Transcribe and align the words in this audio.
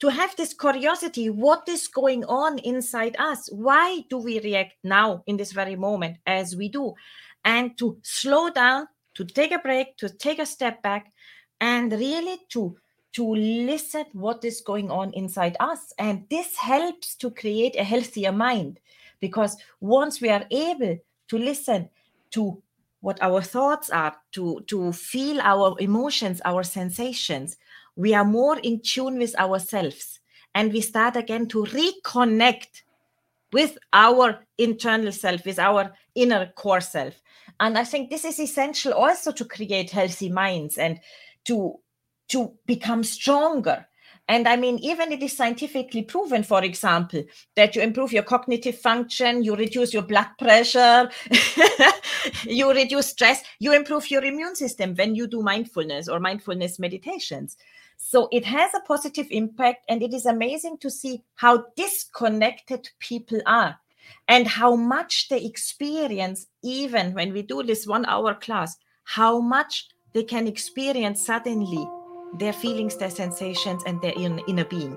to 0.00 0.08
have 0.08 0.36
this 0.36 0.52
curiosity 0.52 1.30
what 1.30 1.68
is 1.68 1.88
going 1.88 2.24
on 2.24 2.58
inside 2.58 3.16
us? 3.18 3.48
Why 3.50 4.04
do 4.10 4.18
we 4.18 4.40
react 4.40 4.74
now 4.84 5.22
in 5.26 5.36
this 5.36 5.52
very 5.52 5.76
moment 5.76 6.18
as 6.26 6.54
we 6.54 6.68
do? 6.68 6.94
And 7.44 7.76
to 7.78 7.98
slow 8.02 8.50
down 8.50 8.88
to 9.14 9.24
take 9.24 9.52
a 9.52 9.58
break 9.58 9.96
to 9.96 10.08
take 10.08 10.38
a 10.38 10.46
step 10.46 10.82
back 10.82 11.12
and 11.60 11.90
really 11.92 12.38
to 12.50 12.76
to 13.14 13.34
listen 13.34 14.04
what 14.12 14.44
is 14.44 14.60
going 14.60 14.90
on 14.90 15.10
inside 15.14 15.56
us. 15.58 15.92
And 15.98 16.26
this 16.28 16.54
helps 16.56 17.14
to 17.16 17.30
create 17.30 17.74
a 17.76 17.84
healthier 17.84 18.30
mind 18.30 18.78
because 19.20 19.56
once 19.80 20.20
we 20.20 20.28
are 20.28 20.44
able 20.50 20.98
to 21.28 21.38
listen 21.38 21.88
to 22.32 22.62
what 23.00 23.22
our 23.22 23.40
thoughts 23.40 23.88
are 23.88 24.14
to 24.32 24.60
to 24.66 24.92
feel 24.92 25.40
our 25.40 25.76
emotions 25.78 26.40
our 26.44 26.62
sensations 26.62 27.56
we 27.96 28.14
are 28.14 28.24
more 28.24 28.58
in 28.58 28.80
tune 28.80 29.18
with 29.18 29.38
ourselves 29.38 30.20
and 30.54 30.72
we 30.72 30.80
start 30.80 31.16
again 31.16 31.46
to 31.48 31.64
reconnect 31.64 32.82
with 33.52 33.78
our 33.92 34.38
internal 34.58 35.12
self 35.12 35.44
with 35.44 35.58
our 35.58 35.92
inner 36.14 36.52
core 36.56 36.80
self 36.80 37.14
and 37.60 37.78
i 37.78 37.84
think 37.84 38.10
this 38.10 38.24
is 38.24 38.38
essential 38.38 38.92
also 38.92 39.32
to 39.32 39.44
create 39.44 39.90
healthy 39.90 40.28
minds 40.28 40.78
and 40.78 41.00
to 41.44 41.74
to 42.28 42.52
become 42.66 43.02
stronger 43.02 43.86
and 44.28 44.48
I 44.48 44.56
mean, 44.56 44.78
even 44.80 45.12
it 45.12 45.22
is 45.22 45.36
scientifically 45.36 46.02
proven, 46.02 46.42
for 46.42 46.64
example, 46.64 47.22
that 47.54 47.76
you 47.76 47.82
improve 47.82 48.12
your 48.12 48.24
cognitive 48.24 48.76
function, 48.76 49.44
you 49.44 49.54
reduce 49.54 49.94
your 49.94 50.02
blood 50.02 50.26
pressure, 50.36 51.08
you 52.44 52.72
reduce 52.72 53.10
stress, 53.10 53.44
you 53.60 53.72
improve 53.72 54.10
your 54.10 54.24
immune 54.24 54.56
system 54.56 54.94
when 54.96 55.14
you 55.14 55.28
do 55.28 55.42
mindfulness 55.42 56.08
or 56.08 56.18
mindfulness 56.18 56.80
meditations. 56.80 57.56
So 57.98 58.28
it 58.30 58.44
has 58.44 58.72
a 58.74 58.80
positive 58.80 59.26
impact, 59.30 59.84
and 59.88 60.02
it 60.02 60.12
is 60.12 60.26
amazing 60.26 60.78
to 60.78 60.90
see 60.90 61.24
how 61.34 61.64
disconnected 61.76 62.90
people 63.00 63.40
are 63.46 63.78
and 64.28 64.46
how 64.46 64.76
much 64.76 65.28
they 65.28 65.42
experience, 65.42 66.46
even 66.62 67.14
when 67.14 67.32
we 67.32 67.42
do 67.42 67.62
this 67.62 67.86
one 67.86 68.04
hour 68.06 68.34
class, 68.34 68.76
how 69.04 69.40
much 69.40 69.88
they 70.12 70.22
can 70.22 70.46
experience 70.46 71.24
suddenly 71.24 71.88
their 72.38 72.52
feelings, 72.52 72.96
their 72.96 73.10
sensations, 73.10 73.82
and 73.86 74.00
their 74.02 74.14
inner 74.16 74.64
being. 74.64 74.96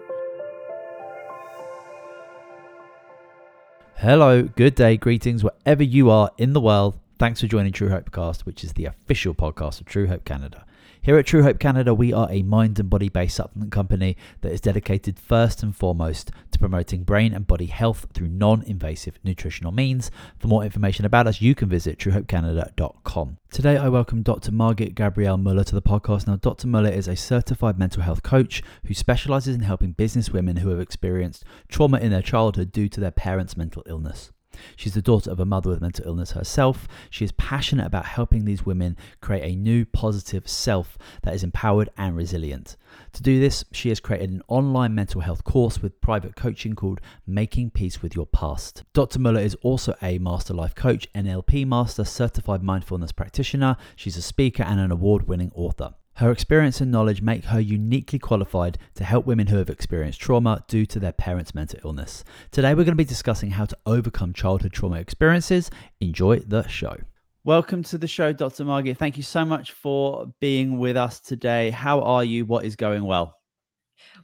Hello, 3.96 4.44
good 4.44 4.76
day, 4.76 4.98
greetings, 4.98 5.44
wherever 5.44 5.84
you 5.84 6.10
are 6.10 6.32
in 6.38 6.54
the 6.54 6.62
world. 6.62 6.98
Thanks 7.18 7.42
for 7.42 7.48
joining 7.48 7.74
True 7.74 7.90
Hope 7.90 8.12
Cast, 8.12 8.46
which 8.46 8.64
is 8.64 8.74
the 8.74 8.86
official 8.86 9.34
podcast 9.34 9.82
of 9.82 9.88
True 9.88 10.08
Hope 10.08 10.26
Canada. 10.26 10.66
Here 11.02 11.18
at 11.18 11.26
True 11.26 11.44
Hope 11.44 11.60
Canada, 11.60 11.94
we 11.94 12.12
are 12.12 12.28
a 12.30 12.44
mind 12.44 12.78
and 12.78 12.90
body 12.90 13.08
based 13.08 13.38
supplement 13.38 13.72
company 13.72 14.18
that 14.42 14.52
is 14.52 14.60
dedicated 14.60 15.18
first 15.18 15.64
and 15.64 15.74
foremost 15.74 16.30
to 16.52 16.60
promoting 16.60 17.04
brain 17.04 17.34
and 17.34 17.48
body 17.48 17.68
health 17.68 18.08
through 18.14 18.28
non 18.28 18.64
invasive 18.64 19.18
nutritional 19.24 19.72
means. 19.72 20.12
For 20.40 20.50
more 20.50 20.66
information 20.66 21.06
about 21.06 21.26
us, 21.26 21.40
you 21.40 21.56
can 21.56 21.70
visit 21.70 22.00
truehopecanada.com. 22.00 23.38
Today, 23.50 23.78
I 23.78 23.88
welcome 23.88 24.24
Dr. 24.24 24.52
Margit 24.52 24.94
Gabrielle 24.94 25.38
Muller 25.38 25.64
to 25.64 25.74
the 25.74 25.82
podcast. 25.82 26.28
Now, 26.28 26.36
Dr. 26.36 26.68
Muller 26.68 26.92
is 26.92 27.08
a 27.08 27.16
certified 27.16 27.80
mental 27.80 28.04
health 28.04 28.22
coach 28.22 28.62
who 28.86 28.94
specializes 28.94 29.56
in 29.56 29.62
helping 29.62 29.94
business 29.94 30.32
women 30.32 30.58
who 30.58 30.70
have 30.70 30.82
experienced 30.82 31.46
trauma 31.70 32.00
in 32.00 32.12
their 32.12 32.22
childhood 32.22 32.74
due 32.74 32.90
to 32.90 33.00
their 33.00 33.10
parents' 33.10 33.56
mental 33.56 33.84
illness. 33.86 34.32
She's 34.76 34.94
the 34.94 35.02
daughter 35.02 35.32
of 35.32 35.40
a 35.40 35.46
mother 35.46 35.70
with 35.70 35.82
mental 35.82 36.06
illness 36.06 36.32
herself. 36.32 36.88
She 37.10 37.26
is 37.26 37.32
passionate 37.34 37.86
about 37.86 38.06
helping 38.06 38.46
these 38.46 38.66
women 38.66 38.98
create 39.22 39.44
a 39.44 39.56
new 39.56 39.86
positive 39.86 40.48
self 40.48 40.98
that 41.24 41.34
is 41.34 41.44
empowered 41.44 41.90
and 41.98 42.16
resilient. 42.16 42.76
To 43.14 43.24
do 43.24 43.40
this, 43.40 43.64
she 43.72 43.90
has 43.90 44.00
created 44.00 44.32
an 44.32 44.42
online 44.48 44.96
mental 44.96 45.22
health 45.22 45.44
course 45.44 45.82
with 45.82 46.02
private 46.02 46.36
coaching 46.36 46.74
called 46.74 47.02
Making 47.26 47.70
Peace 47.72 48.02
with 48.02 48.16
Your 48.16 48.26
Past. 48.26 48.84
Dr. 48.94 49.20
Muller 49.20 49.42
is 49.42 49.56
also 49.62 49.96
a 50.02 50.18
Master 50.20 50.54
Life 50.54 50.76
Coach, 50.76 51.12
NLP 51.14 51.66
Master, 51.66 52.04
Certified 52.04 52.64
Mindfulness 52.64 53.12
Practitioner. 53.12 53.78
She's 53.96 54.18
a 54.18 54.22
speaker 54.22 54.64
and 54.64 54.80
an 54.80 54.92
award 54.92 55.28
winning 55.28 55.52
author. 55.56 55.94
Her 56.20 56.34
experience 56.34 56.82
and 56.82 56.92
knowledge 56.92 57.22
make 57.22 57.46
her 57.46 57.62
uniquely 57.62 58.20
qualified 58.20 58.78
to 58.96 59.06
help 59.06 59.26
women 59.26 59.48
who 59.48 59.56
have 59.56 59.70
experienced 59.70 60.20
trauma 60.20 60.66
due 60.68 60.86
to 60.88 61.00
their 61.00 61.14
parents' 61.14 61.56
mental 61.56 61.80
illness. 61.86 62.26
Today, 62.52 62.72
we're 62.72 62.84
going 62.84 62.88
to 62.88 62.96
be 62.96 63.06
discussing 63.06 63.52
how 63.52 63.64
to 63.64 63.78
overcome 63.86 64.34
childhood 64.34 64.74
trauma 64.74 64.98
experiences. 64.98 65.72
Enjoy 66.02 66.40
the 66.40 66.68
show. 66.68 66.98
Welcome 67.46 67.84
to 67.84 67.98
the 67.98 68.06
show, 68.06 68.34
Dr. 68.34 68.66
Margit. 68.66 68.98
Thank 68.98 69.16
you 69.16 69.24
so 69.24 69.46
much 69.46 69.72
for 69.72 70.34
being 70.42 70.78
with 70.78 70.98
us 70.98 71.22
today. 71.22 71.70
How 71.70 72.02
are 72.02 72.26
you? 72.26 72.44
What 72.44 72.66
is 72.66 72.76
going 72.76 73.06
well? 73.06 73.38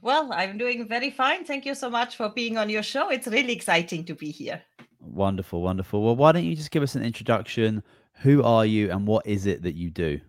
Well, 0.02 0.30
I'm 0.34 0.58
doing 0.58 0.86
very 0.86 1.08
fine. 1.08 1.46
Thank 1.46 1.64
you 1.64 1.74
so 1.74 1.88
much 1.88 2.16
for 2.16 2.28
being 2.28 2.58
on 2.58 2.68
your 2.68 2.82
show. 2.82 3.08
It's 3.08 3.26
really 3.26 3.54
exciting 3.54 4.04
to 4.04 4.14
be 4.14 4.30
here. 4.30 4.60
Wonderful, 5.00 5.62
wonderful. 5.62 6.02
Well, 6.02 6.16
why 6.16 6.32
don't 6.32 6.44
you 6.44 6.56
just 6.56 6.72
give 6.72 6.82
us 6.82 6.94
an 6.94 7.02
introduction? 7.02 7.82
Who 8.20 8.42
are 8.42 8.66
you 8.66 8.90
and 8.90 9.06
what 9.06 9.26
is 9.26 9.46
it 9.46 9.62
that 9.62 9.76
you 9.76 9.88
do? 9.88 10.20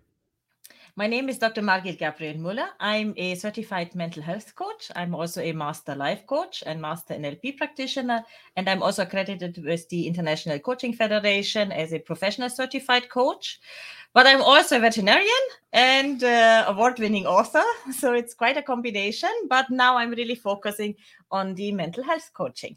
My 0.98 1.06
name 1.06 1.28
is 1.28 1.38
Dr. 1.38 1.62
Margit 1.62 1.96
Gabriel 1.96 2.38
Muller. 2.38 2.70
I'm 2.80 3.14
a 3.16 3.36
certified 3.36 3.94
mental 3.94 4.20
health 4.20 4.56
coach. 4.56 4.90
I'm 4.96 5.14
also 5.14 5.40
a 5.40 5.52
master 5.52 5.94
life 5.94 6.26
coach 6.26 6.64
and 6.66 6.82
master 6.82 7.14
NLP 7.14 7.56
practitioner. 7.56 8.24
And 8.56 8.68
I'm 8.68 8.82
also 8.82 9.04
accredited 9.04 9.64
with 9.64 9.88
the 9.90 10.08
International 10.08 10.58
Coaching 10.58 10.92
Federation 10.92 11.70
as 11.70 11.92
a 11.92 12.00
professional 12.00 12.50
certified 12.50 13.10
coach. 13.10 13.60
But 14.12 14.26
I'm 14.26 14.42
also 14.42 14.78
a 14.78 14.80
veterinarian 14.80 15.44
and 15.72 16.24
uh, 16.24 16.64
award 16.66 16.98
winning 16.98 17.26
author. 17.26 17.62
So 17.92 18.12
it's 18.12 18.34
quite 18.34 18.56
a 18.56 18.62
combination. 18.62 19.30
But 19.48 19.70
now 19.70 19.98
I'm 19.98 20.10
really 20.10 20.34
focusing 20.34 20.96
on 21.30 21.54
the 21.54 21.70
mental 21.70 22.02
health 22.02 22.28
coaching. 22.34 22.76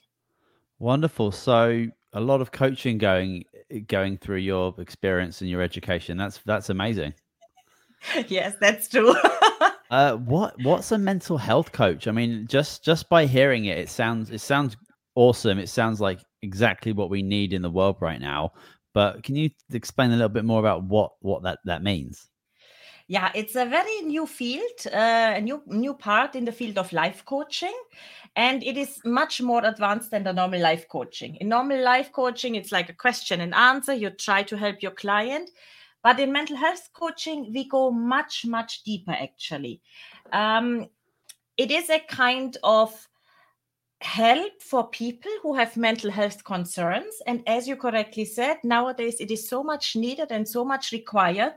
Wonderful. 0.77 1.31
So 1.31 1.87
a 2.13 2.21
lot 2.21 2.39
of 2.39 2.51
coaching 2.51 2.99
going 2.99 3.45
going 3.87 4.19
through 4.19 4.43
your 4.51 4.75
experience 4.77 5.41
and 5.41 5.49
your 5.49 5.63
education. 5.63 6.17
That's 6.17 6.39
that's 6.45 6.69
amazing. 6.69 7.15
yes, 8.27 8.55
that's 8.59 8.87
true. 8.87 9.13
uh, 9.91 10.15
what 10.17 10.55
what's 10.63 10.91
a 10.91 10.97
mental 10.97 11.37
health 11.37 11.71
coach? 11.71 12.07
I 12.07 12.11
mean, 12.11 12.47
just 12.47 12.83
just 12.83 13.09
by 13.09 13.25
hearing 13.25 13.65
it, 13.65 13.77
it 13.77 13.89
sounds 13.89 14.29
it 14.31 14.41
sounds 14.41 14.75
awesome. 15.15 15.59
It 15.59 15.69
sounds 15.69 16.01
like 16.01 16.19
exactly 16.41 16.93
what 16.93 17.09
we 17.09 17.21
need 17.21 17.53
in 17.53 17.61
the 17.61 17.69
world 17.69 17.97
right 17.99 18.19
now. 18.19 18.51
But 18.93 19.23
can 19.23 19.35
you 19.35 19.49
explain 19.71 20.09
a 20.11 20.15
little 20.15 20.29
bit 20.29 20.45
more 20.45 20.59
about 20.59 20.83
what 20.83 21.11
what 21.21 21.43
that 21.43 21.59
that 21.65 21.83
means? 21.83 22.27
Yeah, 23.07 23.31
it's 23.35 23.55
a 23.55 23.65
very 23.65 24.01
new 24.01 24.25
field, 24.25 24.87
uh, 24.87 25.33
a 25.35 25.41
new 25.41 25.61
new 25.67 25.93
part 25.93 26.35
in 26.35 26.45
the 26.45 26.51
field 26.51 26.77
of 26.77 26.93
life 26.93 27.23
coaching, 27.25 27.77
and 28.35 28.63
it 28.63 28.77
is 28.77 28.99
much 29.03 29.41
more 29.41 29.65
advanced 29.65 30.11
than 30.11 30.23
the 30.23 30.33
normal 30.33 30.61
life 30.61 30.87
coaching. 30.87 31.35
In 31.35 31.49
normal 31.49 31.83
life 31.83 32.11
coaching, 32.11 32.55
it's 32.55 32.71
like 32.71 32.89
a 32.89 32.93
question 32.93 33.41
and 33.41 33.53
answer. 33.53 33.93
You 33.93 34.11
try 34.11 34.43
to 34.43 34.57
help 34.57 34.81
your 34.81 34.93
client 34.93 35.49
but 36.03 36.19
in 36.19 36.31
mental 36.31 36.57
health 36.57 36.89
coaching, 36.93 37.51
we 37.53 37.67
go 37.67 37.91
much, 37.91 38.45
much 38.45 38.83
deeper 38.83 39.11
actually. 39.11 39.81
Um, 40.31 40.87
it 41.57 41.71
is 41.71 41.89
a 41.89 41.99
kind 41.99 42.57
of 42.63 43.07
help 44.01 44.61
for 44.61 44.89
people 44.89 45.31
who 45.43 45.53
have 45.53 45.77
mental 45.77 46.09
health 46.09 46.43
concerns. 46.43 47.21
And 47.27 47.43
as 47.47 47.67
you 47.67 47.75
correctly 47.75 48.25
said, 48.25 48.57
nowadays 48.63 49.17
it 49.19 49.29
is 49.29 49.47
so 49.47 49.63
much 49.63 49.95
needed 49.95 50.31
and 50.31 50.47
so 50.47 50.65
much 50.65 50.91
required. 50.91 51.53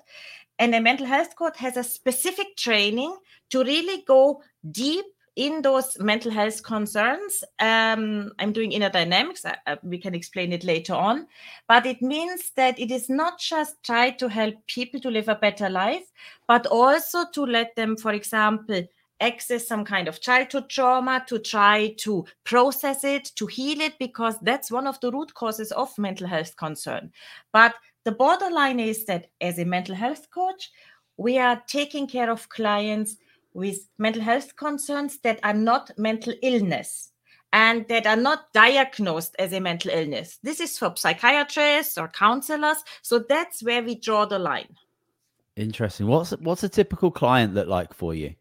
And 0.59 0.75
a 0.75 0.81
mental 0.81 1.07
health 1.07 1.35
coach 1.37 1.57
has 1.59 1.77
a 1.77 1.83
specific 1.83 2.57
training 2.57 3.17
to 3.51 3.65
really 3.65 4.05
go 4.07 4.43
deep 4.71 5.07
in 5.37 5.63
those 5.63 5.99
mental 5.99 6.31
health 6.31 6.63
concerns, 6.63 7.43
um, 7.59 8.31
I'm 8.39 8.53
doing 8.53 8.73
inner 8.73 8.91
dynamics. 8.91 9.45
I, 9.45 9.57
I, 9.67 9.79
we 9.83 9.99
can 9.99 10.15
explain 10.15 10.53
it 10.53 10.63
later 10.63 10.95
on. 10.95 11.27
But 11.69 11.87
it 11.87 12.01
means 12.01 12.53
that 12.57 12.79
it 12.79 12.91
is 12.91 13.09
not 13.09 13.41
just 13.41 13.83
try 13.83 14.11
to 14.11 14.29
help 14.29 14.55
people 14.67 15.01
to 15.01 15.11
live 15.11 15.29
a 15.29 15.35
better 15.35 15.69
life, 15.69 16.05
but 16.47 16.67
also 16.67 17.25
to 17.33 17.45
let 17.45 17.75
them, 17.75 17.97
for 17.97 18.13
example, 18.13 18.85
access 19.21 19.67
some 19.67 19.85
kind 19.85 20.07
of 20.07 20.21
childhood 20.21 20.69
trauma, 20.69 21.25
to 21.27 21.39
try 21.39 21.95
to 21.99 22.25
process 22.45 23.03
it, 23.03 23.33
to 23.37 23.47
heal 23.47 23.81
it, 23.81 23.99
because 23.99 24.37
that's 24.43 24.71
one 24.71 24.87
of 24.87 25.01
the 25.01 25.11
root 25.11 25.35
causes 25.35 25.73
of 25.73 25.97
mental 25.99 26.29
health 26.29 26.57
concern. 26.57 27.11
But 27.53 27.75
the 28.05 28.13
borderline 28.13 28.79
is 28.79 29.05
that 29.07 29.31
as 29.41 29.59
a 29.59 29.65
mental 29.65 29.95
health 29.95 30.31
coach, 30.31 30.71
we 31.17 31.39
are 31.39 31.63
taking 31.67 32.07
care 32.07 32.31
of 32.31 32.49
clients 32.49 33.17
with 33.55 33.89
mental 33.99 34.23
health 34.23 34.57
concerns 34.57 35.19
that 35.21 35.41
are 35.43 35.55
not 35.55 35.91
mental 35.97 36.35
illness 36.43 37.13
and 37.53 37.87
that 37.89 38.07
are 38.07 38.17
not 38.17 38.53
diagnosed 38.53 39.37
as 39.39 39.53
a 39.53 39.61
mental 39.61 39.93
illness. 39.93 40.39
This 40.43 40.61
is 40.61 40.77
for 40.77 40.93
psychiatrists 40.97 41.97
or 41.97 42.09
counselors. 42.09 42.83
So 43.03 43.21
that's 43.21 43.63
where 43.63 43.83
we 43.83 43.95
draw 43.95 44.27
the 44.27 44.41
line. 44.41 44.77
Interesting. 45.57 46.09
What's 46.09 46.33
what's 46.33 46.65
a 46.65 46.69
typical 46.69 47.13
client 47.13 47.55
look 47.55 47.69
like 47.69 47.95
for 47.95 48.13
you? 48.13 48.35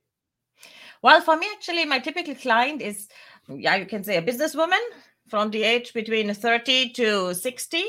Well, 1.04 1.22
for 1.22 1.38
me, 1.38 1.48
actually, 1.54 1.86
my 1.86 2.00
typical 2.00 2.34
client 2.34 2.82
is, 2.82 3.08
yeah, 3.48 3.76
you 3.76 3.86
can 3.86 4.04
say 4.04 4.18
a 4.18 4.22
businesswoman 4.22 4.82
from 5.28 5.52
the 5.52 5.62
age 5.62 5.94
between 5.94 6.34
30 6.34 6.90
to 6.92 7.36
60 7.36 7.84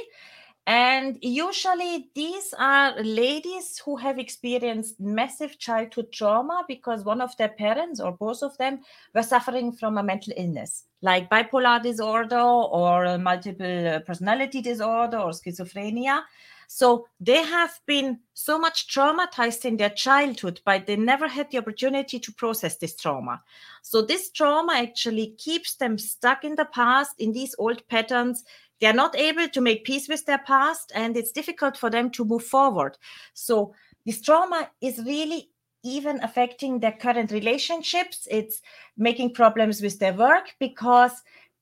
And 0.67 1.19
usually 1.21 2.09
these 2.15 2.55
are 2.59 2.99
ladies 3.03 3.79
who 3.85 3.97
have 3.97 4.19
experienced 4.19 4.99
massive 4.99 5.59
childhood 5.59 6.11
trauma 6.11 6.65
because 6.67 7.05
one 7.05 7.21
of 7.21 7.37
their 7.37 7.51
parents 7.51 8.01
or 8.01 8.13
both 8.13 8.43
of 8.43 8.57
them 8.57 8.81
were 9.15 9.23
suffering 9.23 9.73
from 9.73 9.99
a 9.99 10.03
mental 10.03 10.33
illness 10.37 10.87
like 11.05 11.29
bipolar 11.29 11.83
disorder 11.83 12.41
or 12.41 13.19
multiple 13.19 13.89
uh, 13.89 14.01
personality 14.01 14.63
disorder 14.63 15.19
or 15.19 15.31
schizophrenia. 15.31 16.23
So 16.67 17.07
they 17.21 17.43
have 17.43 17.79
been 17.87 18.21
so 18.33 18.59
much 18.59 18.89
traumatized 18.89 19.67
in 19.67 19.77
their 19.77 19.91
childhood, 19.91 20.63
but 20.65 20.87
they 20.87 20.97
never 20.97 21.29
had 21.29 21.51
the 21.51 21.59
opportunity 21.59 22.19
to 22.19 22.33
process 22.33 22.79
this 22.79 22.97
trauma. 22.97 23.43
So 23.83 24.01
this 24.01 24.31
trauma 24.31 24.73
actually 24.77 25.35
keeps 25.37 25.77
them 25.77 25.99
stuck 25.99 26.43
in 26.43 26.55
the 26.55 26.65
past 26.65 27.13
in 27.19 27.33
these 27.33 27.55
old 27.59 27.87
patterns 27.89 28.43
they 28.81 28.87
are 28.87 28.93
not 28.93 29.17
able 29.17 29.49
to 29.49 29.61
make 29.61 29.85
peace 29.85 30.09
with 30.09 30.25
their 30.27 30.39
past 30.39 30.93
and 30.95 31.17
it's 31.17 31.33
difficult 31.33 31.77
for 31.77 31.91
them 31.91 32.11
to 32.11 32.25
move 32.25 32.45
forward. 32.45 32.97
So 33.33 33.75
this 34.05 34.21
trauma 34.21 34.71
is 34.81 34.99
really 34.99 35.51
even 35.85 36.23
affecting 36.23 36.81
their 36.81 36.93
current 36.93 37.31
relationships. 37.31 38.27
It's 38.31 38.61
making 38.97 39.35
problems 39.35 39.81
with 39.83 39.99
their 39.99 40.15
work 40.15 40.55
because 40.59 41.13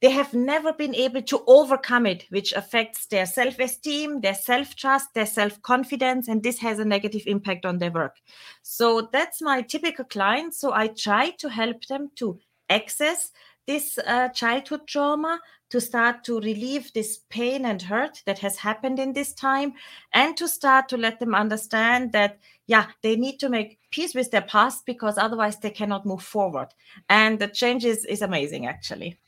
they 0.00 0.10
have 0.10 0.34
never 0.34 0.72
been 0.72 0.94
able 0.96 1.22
to 1.22 1.44
overcome 1.46 2.06
it 2.06 2.26
which 2.30 2.52
affects 2.52 3.06
their 3.06 3.24
self-esteem 3.24 4.20
their 4.20 4.34
self-trust 4.34 5.14
their 5.14 5.26
self-confidence 5.26 6.26
and 6.26 6.42
this 6.42 6.58
has 6.58 6.80
a 6.80 6.84
negative 6.84 7.22
impact 7.26 7.64
on 7.64 7.78
their 7.78 7.92
work. 7.92 8.16
So 8.62 9.08
that's 9.12 9.40
my 9.40 9.62
typical 9.62 10.04
client. 10.04 10.54
So 10.54 10.72
i 10.72 10.88
try 10.88 11.30
to 11.38 11.48
help 11.48 11.86
them 11.86 12.10
to 12.16 12.38
access 12.68 13.30
this 13.66 13.96
uh, 13.98 14.28
childhood 14.30 14.88
trauma 14.88 15.40
to 15.72 15.80
start 15.80 16.22
to 16.22 16.38
relieve 16.40 16.92
this 16.92 17.20
pain 17.30 17.64
and 17.64 17.80
hurt 17.80 18.22
that 18.26 18.38
has 18.40 18.58
happened 18.58 18.98
in 18.98 19.14
this 19.14 19.32
time 19.32 19.72
and 20.12 20.36
to 20.36 20.46
start 20.46 20.86
to 20.86 20.98
let 20.98 21.18
them 21.18 21.34
understand 21.34 22.12
that 22.12 22.38
yeah 22.66 22.88
they 23.02 23.16
need 23.16 23.38
to 23.38 23.48
make 23.48 23.78
peace 23.90 24.14
with 24.14 24.30
their 24.30 24.42
past 24.42 24.84
because 24.84 25.16
otherwise 25.16 25.58
they 25.60 25.70
cannot 25.70 26.04
move 26.04 26.22
forward. 26.22 26.68
And 27.08 27.38
the 27.38 27.48
change 27.48 27.86
is, 27.86 28.04
is 28.04 28.20
amazing 28.20 28.66
actually. 28.66 29.18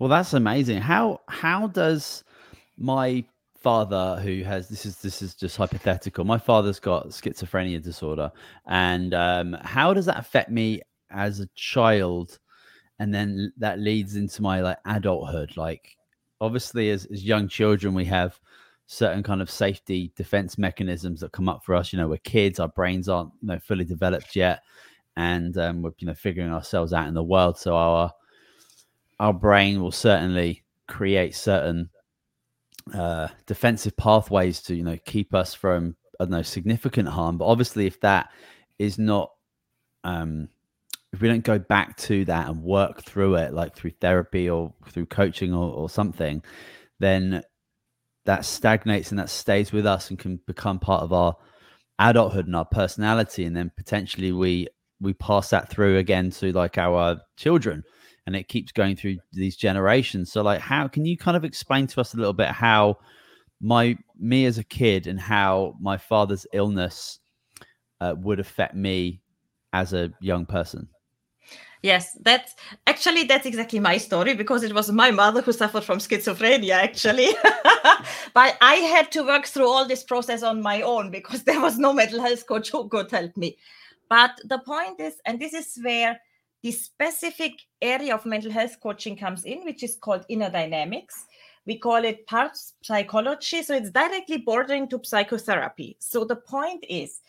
Well 0.00 0.08
that's 0.08 0.34
amazing. 0.34 0.80
How 0.80 1.20
how 1.28 1.68
does 1.68 2.24
my 2.76 3.24
father 3.60 4.20
who 4.20 4.42
has 4.42 4.68
this 4.68 4.84
is 4.84 4.96
this 4.96 5.22
is 5.22 5.36
just 5.36 5.56
hypothetical. 5.56 6.24
My 6.24 6.38
father's 6.38 6.80
got 6.80 7.10
schizophrenia 7.10 7.80
disorder. 7.80 8.32
And 8.66 9.14
um, 9.14 9.56
how 9.62 9.94
does 9.94 10.06
that 10.06 10.18
affect 10.18 10.50
me 10.50 10.82
as 11.08 11.38
a 11.38 11.46
child 11.54 12.40
and 12.98 13.12
then 13.12 13.52
that 13.56 13.78
leads 13.78 14.16
into 14.16 14.42
my 14.42 14.60
like 14.60 14.78
adulthood 14.86 15.56
like 15.56 15.96
obviously 16.40 16.90
as, 16.90 17.06
as 17.06 17.24
young 17.24 17.48
children 17.48 17.94
we 17.94 18.04
have 18.04 18.38
certain 18.86 19.22
kind 19.22 19.40
of 19.40 19.50
safety 19.50 20.12
defense 20.14 20.58
mechanisms 20.58 21.20
that 21.20 21.32
come 21.32 21.48
up 21.48 21.64
for 21.64 21.74
us 21.74 21.92
you 21.92 21.98
know 21.98 22.08
we're 22.08 22.18
kids 22.18 22.60
our 22.60 22.68
brains 22.68 23.08
aren't 23.08 23.32
you 23.40 23.48
know 23.48 23.58
fully 23.58 23.84
developed 23.84 24.36
yet 24.36 24.62
and 25.16 25.56
um, 25.58 25.82
we're 25.82 25.92
you 25.98 26.06
know 26.06 26.14
figuring 26.14 26.52
ourselves 26.52 26.92
out 26.92 27.08
in 27.08 27.14
the 27.14 27.22
world 27.22 27.56
so 27.58 27.74
our 27.74 28.12
our 29.20 29.32
brain 29.32 29.80
will 29.80 29.92
certainly 29.92 30.62
create 30.86 31.34
certain 31.34 31.88
uh, 32.92 33.28
defensive 33.46 33.96
pathways 33.96 34.60
to 34.60 34.74
you 34.74 34.84
know 34.84 34.98
keep 35.06 35.32
us 35.34 35.54
from 35.54 35.96
I 36.20 36.24
don't 36.24 36.32
know 36.32 36.42
significant 36.42 37.08
harm 37.08 37.38
but 37.38 37.46
obviously 37.46 37.86
if 37.86 38.00
that 38.00 38.30
is 38.78 38.98
not 38.98 39.30
um, 40.02 40.48
if 41.14 41.20
we 41.20 41.28
don't 41.28 41.44
go 41.44 41.60
back 41.60 41.96
to 41.96 42.24
that 42.24 42.48
and 42.48 42.60
work 42.60 43.04
through 43.04 43.36
it, 43.36 43.54
like 43.54 43.76
through 43.76 43.92
therapy 44.00 44.50
or 44.50 44.74
through 44.88 45.06
coaching 45.06 45.54
or, 45.54 45.72
or 45.72 45.88
something, 45.88 46.42
then 46.98 47.40
that 48.24 48.44
stagnates 48.44 49.10
and 49.10 49.18
that 49.20 49.30
stays 49.30 49.70
with 49.70 49.86
us 49.86 50.10
and 50.10 50.18
can 50.18 50.40
become 50.48 50.80
part 50.80 51.04
of 51.04 51.12
our 51.12 51.36
adulthood 52.00 52.46
and 52.46 52.56
our 52.56 52.64
personality. 52.64 53.44
And 53.44 53.56
then 53.56 53.70
potentially 53.76 54.32
we 54.32 54.66
we 55.00 55.12
pass 55.12 55.50
that 55.50 55.68
through 55.70 55.98
again 55.98 56.30
to 56.32 56.52
like 56.52 56.78
our 56.78 57.20
children 57.36 57.84
and 58.26 58.34
it 58.34 58.48
keeps 58.48 58.72
going 58.72 58.96
through 58.96 59.18
these 59.32 59.56
generations. 59.56 60.32
So 60.32 60.42
like 60.42 60.60
how 60.60 60.88
can 60.88 61.04
you 61.04 61.16
kind 61.16 61.36
of 61.36 61.44
explain 61.44 61.86
to 61.88 62.00
us 62.00 62.14
a 62.14 62.16
little 62.16 62.32
bit 62.32 62.48
how 62.48 62.98
my 63.60 63.96
me 64.18 64.46
as 64.46 64.58
a 64.58 64.64
kid 64.64 65.06
and 65.06 65.20
how 65.20 65.76
my 65.80 65.96
father's 65.96 66.44
illness 66.52 67.20
uh, 68.00 68.14
would 68.18 68.40
affect 68.40 68.74
me 68.74 69.20
as 69.72 69.92
a 69.92 70.10
young 70.20 70.44
person? 70.44 70.88
Yes, 71.84 72.16
that's 72.22 72.54
actually 72.86 73.24
that's 73.24 73.44
exactly 73.44 73.78
my 73.78 73.98
story 73.98 74.32
because 74.32 74.62
it 74.62 74.72
was 74.72 74.90
my 74.90 75.10
mother 75.10 75.42
who 75.42 75.52
suffered 75.52 75.84
from 75.84 75.98
schizophrenia 75.98 76.70
actually. 76.70 77.28
but 78.32 78.56
I 78.62 78.76
had 78.76 79.12
to 79.12 79.22
work 79.22 79.44
through 79.44 79.68
all 79.68 79.86
this 79.86 80.02
process 80.02 80.42
on 80.42 80.62
my 80.62 80.80
own 80.80 81.10
because 81.10 81.42
there 81.42 81.60
was 81.60 81.76
no 81.76 81.92
mental 81.92 82.22
health 82.22 82.46
coach 82.46 82.70
who 82.70 82.88
could 82.88 83.10
help 83.10 83.36
me. 83.36 83.58
But 84.08 84.30
the 84.44 84.60
point 84.60 84.98
is, 84.98 85.16
and 85.26 85.38
this 85.38 85.52
is 85.52 85.78
where 85.82 86.18
the 86.62 86.72
specific 86.72 87.52
area 87.82 88.14
of 88.14 88.24
mental 88.24 88.50
health 88.50 88.78
coaching 88.82 89.14
comes 89.14 89.44
in, 89.44 89.62
which 89.66 89.82
is 89.82 89.96
called 89.96 90.24
inner 90.30 90.48
dynamics. 90.48 91.26
We 91.66 91.78
call 91.78 92.02
it 92.02 92.26
parts 92.26 92.72
psychology. 92.82 93.62
So 93.62 93.74
it's 93.74 93.90
directly 93.90 94.38
bordering 94.38 94.88
to 94.88 95.00
psychotherapy. 95.04 95.98
So 96.00 96.24
the 96.24 96.36
point 96.36 96.82
is 96.88 97.20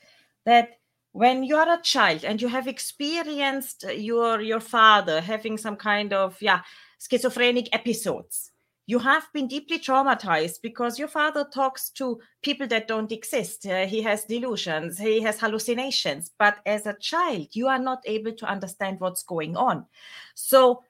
that 0.45 0.77
when 1.15 1.45
you 1.45 1.55
are 1.55 1.79
a 1.79 1.81
child 1.81 2.25
and 2.25 2.41
you 2.41 2.49
have 2.49 2.67
experienced 2.67 3.85
your 3.95 4.41
your 4.41 4.59
father 4.59 5.21
having 5.21 5.57
some 5.57 5.77
kind 5.77 6.11
of 6.11 6.35
yeah 6.41 6.61
schizophrenic 6.99 7.73
episodes 7.73 8.51
you 8.85 8.99
have 8.99 9.23
been 9.31 9.47
deeply 9.47 9.79
traumatized 9.79 10.61
because 10.61 10.99
your 10.99 11.07
father 11.07 11.47
talks 11.53 11.89
to 11.89 12.19
people 12.43 12.67
that 12.67 12.87
don't 12.87 13.11
exist. 13.11 13.65
Uh, 13.65 13.87
he 13.87 14.01
has 14.01 14.25
delusions 14.25 14.99
he 14.99 15.21
has 15.21 15.39
hallucinations 15.39 16.31
but 16.37 16.57
as 16.65 16.85
a 16.85 16.97
child 16.99 17.47
you 17.53 17.69
are 17.69 17.79
not 17.79 18.01
able 18.05 18.33
to 18.33 18.45
understand 18.45 18.99
what's 18.99 19.23
going 19.23 19.55
on. 19.55 19.85
So 20.33 20.83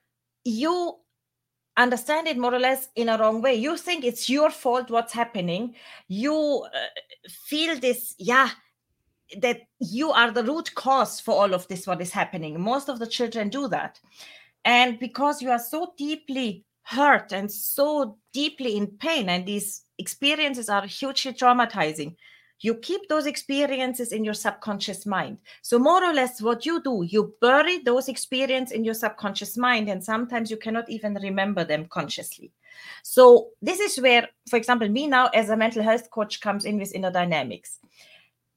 you 0.44 0.96
understand 1.78 2.28
it 2.28 2.38
more 2.38 2.56
or 2.56 2.60
less 2.60 2.88
in 2.96 3.10
a 3.10 3.18
wrong 3.20 3.44
way. 3.44 3.54
You 3.54 3.78
think 3.78 4.04
it's 4.04 4.28
your 4.28 4.50
fault 4.50 4.90
what's 4.90 5.14
happening. 5.14 5.76
You 6.08 6.66
uh, 6.66 7.30
feel 7.30 7.80
this 7.80 8.16
yeah 8.18 8.50
that 9.40 9.62
you 9.80 10.12
are 10.12 10.32
the 10.32 10.44
root 10.44 10.74
cause 10.76 11.20
for 11.20 11.34
all 11.34 11.54
of 11.54 11.68
this 11.68 11.88
what 11.88 12.02
is 12.02 12.12
happening. 12.12 12.60
Most 12.60 12.90
of 12.90 13.00
the 13.00 13.08
children 13.08 13.50
do 13.50 13.68
that. 13.70 14.00
And 14.64 15.00
because 15.00 15.42
you 15.42 15.52
are 15.52 15.60
so 15.60 15.94
deeply 15.98 16.66
hurt 16.84 17.32
and 17.32 17.52
so 17.52 18.18
deeply 18.34 18.78
in 18.78 18.88
pain 18.88 19.30
and 19.30 19.46
these 19.46 19.84
experiences 19.98 20.70
are 20.70 20.86
hugely 20.86 21.34
traumatizing 21.34 22.16
you 22.62 22.76
keep 22.76 23.08
those 23.10 23.26
experiences 23.26 24.12
in 24.12 24.24
your 24.24 24.34
subconscious 24.34 25.06
mind. 25.06 25.38
So 25.62 25.78
more 25.78 26.04
or 26.04 26.14
less 26.14 26.42
what 26.42 26.66
you 26.66 26.82
do 26.82 27.04
you 27.08 27.34
bury 27.42 27.80
those 27.80 28.08
experiences 28.08 28.72
in 28.76 28.84
your 28.84 28.94
subconscious 28.94 29.58
mind 29.58 29.90
and 29.90 30.04
sometimes 30.04 30.50
you 30.50 30.58
cannot 30.58 30.90
even 30.90 31.16
remember 31.16 31.64
them 31.64 31.86
consciously. 31.86 32.52
So 33.04 33.50
this 33.62 33.80
is 33.80 34.02
where 34.02 34.28
for 34.50 34.58
example 34.58 34.90
me 34.90 35.08
now 35.08 35.28
as 35.28 35.50
a 35.50 35.58
mental 35.58 35.84
health 35.84 36.10
coach 36.12 36.40
comes 36.40 36.66
in 36.66 36.78
with 36.78 36.96
inner 36.96 37.12
dynamics 37.12 37.80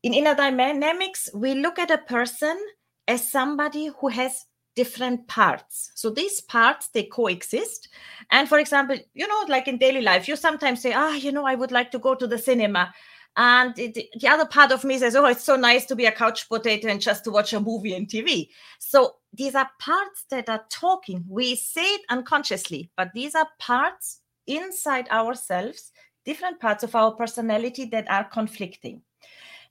in 0.03 0.15
inner 0.15 0.35
dynamics, 0.35 1.29
we 1.35 1.55
look 1.55 1.79
at 1.79 1.91
a 1.91 1.99
person 1.99 2.59
as 3.07 3.31
somebody 3.31 3.91
who 4.01 4.09
has 4.09 4.45
different 4.77 5.27
parts. 5.27 5.91
So 5.97 6.09
these 6.09 6.41
parts 6.41 6.89
they 6.89 7.03
coexist. 7.03 7.89
And 8.31 8.49
for 8.49 8.59
example, 8.59 8.97
you 9.15 9.27
know, 9.27 9.45
like 9.49 9.67
in 9.67 9.77
daily 9.77 10.03
life, 10.03 10.29
you 10.29 10.37
sometimes 10.37 10.81
say, 10.83 10.93
"Ah, 10.93 11.15
you 11.15 11.33
know, 11.33 11.45
I 11.45 11.57
would 11.57 11.73
like 11.73 11.91
to 11.93 11.99
go 11.99 12.15
to 12.15 12.27
the 12.29 12.39
cinema." 12.39 12.95
And 13.37 13.77
it, 13.79 13.95
the 14.21 14.29
other 14.29 14.47
part 14.47 14.71
of 14.71 14.85
me 14.85 14.99
says, 14.99 15.17
"Oh, 15.17 15.27
it's 15.27 15.43
so 15.43 15.57
nice 15.57 15.85
to 15.87 15.97
be 15.97 16.07
a 16.07 16.13
couch 16.13 16.49
potato 16.49 16.89
and 16.89 17.01
just 17.01 17.25
to 17.25 17.33
watch 17.33 17.53
a 17.53 17.61
movie 17.61 17.95
and 17.95 18.09
TV." 18.09 18.51
So 18.79 19.17
these 19.33 19.57
are 19.57 19.69
parts 19.81 20.27
that 20.31 20.49
are 20.49 20.65
talking. 20.71 21.25
We 21.29 21.57
say 21.57 21.95
it 21.97 22.03
unconsciously, 22.09 22.91
but 22.97 23.13
these 23.15 23.35
are 23.35 23.49
parts 23.59 24.21
inside 24.47 25.09
ourselves, 25.09 25.91
different 26.25 26.61
parts 26.61 26.85
of 26.85 26.95
our 26.95 27.13
personality 27.13 27.85
that 27.87 28.09
are 28.09 28.25
conflicting. 28.25 29.03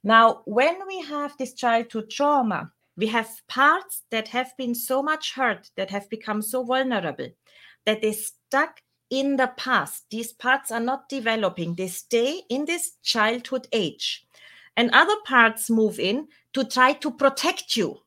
Now, 0.02 0.42
when 0.44 0.76
we 0.86 1.02
have 1.02 1.36
this 1.36 1.54
childhood 1.54 2.10
trauma, 2.10 2.70
we 2.96 3.06
have 3.08 3.30
parts 3.48 4.02
that 4.10 4.28
have 4.28 4.52
been 4.56 4.74
so 4.74 5.02
much 5.02 5.34
hurt, 5.34 5.70
that 5.76 5.90
have 5.90 6.08
become 6.10 6.42
so 6.42 6.64
vulnerable, 6.64 7.28
that 7.86 8.02
they 8.02 8.12
stuck 8.12 8.80
in 9.10 9.36
the 9.36 9.52
past. 9.56 10.04
These 10.10 10.32
parts 10.32 10.70
are 10.70 10.80
not 10.80 11.08
developing, 11.08 11.74
they 11.74 11.88
stay 11.88 12.42
in 12.50 12.64
this 12.64 12.92
childhood 13.02 13.68
age. 13.72 14.24
And 14.76 14.90
other 14.92 15.16
parts 15.24 15.70
move 15.70 15.98
in 15.98 16.28
to 16.54 16.64
try 16.64 16.92
to 16.94 17.10
protect 17.10 17.76
you. 17.76 17.98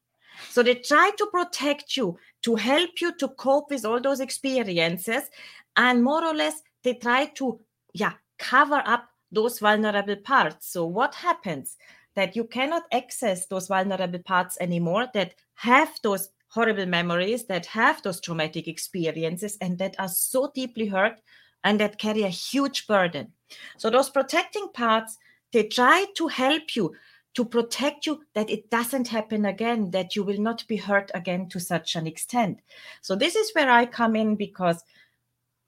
So 0.50 0.64
they 0.64 0.76
try 0.76 1.12
to 1.18 1.26
protect 1.28 1.98
you, 1.98 2.18
to 2.44 2.56
help 2.56 3.02
you 3.02 3.14
to 3.18 3.28
cope 3.30 3.70
with 3.70 3.86
all 3.86 4.02
those 4.02 4.20
experiences. 4.20 5.24
And 5.76 6.04
more 6.04 6.26
or 6.26 6.34
less, 6.34 6.62
they 6.84 6.96
try 6.96 7.26
to, 7.36 7.60
yeah, 7.94 8.14
cover 8.40 8.82
up 8.86 9.11
those 9.32 9.60
vulnerable 9.60 10.16
parts. 10.18 10.72
So, 10.72 10.86
what 10.86 11.16
happens? 11.16 11.78
That 12.16 12.36
you 12.36 12.44
cannot 12.44 12.84
access 12.92 13.46
those 13.46 13.68
vulnerable 13.68 14.20
parts 14.20 14.58
anymore 14.60 15.08
that 15.14 15.36
have 15.56 15.90
those 16.04 16.28
horrible 16.50 16.86
memories, 16.86 17.46
that 17.46 17.66
have 17.68 18.02
those 18.04 18.20
traumatic 18.20 18.68
experiences, 18.68 19.58
and 19.62 19.78
that 19.78 19.96
are 19.98 20.10
so 20.10 20.52
deeply 20.54 20.88
hurt 20.88 21.22
and 21.64 21.80
that 21.80 22.00
carry 22.00 22.24
a 22.24 22.28
huge 22.28 22.88
burden. 22.88 23.32
So 23.78 23.90
those 23.90 24.10
protecting 24.10 24.68
parts, 24.74 25.18
they 25.54 25.64
try 25.64 26.06
to 26.16 26.28
help 26.28 26.76
you 26.76 26.94
to 27.34 27.46
protect 27.46 28.06
you 28.06 28.22
that 28.34 28.50
it 28.50 28.70
doesn't 28.70 29.08
happen 29.08 29.46
again, 29.46 29.92
that 29.92 30.16
you 30.16 30.24
will 30.24 30.40
not 30.40 30.68
be 30.68 30.76
hurt 30.76 31.12
again 31.14 31.48
to 31.50 31.60
such 31.60 31.96
an 31.96 32.08
extent. 32.08 32.60
So 33.02 33.16
this 33.16 33.36
is 33.36 33.52
where 33.54 33.72
I 33.72 33.86
come 33.86 34.16
in 34.16 34.36
because 34.36 34.84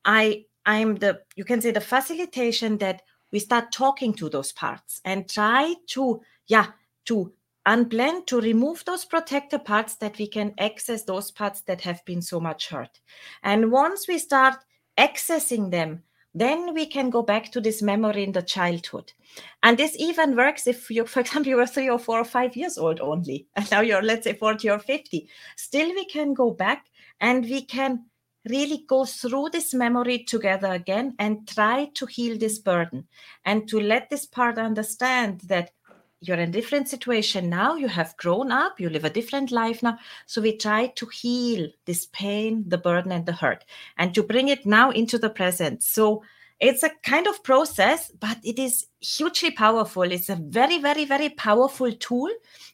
I 0.04 0.46
I'm 0.66 0.96
the 0.96 1.22
you 1.36 1.46
can 1.46 1.62
say 1.62 1.72
the 1.72 1.82
facilitation 1.82 2.78
that 2.80 3.02
we 3.34 3.40
start 3.40 3.74
talking 3.74 4.14
to 4.14 4.30
those 4.30 4.54
parts 4.54 5.02
and 5.04 5.30
try 5.30 5.74
to 5.88 6.22
yeah 6.48 6.68
to 7.06 7.34
unblend 7.68 8.28
to 8.28 8.40
remove 8.40 8.86
those 8.86 9.04
protector 9.06 9.60
parts 9.60 9.96
that 9.96 10.18
we 10.18 10.28
can 10.28 10.54
access 10.58 11.04
those 11.04 11.32
parts 11.32 11.62
that 11.62 11.82
have 11.82 12.04
been 12.06 12.22
so 12.22 12.40
much 12.40 12.70
hurt. 12.70 13.00
And 13.42 13.72
once 13.72 14.08
we 14.08 14.18
start 14.18 14.56
accessing 14.98 15.72
them, 15.72 16.04
then 16.36 16.74
we 16.74 16.86
can 16.86 17.10
go 17.10 17.22
back 17.22 17.52
to 17.52 17.62
this 17.62 17.82
memory 17.82 18.24
in 18.24 18.32
the 18.32 18.42
childhood. 18.42 19.14
And 19.62 19.78
this 19.78 19.96
even 19.98 20.36
works 20.36 20.68
if 20.68 20.90
you, 20.90 21.06
for 21.06 21.22
example, 21.22 21.50
you 21.50 21.58
were 21.58 21.68
three 21.68 21.90
or 21.90 22.00
four 22.00 22.20
or 22.20 22.26
five 22.26 22.56
years 22.56 22.78
old 22.78 23.00
only, 23.00 23.48
and 23.56 23.70
now 23.72 23.82
you're, 23.82 24.02
let's 24.02 24.26
say, 24.26 24.34
40 24.34 24.70
or 24.70 24.80
50. 24.80 25.30
Still, 25.56 25.90
we 25.90 26.06
can 26.06 26.34
go 26.34 26.52
back 26.52 26.88
and 27.22 27.46
we 27.46 27.62
can 27.62 28.06
really 28.50 28.84
go 28.88 29.06
through 29.06 29.50
this 29.52 29.74
memory 29.74 30.20
together 30.20 30.72
again 30.72 31.16
and 31.20 31.48
try 31.48 31.90
to 31.94 32.06
heal 32.06 32.38
this 32.38 32.60
burden 32.60 33.08
and 33.46 33.68
to 33.70 33.80
let 33.80 34.10
this 34.10 34.26
part 34.26 34.58
understand 34.58 35.42
that 35.42 35.72
you're 36.20 36.38
in 36.38 36.50
a 36.50 36.52
different 36.52 36.88
situation 36.88 37.50
now 37.50 37.76
you 37.76 37.88
have 37.88 38.16
grown 38.18 38.52
up 38.52 38.80
you 38.80 38.90
live 38.90 39.04
a 39.04 39.10
different 39.10 39.52
life 39.52 39.84
now. 39.84 39.98
So 40.26 40.42
we 40.42 40.58
try 40.58 40.88
to 40.88 41.06
heal 41.08 41.70
this 41.86 42.08
pain 42.08 42.64
the 42.68 42.78
burden 42.78 43.12
and 43.12 43.26
the 43.26 43.34
hurt. 43.34 43.66
And 43.98 44.14
to 44.16 44.24
bring 44.24 44.48
it 44.48 44.66
now 44.66 44.92
into 44.92 45.18
the 45.18 45.30
present. 45.30 45.84
So 45.84 46.24
it's 46.60 46.84
a 46.84 46.92
kind 47.04 47.28
of 47.28 47.44
process 47.44 48.12
but 48.20 48.38
it 48.44 48.58
is 48.58 48.88
hugely 49.02 49.52
powerful. 49.52 50.04
It's 50.04 50.30
a 50.30 50.36
very 50.36 50.80
very 50.80 51.06
very 51.06 51.30
powerful 51.30 51.92
tool. 51.92 52.30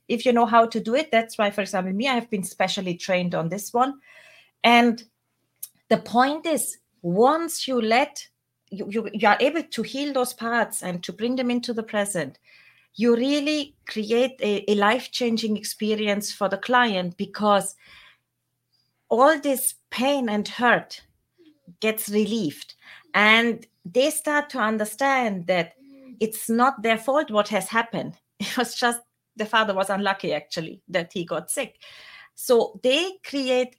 If 0.07 0.25
you 0.25 0.33
know 0.33 0.45
how 0.45 0.67
to 0.67 0.79
do 0.79 0.95
it 0.95 1.11
that's 1.11 1.37
why 1.37 1.49
for 1.49 1.61
example 1.61 1.93
me 1.93 2.07
i 2.07 2.13
have 2.13 2.29
been 2.29 2.43
specially 2.43 2.95
trained 2.95 3.33
on 3.33 3.49
this 3.49 3.73
one. 3.73 3.99
And 4.63 5.03
the 5.89 5.97
point 5.97 6.45
is 6.45 6.77
once 7.01 7.67
you 7.67 7.81
let 7.81 8.27
you, 8.71 8.87
you, 8.89 9.09
you 9.13 9.27
are 9.27 9.37
able 9.39 9.63
to 9.63 9.81
heal 9.81 10.13
those 10.13 10.33
parts 10.33 10.83
and 10.83 11.03
to 11.03 11.11
bring 11.11 11.35
them 11.35 11.49
into 11.49 11.73
the 11.73 11.83
present 11.83 12.39
you 12.95 13.15
really 13.15 13.75
create 13.87 14.39
a, 14.41 14.69
a 14.69 14.75
life 14.75 15.11
changing 15.11 15.55
experience 15.55 16.33
for 16.33 16.49
the 16.49 16.57
client 16.57 17.15
because 17.17 17.75
all 19.09 19.39
this 19.39 19.75
pain 19.89 20.29
and 20.29 20.47
hurt 20.47 21.01
gets 21.79 22.09
relieved. 22.09 22.75
And 23.13 23.65
they 23.85 24.09
start 24.09 24.49
to 24.51 24.59
understand 24.59 25.47
that 25.47 25.73
it's 26.19 26.49
not 26.49 26.83
their 26.83 26.97
fault 26.97 27.31
what 27.31 27.47
has 27.47 27.69
happened. 27.69 28.15
It 28.39 28.57
was 28.57 28.75
just 28.75 29.01
the 29.35 29.45
father 29.45 29.73
was 29.73 29.89
unlucky 29.89 30.33
actually 30.33 30.81
that 30.89 31.13
he 31.13 31.23
got 31.23 31.49
sick. 31.49 31.75
So 32.35 32.79
they 32.83 33.13
create 33.23 33.75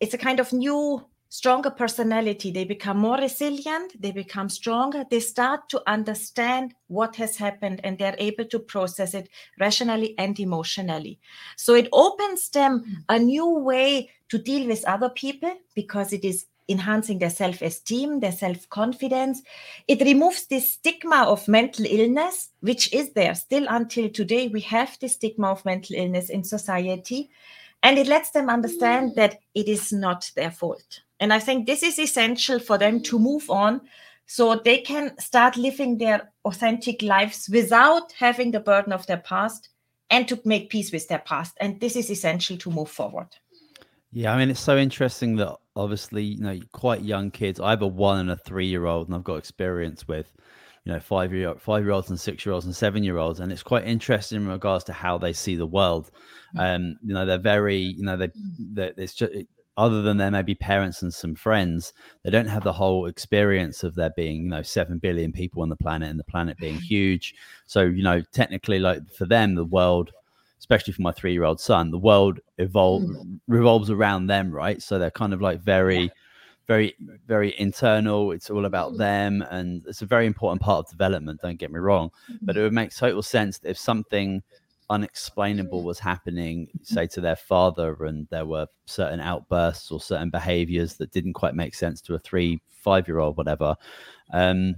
it's 0.00 0.14
a 0.14 0.18
kind 0.18 0.40
of 0.40 0.52
new 0.52 1.04
stronger 1.34 1.70
personality 1.70 2.52
they 2.52 2.64
become 2.64 2.96
more 2.96 3.16
resilient 3.16 4.00
they 4.00 4.12
become 4.12 4.48
stronger 4.48 5.04
they 5.10 5.18
start 5.18 5.68
to 5.68 5.82
understand 5.94 6.72
what 6.86 7.16
has 7.16 7.36
happened 7.36 7.80
and 7.82 7.98
they're 7.98 8.14
able 8.18 8.44
to 8.44 8.60
process 8.60 9.14
it 9.14 9.28
rationally 9.58 10.14
and 10.16 10.38
emotionally 10.38 11.18
so 11.56 11.74
it 11.74 11.88
opens 11.92 12.50
them 12.50 12.78
hmm. 12.78 12.94
a 13.08 13.18
new 13.18 13.48
way 13.48 14.08
to 14.28 14.38
deal 14.38 14.68
with 14.68 14.84
other 14.84 15.08
people 15.08 15.52
because 15.74 16.12
it 16.12 16.24
is 16.24 16.46
enhancing 16.68 17.18
their 17.18 17.30
self 17.30 17.60
esteem, 17.60 18.20
their 18.20 18.32
self 18.32 18.68
confidence. 18.70 19.42
It 19.86 20.00
removes 20.00 20.46
this 20.46 20.72
stigma 20.72 21.24
of 21.24 21.46
mental 21.46 21.84
illness, 21.86 22.48
which 22.60 22.90
is 22.94 23.12
there 23.12 23.34
still 23.34 23.66
until 23.68 24.08
today. 24.08 24.48
We 24.48 24.62
have 24.62 24.96
the 24.98 25.08
stigma 25.08 25.48
of 25.48 25.64
mental 25.66 25.96
illness 25.96 26.30
in 26.30 26.42
society. 26.42 27.28
And 27.82 27.98
it 27.98 28.06
lets 28.06 28.30
them 28.30 28.48
understand 28.48 29.10
hmm. 29.10 29.16
that 29.16 29.40
it 29.54 29.68
is 29.68 29.92
not 29.92 30.30
their 30.36 30.50
fault. 30.50 31.02
And 31.24 31.32
I 31.32 31.38
think 31.38 31.64
this 31.64 31.82
is 31.82 31.98
essential 31.98 32.58
for 32.58 32.76
them 32.76 33.00
to 33.04 33.18
move 33.18 33.48
on 33.48 33.80
so 34.26 34.56
they 34.56 34.80
can 34.82 35.18
start 35.18 35.56
living 35.56 35.96
their 35.96 36.30
authentic 36.44 37.00
lives 37.00 37.48
without 37.50 38.12
having 38.12 38.50
the 38.50 38.60
burden 38.60 38.92
of 38.92 39.06
their 39.06 39.16
past 39.16 39.70
and 40.10 40.28
to 40.28 40.38
make 40.44 40.68
peace 40.68 40.92
with 40.92 41.08
their 41.08 41.20
past. 41.20 41.56
And 41.62 41.80
this 41.80 41.96
is 41.96 42.10
essential 42.10 42.58
to 42.58 42.70
move 42.70 42.90
forward. 42.90 43.28
Yeah, 44.12 44.34
I 44.34 44.38
mean, 44.38 44.50
it's 44.50 44.60
so 44.60 44.76
interesting 44.76 45.36
that 45.36 45.56
obviously, 45.74 46.24
you 46.24 46.42
know, 46.42 46.60
quite 46.72 47.00
young 47.00 47.30
kids. 47.30 47.58
I 47.58 47.70
have 47.70 47.80
a 47.80 47.86
one 47.86 48.18
and 48.18 48.30
a 48.30 48.36
three 48.36 48.66
year 48.66 48.84
old, 48.84 49.08
and 49.08 49.16
I've 49.16 49.24
got 49.24 49.36
experience 49.36 50.06
with, 50.06 50.30
you 50.84 50.92
know, 50.92 51.00
five 51.00 51.32
year 51.32 51.54
five 51.54 51.84
year 51.84 51.92
olds 51.92 52.10
and 52.10 52.20
six 52.20 52.44
year 52.44 52.52
olds 52.52 52.66
and 52.66 52.76
seven 52.76 53.02
year 53.02 53.16
olds, 53.16 53.40
and 53.40 53.50
it's 53.50 53.62
quite 53.62 53.86
interesting 53.86 54.42
in 54.42 54.46
regards 54.46 54.84
to 54.84 54.92
how 54.92 55.16
they 55.16 55.32
see 55.32 55.56
the 55.56 55.64
world. 55.64 56.10
Mm. 56.54 56.76
Um, 56.76 56.96
you 57.02 57.14
know, 57.14 57.24
they're 57.24 57.38
very, 57.38 57.78
you 57.78 58.04
know, 58.04 58.18
they, 58.18 58.28
they 58.58 58.92
it's 58.98 59.14
just 59.14 59.32
other 59.76 60.02
than 60.02 60.16
their 60.16 60.30
maybe 60.30 60.54
parents 60.54 61.02
and 61.02 61.12
some 61.12 61.34
friends, 61.34 61.92
they 62.22 62.30
don't 62.30 62.46
have 62.46 62.62
the 62.62 62.72
whole 62.72 63.06
experience 63.06 63.82
of 63.82 63.94
there 63.94 64.12
being, 64.16 64.42
you 64.44 64.48
know, 64.48 64.62
seven 64.62 64.98
billion 64.98 65.32
people 65.32 65.62
on 65.62 65.68
the 65.68 65.76
planet 65.76 66.10
and 66.10 66.18
the 66.18 66.24
planet 66.24 66.56
being 66.58 66.76
huge. 66.76 67.34
So, 67.66 67.82
you 67.82 68.02
know, 68.02 68.22
technically, 68.32 68.78
like 68.78 69.10
for 69.12 69.26
them, 69.26 69.54
the 69.54 69.64
world, 69.64 70.12
especially 70.60 70.92
for 70.92 71.02
my 71.02 71.12
three-year-old 71.12 71.60
son, 71.60 71.90
the 71.90 71.98
world 71.98 72.40
evolve 72.58 73.02
mm. 73.02 73.40
revolves 73.48 73.90
around 73.90 74.28
them, 74.28 74.52
right? 74.52 74.80
So 74.80 74.98
they're 74.98 75.10
kind 75.10 75.34
of 75.34 75.42
like 75.42 75.60
very, 75.60 76.10
very, 76.68 76.94
very 77.26 77.58
internal. 77.58 78.30
It's 78.30 78.50
all 78.50 78.66
about 78.66 78.92
mm. 78.92 78.98
them, 78.98 79.42
and 79.50 79.82
it's 79.86 80.02
a 80.02 80.06
very 80.06 80.26
important 80.26 80.62
part 80.62 80.86
of 80.86 80.90
development. 80.90 81.40
Don't 81.42 81.58
get 81.58 81.72
me 81.72 81.80
wrong, 81.80 82.10
but 82.42 82.56
it 82.56 82.62
would 82.62 82.72
make 82.72 82.94
total 82.94 83.22
sense 83.22 83.60
if 83.64 83.76
something 83.76 84.42
unexplainable 84.90 85.82
was 85.82 85.98
happening, 85.98 86.68
say 86.82 87.06
to 87.08 87.20
their 87.20 87.36
father, 87.36 88.04
and 88.04 88.26
there 88.30 88.46
were 88.46 88.66
certain 88.86 89.20
outbursts 89.20 89.90
or 89.90 90.00
certain 90.00 90.30
behaviors 90.30 90.94
that 90.94 91.10
didn't 91.10 91.32
quite 91.32 91.54
make 91.54 91.74
sense 91.74 92.00
to 92.02 92.14
a 92.14 92.18
three, 92.18 92.60
five 92.68 93.08
year 93.08 93.18
old, 93.18 93.36
whatever. 93.36 93.76
Um, 94.32 94.76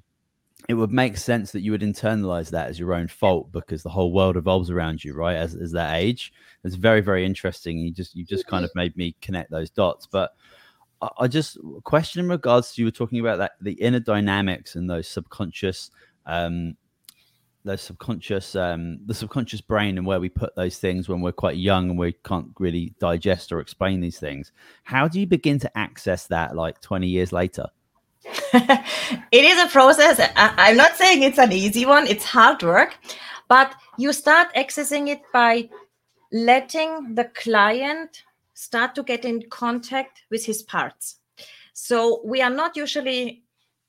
it 0.69 0.75
would 0.75 0.91
make 0.91 1.17
sense 1.17 1.53
that 1.53 1.61
you 1.61 1.71
would 1.71 1.83
internalize 1.83 2.51
that 2.51 2.69
as 2.69 2.79
your 2.79 2.95
own 2.95 3.09
fault 3.09 3.53
because 3.53 3.83
the 3.83 3.91
whole 3.91 4.13
world 4.13 4.37
evolves 4.37 4.71
around 4.71 5.05
you, 5.05 5.15
right? 5.15 5.37
As, 5.37 5.55
as 5.55 5.73
that 5.73 5.95
age, 5.95 6.33
it's 6.65 6.75
very, 6.75 7.01
very 7.01 7.25
interesting. 7.25 7.79
You 7.79 7.93
just, 7.93 8.17
you 8.17 8.25
just 8.25 8.47
kind 8.47 8.65
of 8.65 8.71
made 8.75 8.97
me 8.97 9.15
connect 9.21 9.51
those 9.51 9.71
dots. 9.71 10.07
But 10.07 10.33
I, 11.01 11.09
I 11.21 11.29
just 11.29 11.59
question 11.85 12.21
in 12.21 12.29
regards 12.29 12.73
to 12.73 12.83
you 12.83 12.87
were 12.87 12.93
talking 12.93 13.21
about 13.21 13.39
that 13.39 13.53
the 13.61 13.73
inner 13.73 14.01
dynamics 14.01 14.75
and 14.75 14.89
those 14.89 15.07
subconscious 15.07 15.91
um, 16.25 16.77
the 17.67 17.77
subconscious 17.77 18.57
um, 18.57 18.99
the 19.07 19.13
subconscious 19.13 19.61
brain 19.61 19.99
and 19.99 20.07
where 20.07 20.21
we 20.21 20.29
put 20.29 20.55
those 20.55 20.79
things 20.79 21.09
when 21.09 21.21
we're 21.21 21.33
quite 21.33 21.57
young 21.57 21.91
and 21.91 21.99
we 21.99 22.13
can't 22.25 22.49
really 22.59 22.95
digest 23.01 23.53
or 23.53 23.61
explain 23.61 24.01
these 24.01 24.19
things. 24.19 24.53
How 24.85 25.09
do 25.09 25.21
you 25.21 25.27
begin 25.27 25.59
to 25.59 25.79
access 25.79 26.29
that 26.29 26.57
like 26.57 26.81
20 26.81 27.07
years 27.07 27.33
later? 27.33 27.67
It 29.33 29.45
is 29.45 29.63
a 29.63 29.69
process. 29.69 30.19
I, 30.37 30.71
am 30.71 30.77
not 30.77 30.97
saying 30.97 31.23
it's 31.23 31.39
an 31.39 31.53
easy 31.53 31.85
one. 31.85 32.07
It's 32.07 32.25
hard 32.25 32.63
work. 32.63 32.97
But 33.49 33.75
you 33.99 34.13
start 34.13 34.49
accessing 34.55 35.09
it 35.09 35.21
by 35.33 35.69
letting 36.33 37.15
the 37.15 37.25
client 37.25 38.23
start 38.55 38.95
to 38.95 39.03
get 39.03 39.25
in 39.25 39.43
contact 39.51 40.23
with 40.31 40.45
his 40.45 40.63
parts. 40.63 41.19
So 41.73 42.23
we 42.25 42.41
are 42.41 42.51
not 42.51 42.77
usually 42.77 43.45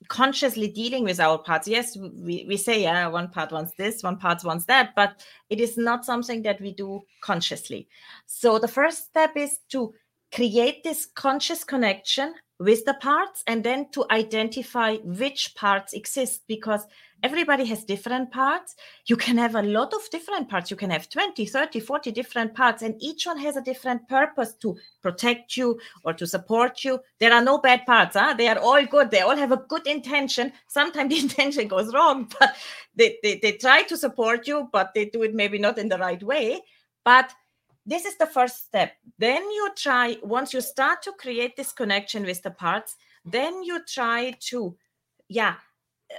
consciously 0.08 0.68
dealing 0.68 1.04
with 1.04 1.20
our 1.20 1.38
parts. 1.38 1.68
Yes 1.68 1.98
we, 1.98 2.46
we 2.48 2.58
say 2.58 2.84
yeah 2.84 3.08
one 3.08 3.30
part 3.30 3.52
wants 3.52 3.74
this 3.78 4.04
one 4.04 4.18
part 4.18 4.44
wants 4.44 4.66
that 4.66 4.94
but 4.96 5.24
it 5.50 5.60
is 5.60 5.78
not 5.78 6.06
something 6.06 6.42
that 6.44 6.60
we 6.62 6.74
do 6.74 7.02
consciously. 7.22 7.88
So 8.26 8.60
the 8.60 8.68
first 8.68 9.06
step 9.06 9.36
is 9.36 9.60
to 9.70 9.94
create 10.34 10.84
this 10.84 11.06
conscious 11.06 11.64
connection 11.64 12.34
with 12.60 12.84
the 12.86 12.96
parts 12.96 13.44
and 13.48 13.64
then 13.64 13.90
to 13.92 14.06
identify 14.12 14.96
which 14.98 15.54
parts 15.56 15.94
exist 15.94 16.42
because 16.48 16.86
everybody 17.24 17.66
has 17.66 17.84
different 17.84 18.32
parts. 18.32 18.76
You 19.06 19.18
can 19.18 19.38
have 19.38 19.56
a 19.56 19.62
lot 19.62 19.94
of 19.94 20.10
different 20.12 20.50
parts. 20.50 20.70
You 20.70 20.78
can 20.78 20.90
have 20.90 21.10
20 21.10 21.46
30 21.46 21.80
40 21.80 22.12
different 22.12 22.54
parts 22.54 22.82
and 22.82 22.96
each 23.02 23.26
one 23.26 23.38
has 23.40 23.58
a 23.58 23.62
different 23.62 24.08
purpose 24.08 24.54
to 24.62 24.78
protect 25.02 25.58
you 25.58 25.80
or 26.04 26.14
to 26.14 26.28
support 26.28 26.84
you. 26.84 27.00
There 27.20 27.34
are 27.34 27.44
no 27.44 27.58
bad 27.58 27.86
parts 27.86 28.16
huh? 28.16 28.36
they 28.38 28.48
are 28.48 28.60
all 28.60 28.86
good. 28.86 29.12
They 29.12 29.22
all 29.22 29.36
have 29.36 29.52
a 29.52 29.64
good 29.68 29.88
intention. 29.88 30.54
Sometimes 30.68 31.10
the 31.14 31.20
intention 31.20 31.68
goes 31.68 31.94
wrong 31.94 32.32
but 32.40 32.56
they, 32.96 33.18
they, 33.24 33.40
they 33.42 33.54
try 33.54 33.84
to 33.84 33.98
support 33.98 34.48
you 34.48 34.70
but 34.72 34.94
they 34.94 35.06
do 35.06 35.24
it 35.24 35.34
maybe 35.34 35.58
not 35.58 35.78
in 35.78 35.90
the 35.90 35.98
right 35.98 36.22
way. 36.22 36.62
But 37.04 37.34
this 37.86 38.06
is 38.06 38.18
the 38.18 38.28
first 38.28 38.66
step. 38.66 38.94
Then 39.18 39.42
you 39.42 39.70
try 39.76 40.18
once 40.22 40.54
you 40.54 40.62
start 40.62 41.02
to 41.04 41.14
create 41.14 41.56
this 41.56 41.72
connection 41.72 42.24
with 42.24 42.44
the 42.44 42.52
parts 42.52 42.96
then 43.30 43.64
you 43.64 43.84
try 43.86 44.34
to 44.40 44.76
yeah 45.28 45.56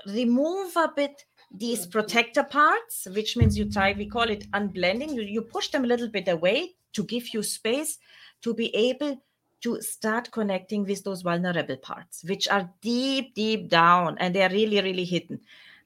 remove 0.06 0.76
a 0.76 0.92
bit 0.94 1.24
these 1.50 1.82
mm-hmm. 1.82 1.90
protector 1.90 2.44
parts 2.44 3.06
which 3.12 3.36
means 3.36 3.56
you 3.56 3.70
try 3.70 3.94
we 3.96 4.06
call 4.06 4.28
it 4.28 4.50
unblending 4.52 5.14
you, 5.14 5.22
you 5.22 5.40
push 5.40 5.68
them 5.68 5.84
a 5.84 5.86
little 5.86 6.08
bit 6.08 6.28
away 6.28 6.74
to 6.92 7.02
give 7.04 7.32
you 7.32 7.42
space 7.42 7.98
to 8.42 8.54
be 8.54 8.74
able 8.74 9.20
to 9.60 9.80
start 9.80 10.30
connecting 10.30 10.84
with 10.84 11.02
those 11.04 11.22
vulnerable 11.22 11.76
parts, 11.76 12.24
which 12.24 12.48
are 12.48 12.70
deep, 12.80 13.34
deep 13.34 13.68
down 13.68 14.16
and 14.18 14.34
they're 14.34 14.50
really, 14.50 14.80
really 14.80 15.04
hidden. 15.04 15.40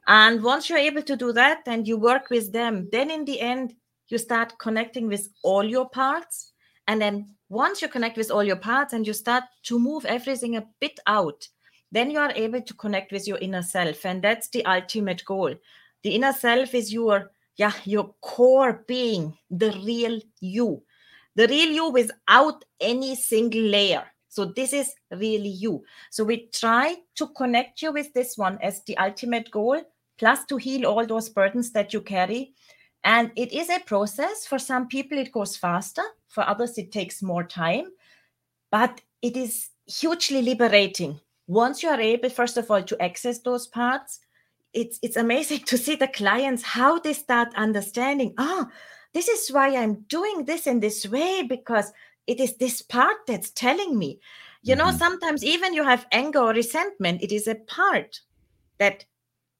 And 0.06 0.42
once 0.42 0.68
you're 0.68 0.78
able 0.78 1.02
to 1.02 1.16
do 1.16 1.32
that 1.32 1.62
and 1.66 1.87
you 1.87 1.97
work 1.97 2.28
with 2.28 2.52
them, 2.52 2.88
then 2.90 3.11
in 3.11 3.25
the 3.25 3.40
end, 3.40 3.75
you 4.09 4.18
start 4.18 4.59
connecting 4.59 5.09
with 5.09 5.28
all 5.42 5.64
your 5.64 5.88
parts. 5.88 6.52
And 6.88 7.00
then 7.00 7.35
once 7.49 7.80
you 7.80 7.88
connect 7.88 8.16
with 8.16 8.30
all 8.30 8.42
your 8.42 8.56
parts 8.56 8.92
and 8.92 9.06
you 9.06 9.12
start 9.12 9.44
to 9.64 9.78
move 9.78 10.04
everything 10.04 10.56
a 10.56 10.66
bit 10.80 10.99
out, 11.06 11.49
then 11.93 12.11
you 12.11 12.19
are 12.19 12.33
able 12.33 12.63
to 12.63 12.75
connect 12.75 13.13
with 13.13 13.29
your 13.29 13.39
inner 13.39 13.63
self. 13.63 14.05
And 14.05 14.21
that's 14.23 14.49
the 14.49 14.65
ultimate 14.65 15.25
goal. 15.25 15.55
The 16.03 16.11
inner 16.17 16.33
self 16.33 16.75
is 16.75 16.93
your, 16.93 17.31
yeah, 17.57 17.75
your 17.85 18.15
core 18.21 18.85
being, 18.89 19.39
the 19.51 19.71
real 19.85 20.21
you 20.41 20.83
the 21.35 21.49
real 21.49 21.71
you 21.71 21.91
without 21.91 22.65
any 22.81 23.15
single 23.15 23.63
layer. 23.63 24.05
So 24.29 24.47
this 24.47 24.73
is 24.73 24.93
really 25.11 25.49
you. 25.49 25.85
So 26.11 26.25
we 26.25 26.49
try 26.53 26.97
to 27.17 27.29
connect 27.29 27.83
you 27.83 27.93
with 27.93 28.13
this 28.15 28.39
one 28.39 28.59
as 28.63 28.83
the 28.85 28.97
ultimate 28.97 29.51
goal, 29.51 29.83
plus 30.19 30.45
to 30.47 30.57
heal 30.57 30.87
all 30.87 31.07
those 31.07 31.29
burdens 31.29 31.73
that 31.73 31.93
you 31.93 32.01
carry. 32.01 32.55
And 33.05 33.31
it 33.37 33.53
is 33.53 33.69
a 33.69 33.81
process. 33.81 34.47
For 34.47 34.59
some 34.59 34.89
people, 34.89 35.19
it 35.19 35.33
goes 35.33 35.57
faster. 35.57 36.03
For 36.29 36.49
others, 36.49 36.79
it 36.79 36.93
takes 36.93 37.23
more 37.23 37.45
time. 37.45 37.87
But 38.71 39.01
it 39.21 39.37
is 39.37 39.69
hugely 39.87 40.41
liberating. 40.41 41.21
Once 41.47 41.83
you 41.83 41.89
are 41.89 42.01
able, 42.01 42.31
first 42.31 42.57
of 42.57 42.71
all, 42.71 42.83
to 42.83 43.01
access 43.03 43.41
those 43.41 43.67
parts, 43.67 44.21
it's 44.73 44.99
it's 45.03 45.17
amazing 45.17 45.59
to 45.67 45.77
see 45.77 45.97
the 45.97 46.09
clients 46.09 46.63
how 46.63 46.99
they 46.99 47.13
start 47.13 47.49
understanding. 47.57 48.35
Ah, 48.39 48.69
this 49.15 49.29
is 49.29 49.51
why 49.51 49.77
I'm 49.77 50.05
doing 50.09 50.45
this 50.45 50.67
in 50.67 50.81
this 50.81 51.07
way 51.07 51.43
because 51.43 51.93
it 52.27 52.41
is 52.41 52.57
this 52.57 52.83
part 52.83 53.17
that's 53.27 53.51
telling 53.51 53.99
me. 53.99 54.21
You 54.63 54.77
mm-hmm. 54.77 54.87
know, 54.91 54.97
sometimes 54.97 55.45
even 55.45 55.75
you 55.75 55.85
have 55.85 56.07
anger 56.13 56.39
or 56.39 56.53
resentment, 56.53 57.23
it 57.23 57.33
is 57.33 57.47
a 57.47 57.57
part 57.57 58.21
that 58.79 59.05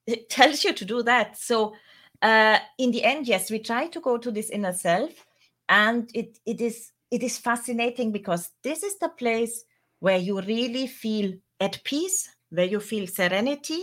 tells 0.29 0.65
you 0.65 0.73
to 0.73 0.85
do 0.85 1.03
that. 1.03 1.37
So, 1.37 1.75
uh, 2.23 2.59
in 2.79 2.93
the 2.93 3.05
end, 3.05 3.27
yes, 3.27 3.51
we 3.51 3.59
try 3.59 3.89
to 3.89 4.01
go 4.01 4.17
to 4.17 4.31
this 4.31 4.51
inner 4.51 4.73
self, 4.73 5.27
and 5.69 6.11
it 6.15 6.39
it 6.47 6.61
is 6.61 6.93
it 7.11 7.23
is 7.23 7.37
fascinating 7.37 8.13
because 8.13 8.51
this 8.63 8.83
is 8.83 8.99
the 8.99 9.09
place 9.09 9.65
where 9.99 10.19
you 10.19 10.41
really 10.41 10.87
feel 10.87 11.35
at 11.63 11.83
peace, 11.85 12.29
where 12.51 12.67
you 12.67 12.81
feel 12.81 13.07
serenity, 13.07 13.83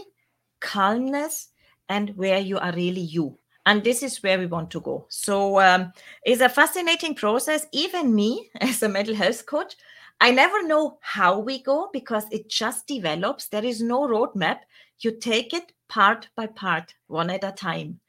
calmness, 0.60 1.50
and 1.88 2.12
where 2.12 2.40
you 2.40 2.60
are 2.60 2.74
really 2.74 3.02
you. 3.02 3.38
And 3.66 3.84
this 3.84 4.04
is 4.04 4.22
where 4.22 4.38
we 4.38 4.46
want 4.46 4.70
to 4.72 4.82
go. 4.82 5.06
So 5.10 5.60
um, 5.60 5.94
it's 6.24 6.42
a 6.42 6.50
fascinating 6.50 7.16
process. 7.16 7.66
Even 7.72 8.14
me 8.14 8.50
as 8.62 8.84
a 8.84 8.90
mental 8.90 9.16
health 9.16 9.46
coach 9.46 9.76
i 10.22 10.32
never 10.32 10.64
know 10.64 10.98
how 11.02 11.40
we 11.40 11.64
go 11.64 11.90
because 11.94 12.26
it 12.32 12.50
just 12.50 12.88
develops. 12.88 13.48
There 13.48 13.64
is 13.64 13.82
no 13.82 14.08
roadmap. 14.08 14.60
You 15.00 15.18
take 15.18 15.54
it 15.54 15.72
part 15.88 16.28
by 16.36 16.48
part 16.48 16.94
one 17.08 17.30
at 17.30 17.44
a 17.44 17.52
time. 17.52 18.00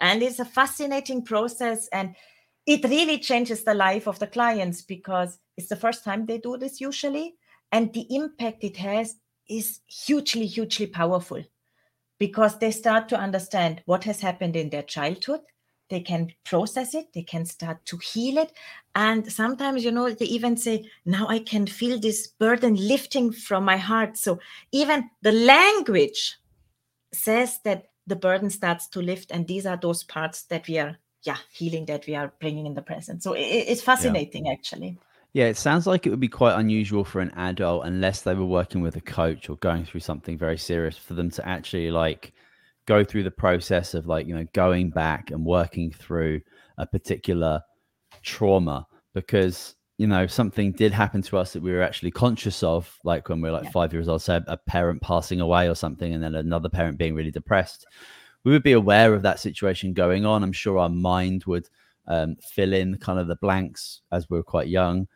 And 0.00 0.22
it's 0.22 0.38
a 0.38 0.44
fascinating 0.44 1.24
process 1.24 1.88
and 1.88 2.14
it 2.66 2.84
really 2.84 3.18
changes 3.18 3.64
the 3.64 3.74
life 3.74 4.06
of 4.06 4.18
the 4.18 4.26
clients 4.26 4.82
because 4.82 5.38
it's 5.56 5.68
the 5.68 5.76
first 5.76 6.04
time 6.04 6.24
they 6.24 6.38
do 6.38 6.56
this 6.56 6.80
usually 6.80 7.34
and 7.72 7.92
the 7.92 8.06
impact 8.14 8.64
it 8.64 8.76
has 8.76 9.16
is 9.48 9.80
hugely 9.86 10.46
hugely 10.46 10.86
powerful 10.86 11.42
because 12.18 12.58
they 12.58 12.70
start 12.70 13.08
to 13.08 13.18
understand 13.18 13.82
what 13.86 14.04
has 14.04 14.20
happened 14.20 14.56
in 14.56 14.70
their 14.70 14.82
childhood. 14.82 15.40
They 15.88 16.00
can 16.00 16.32
process 16.44 16.94
it. 16.94 17.12
They 17.14 17.22
can 17.22 17.46
start 17.46 17.84
to 17.86 17.96
heal 17.96 18.36
it. 18.36 18.52
And 18.94 19.30
sometimes 19.30 19.84
you 19.84 19.90
know 19.90 20.10
they 20.10 20.26
even 20.26 20.56
say 20.56 20.90
now 21.06 21.26
i 21.28 21.38
can 21.38 21.66
feel 21.66 21.98
this 21.98 22.26
burden 22.26 22.74
lifting 22.74 23.32
from 23.32 23.64
my 23.64 23.76
heart. 23.76 24.16
So 24.16 24.38
even 24.72 25.08
the 25.22 25.32
language 25.32 26.36
says 27.12 27.60
that 27.64 27.84
the 28.06 28.16
burden 28.16 28.50
starts 28.50 28.88
to 28.88 29.00
lift. 29.00 29.30
And 29.30 29.46
these 29.46 29.66
are 29.66 29.78
those 29.80 30.02
parts 30.02 30.42
that 30.44 30.68
we 30.68 30.78
are 30.78 30.98
yeah 31.24 31.38
healing 31.52 31.86
that 31.86 32.06
we 32.06 32.14
are 32.14 32.32
bringing 32.40 32.66
in 32.66 32.74
the 32.74 32.82
present. 32.82 33.22
So 33.22 33.32
it, 33.32 33.40
it's 33.40 33.82
fascinating 33.82 34.46
yeah. 34.46 34.52
actually 34.52 34.98
yeah, 35.38 35.44
it 35.44 35.56
sounds 35.56 35.86
like 35.86 36.04
it 36.04 36.10
would 36.10 36.18
be 36.18 36.26
quite 36.26 36.58
unusual 36.58 37.04
for 37.04 37.20
an 37.20 37.30
adult 37.36 37.86
unless 37.86 38.22
they 38.22 38.34
were 38.34 38.44
working 38.44 38.80
with 38.80 38.96
a 38.96 39.00
coach 39.00 39.48
or 39.48 39.54
going 39.58 39.84
through 39.84 40.00
something 40.00 40.36
very 40.36 40.58
serious 40.58 40.98
for 40.98 41.14
them 41.14 41.30
to 41.30 41.48
actually 41.48 41.92
like 41.92 42.32
go 42.86 43.04
through 43.04 43.22
the 43.22 43.30
process 43.30 43.94
of 43.94 44.08
like, 44.08 44.26
you 44.26 44.34
know, 44.34 44.48
going 44.52 44.90
back 44.90 45.30
and 45.30 45.46
working 45.46 45.92
through 45.92 46.40
a 46.76 46.84
particular 46.84 47.62
trauma. 48.22 48.84
Because 49.14 49.76
you 49.96 50.08
know 50.08 50.26
something 50.26 50.72
did 50.72 50.92
happen 50.92 51.22
to 51.22 51.38
us 51.38 51.52
that 51.52 51.62
we 51.62 51.70
were 51.70 51.82
actually 51.82 52.10
conscious 52.10 52.64
of 52.64 52.98
like 53.04 53.28
when 53.28 53.40
we 53.40 53.48
were 53.48 53.54
like 53.54 53.64
yeah. 53.64 53.70
five 53.70 53.92
years 53.92 54.08
old 54.08 54.22
say 54.22 54.40
a 54.48 54.56
parent 54.56 55.00
passing 55.02 55.40
away 55.40 55.68
or 55.68 55.76
something 55.76 56.14
and 56.14 56.22
then 56.22 56.34
another 56.34 56.68
parent 56.68 56.98
being 56.98 57.14
really 57.14 57.30
depressed. 57.30 57.86
We 58.42 58.50
would 58.50 58.64
be 58.64 58.72
aware 58.72 59.14
of 59.14 59.22
that 59.22 59.38
situation 59.38 59.92
going 59.92 60.26
on. 60.26 60.42
I'm 60.42 60.50
sure 60.50 60.78
our 60.78 60.88
mind 60.88 61.44
would 61.44 61.68
um, 62.08 62.34
fill 62.42 62.72
in 62.72 62.96
kind 62.96 63.20
of 63.20 63.28
the 63.28 63.36
blanks 63.36 64.00
as 64.10 64.28
we 64.28 64.36
were 64.36 64.42
quite 64.42 64.66
young 64.66 65.06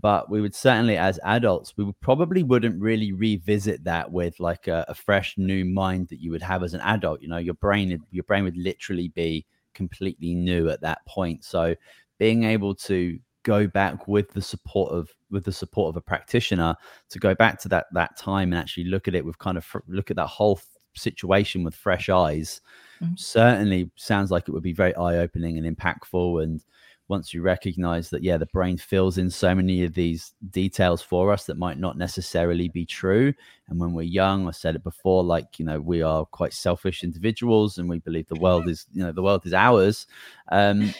but 0.00 0.30
we 0.30 0.40
would 0.40 0.54
certainly 0.54 0.96
as 0.96 1.18
adults 1.24 1.74
we 1.76 1.84
would 1.84 2.00
probably 2.00 2.42
wouldn't 2.42 2.80
really 2.80 3.12
revisit 3.12 3.84
that 3.84 4.10
with 4.10 4.38
like 4.40 4.68
a, 4.68 4.84
a, 4.88 4.94
fresh 4.94 5.36
new 5.36 5.64
mind 5.64 6.08
that 6.08 6.20
you 6.20 6.30
would 6.30 6.42
have 6.42 6.62
as 6.62 6.74
an 6.74 6.80
adult 6.82 7.20
you 7.20 7.28
know 7.28 7.38
your 7.38 7.54
brain 7.54 7.98
your 8.10 8.24
brain 8.24 8.44
would 8.44 8.56
literally 8.56 9.08
be 9.08 9.44
completely 9.74 10.34
new 10.34 10.68
at 10.68 10.80
that 10.80 11.04
point 11.06 11.44
so 11.44 11.74
being 12.18 12.44
able 12.44 12.74
to 12.74 13.18
go 13.44 13.66
back 13.66 14.06
with 14.08 14.30
the 14.32 14.42
support 14.42 14.92
of 14.92 15.10
with 15.30 15.44
the 15.44 15.52
support 15.52 15.90
of 15.90 15.96
a 15.96 16.00
practitioner 16.00 16.76
to 17.08 17.18
go 17.18 17.34
back 17.34 17.58
to 17.60 17.68
that 17.68 17.86
that 17.92 18.16
time 18.16 18.52
and 18.52 18.60
actually 18.60 18.84
look 18.84 19.08
at 19.08 19.14
it 19.14 19.24
with 19.24 19.38
kind 19.38 19.56
of 19.56 19.66
look 19.86 20.10
at 20.10 20.16
that 20.16 20.26
whole 20.26 20.60
situation 20.94 21.62
with 21.62 21.74
fresh 21.74 22.08
eyes 22.08 22.60
mm-hmm. 23.00 23.14
certainly 23.16 23.90
sounds 23.96 24.30
like 24.30 24.48
it 24.48 24.52
would 24.52 24.62
be 24.62 24.72
very 24.72 24.94
eye-opening 24.96 25.56
and 25.56 25.76
impactful 25.76 26.42
and 26.42 26.64
once 27.08 27.32
you 27.32 27.42
recognize 27.42 28.10
that 28.10 28.22
yeah 28.22 28.36
the 28.36 28.46
brain 28.46 28.76
fills 28.76 29.18
in 29.18 29.30
so 29.30 29.54
many 29.54 29.84
of 29.84 29.94
these 29.94 30.34
details 30.50 31.02
for 31.02 31.32
us 31.32 31.46
that 31.46 31.56
might 31.56 31.78
not 31.78 31.96
necessarily 31.96 32.68
be 32.68 32.84
true. 32.84 33.32
And 33.68 33.78
when 33.78 33.92
we're 33.92 34.02
young 34.02 34.46
i 34.46 34.50
said 34.50 34.76
it 34.76 34.84
before 34.84 35.24
like 35.24 35.58
you 35.58 35.64
know 35.64 35.80
we 35.80 36.02
are 36.02 36.24
quite 36.26 36.52
selfish 36.52 37.04
individuals 37.04 37.78
and 37.78 37.88
we 37.88 37.98
believe 37.98 38.28
the 38.28 38.40
world 38.40 38.68
is 38.68 38.86
you 38.92 39.02
know 39.02 39.12
the 39.12 39.22
world 39.22 39.46
is 39.46 39.54
ours. 39.54 40.06
Um 40.50 40.94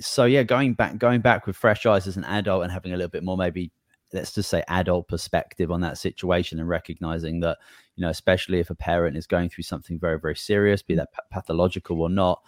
so 0.00 0.24
yeah 0.24 0.42
going 0.42 0.74
back 0.74 0.98
going 0.98 1.20
back 1.20 1.46
with 1.46 1.56
fresh 1.56 1.86
eyes 1.86 2.06
as 2.06 2.16
an 2.16 2.24
adult 2.24 2.62
and 2.64 2.72
having 2.72 2.92
a 2.92 2.96
little 2.96 3.10
bit 3.10 3.22
more 3.24 3.36
maybe 3.36 3.70
let's 4.12 4.32
just 4.32 4.50
say 4.50 4.62
adult 4.68 5.08
perspective 5.08 5.70
on 5.70 5.80
that 5.80 5.98
situation 5.98 6.58
and 6.58 6.68
recognizing 6.68 7.40
that 7.40 7.58
you 7.96 8.02
know 8.02 8.10
especially 8.10 8.58
if 8.58 8.70
a 8.70 8.74
parent 8.74 9.16
is 9.16 9.26
going 9.26 9.48
through 9.48 9.62
something 9.64 9.98
very 9.98 10.18
very 10.18 10.36
serious 10.36 10.82
be 10.82 10.94
that 10.94 11.10
pathological 11.30 12.00
or 12.00 12.10
not 12.10 12.42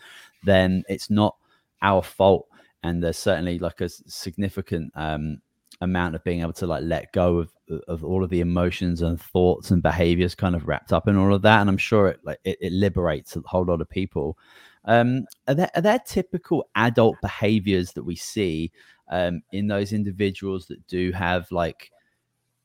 then 0.45 0.83
it's 0.88 1.11
not 1.11 1.37
our 1.83 2.03
fault 2.03 2.49
and 2.87 3.03
there's 3.03 3.18
certainly 3.18 3.59
like 3.59 3.81
a 3.81 3.88
significant 3.88 4.92
um, 4.94 5.38
amount 5.81 6.14
of 6.14 6.22
being 6.25 6.40
able 6.40 6.53
to 6.53 6.66
like 6.66 6.85
let 6.85 7.12
go 7.12 7.38
of 7.38 7.53
of 7.88 8.05
all 8.05 8.22
of 8.22 8.31
the 8.31 8.40
emotions 8.40 9.03
and 9.03 9.20
thoughts 9.20 9.72
and 9.72 9.83
behaviors 9.83 10.37
kind 10.37 10.55
of 10.55 10.68
wrapped 10.68 10.92
up 10.92 11.09
in 11.09 11.16
all 11.16 11.35
of 11.35 11.42
that 11.42 11.61
and 11.61 11.68
i'm 11.68 11.77
sure 11.77 12.07
it 12.07 12.20
like 12.22 12.38
it, 12.44 12.57
it 12.61 12.72
liberates 12.72 13.35
a 13.35 13.42
whole 13.44 13.64
lot 13.64 13.81
of 13.81 13.90
people. 13.90 14.38
Um 14.85 15.27
are 15.49 15.55
there, 15.55 15.70
are 15.75 15.83
there 15.83 15.99
typical 15.99 16.68
adult 16.77 17.16
behaviors 17.20 17.92
that 17.92 18.05
we 18.05 18.14
see 18.14 18.70
um 19.11 19.42
in 19.51 19.66
those 19.66 19.92
individuals 19.92 20.66
that 20.66 20.87
do 20.87 21.11
have 21.11 21.51
like 21.51 21.90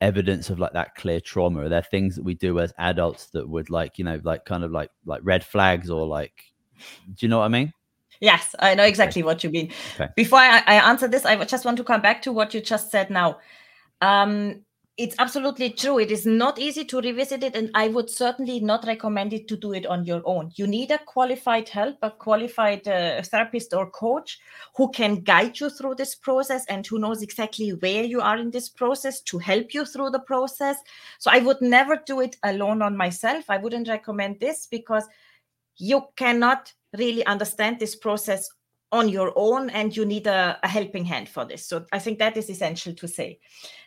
evidence 0.00 0.48
of 0.50 0.60
like 0.60 0.72
that 0.72 0.94
clear 0.94 1.20
trauma? 1.20 1.62
Are 1.62 1.68
there 1.68 1.82
things 1.82 2.14
that 2.14 2.24
we 2.24 2.34
do 2.34 2.60
as 2.60 2.72
adults 2.78 3.26
that 3.30 3.48
would 3.48 3.70
like 3.70 3.98
you 3.98 4.04
know 4.04 4.20
like 4.22 4.44
kind 4.44 4.62
of 4.62 4.70
like 4.70 4.90
like 5.04 5.20
red 5.24 5.44
flags 5.44 5.90
or 5.90 6.06
like 6.06 6.44
do 7.14 7.26
you 7.26 7.28
know 7.28 7.38
what 7.38 7.44
i 7.44 7.48
mean 7.48 7.72
Yes, 8.22 8.54
I 8.60 8.76
know 8.76 8.84
exactly 8.84 9.24
what 9.24 9.42
you 9.42 9.50
mean. 9.50 9.72
Okay. 9.94 10.08
Before 10.14 10.38
I, 10.38 10.62
I, 10.68 10.74
answer 10.88 11.08
this, 11.08 11.26
I 11.26 11.44
just 11.44 11.64
want 11.64 11.76
to 11.78 11.84
come 11.84 12.00
back 12.00 12.22
to 12.22 12.32
what 12.32 12.54
you 12.54 12.60
just 12.60 12.88
said 12.88 13.10
now. 13.10 13.40
Um, 14.00 14.62
it's 14.96 15.16
absolutely 15.18 15.70
true. 15.70 15.98
It 15.98 16.12
is 16.12 16.24
not 16.24 16.56
easy 16.56 16.84
to 16.84 17.00
revisit 17.00 17.42
it, 17.42 17.56
and 17.56 17.72
I 17.74 17.88
would 17.88 18.08
certainly 18.08 18.60
not 18.60 18.86
recommend 18.86 19.32
it 19.32 19.48
to 19.48 19.56
do 19.56 19.72
it 19.72 19.86
on 19.86 20.04
your 20.04 20.22
own. 20.24 20.52
You 20.54 20.68
need 20.68 20.92
a 20.92 20.98
qualified 20.98 21.68
help, 21.68 21.96
a 22.02 22.12
qualified 22.12 22.86
uh, 22.86 23.22
therapist 23.22 23.74
or 23.74 23.90
coach 23.90 24.38
who 24.76 24.92
can 24.92 25.16
guide 25.16 25.58
you 25.58 25.68
through 25.68 25.96
this 25.96 26.14
process 26.14 26.64
and 26.66 26.86
who 26.86 27.00
knows 27.00 27.22
exactly 27.22 27.70
where 27.70 28.04
you 28.04 28.20
are 28.20 28.38
in 28.38 28.52
this 28.52 28.68
process 28.68 29.20
to 29.22 29.38
help 29.38 29.74
you 29.74 29.84
through 29.84 30.10
the 30.10 30.20
process. 30.20 30.76
So 31.18 31.28
I 31.32 31.40
would 31.40 31.60
never 31.60 32.00
do 32.06 32.20
it 32.20 32.36
alone 32.44 32.82
on 32.82 32.96
myself. 32.96 33.46
I 33.48 33.56
wouldn't 33.56 33.88
recommend 33.88 34.38
this 34.38 34.68
because 34.70 35.08
you 35.76 36.04
cannot 36.14 36.72
really 36.98 37.24
understand 37.26 37.78
this 37.78 37.96
process 37.96 38.48
on 38.90 39.08
your 39.08 39.32
own 39.36 39.70
and 39.70 39.96
you 39.96 40.04
need 40.04 40.26
a, 40.26 40.58
a, 40.62 40.68
helping 40.68 41.04
hand 41.04 41.28
for 41.28 41.44
this 41.44 41.66
so 41.66 41.84
i 41.92 41.98
think 41.98 42.18
that 42.18 42.36
is 42.36 42.50
essential 42.50 42.92
to 42.94 43.08
say 43.08 43.38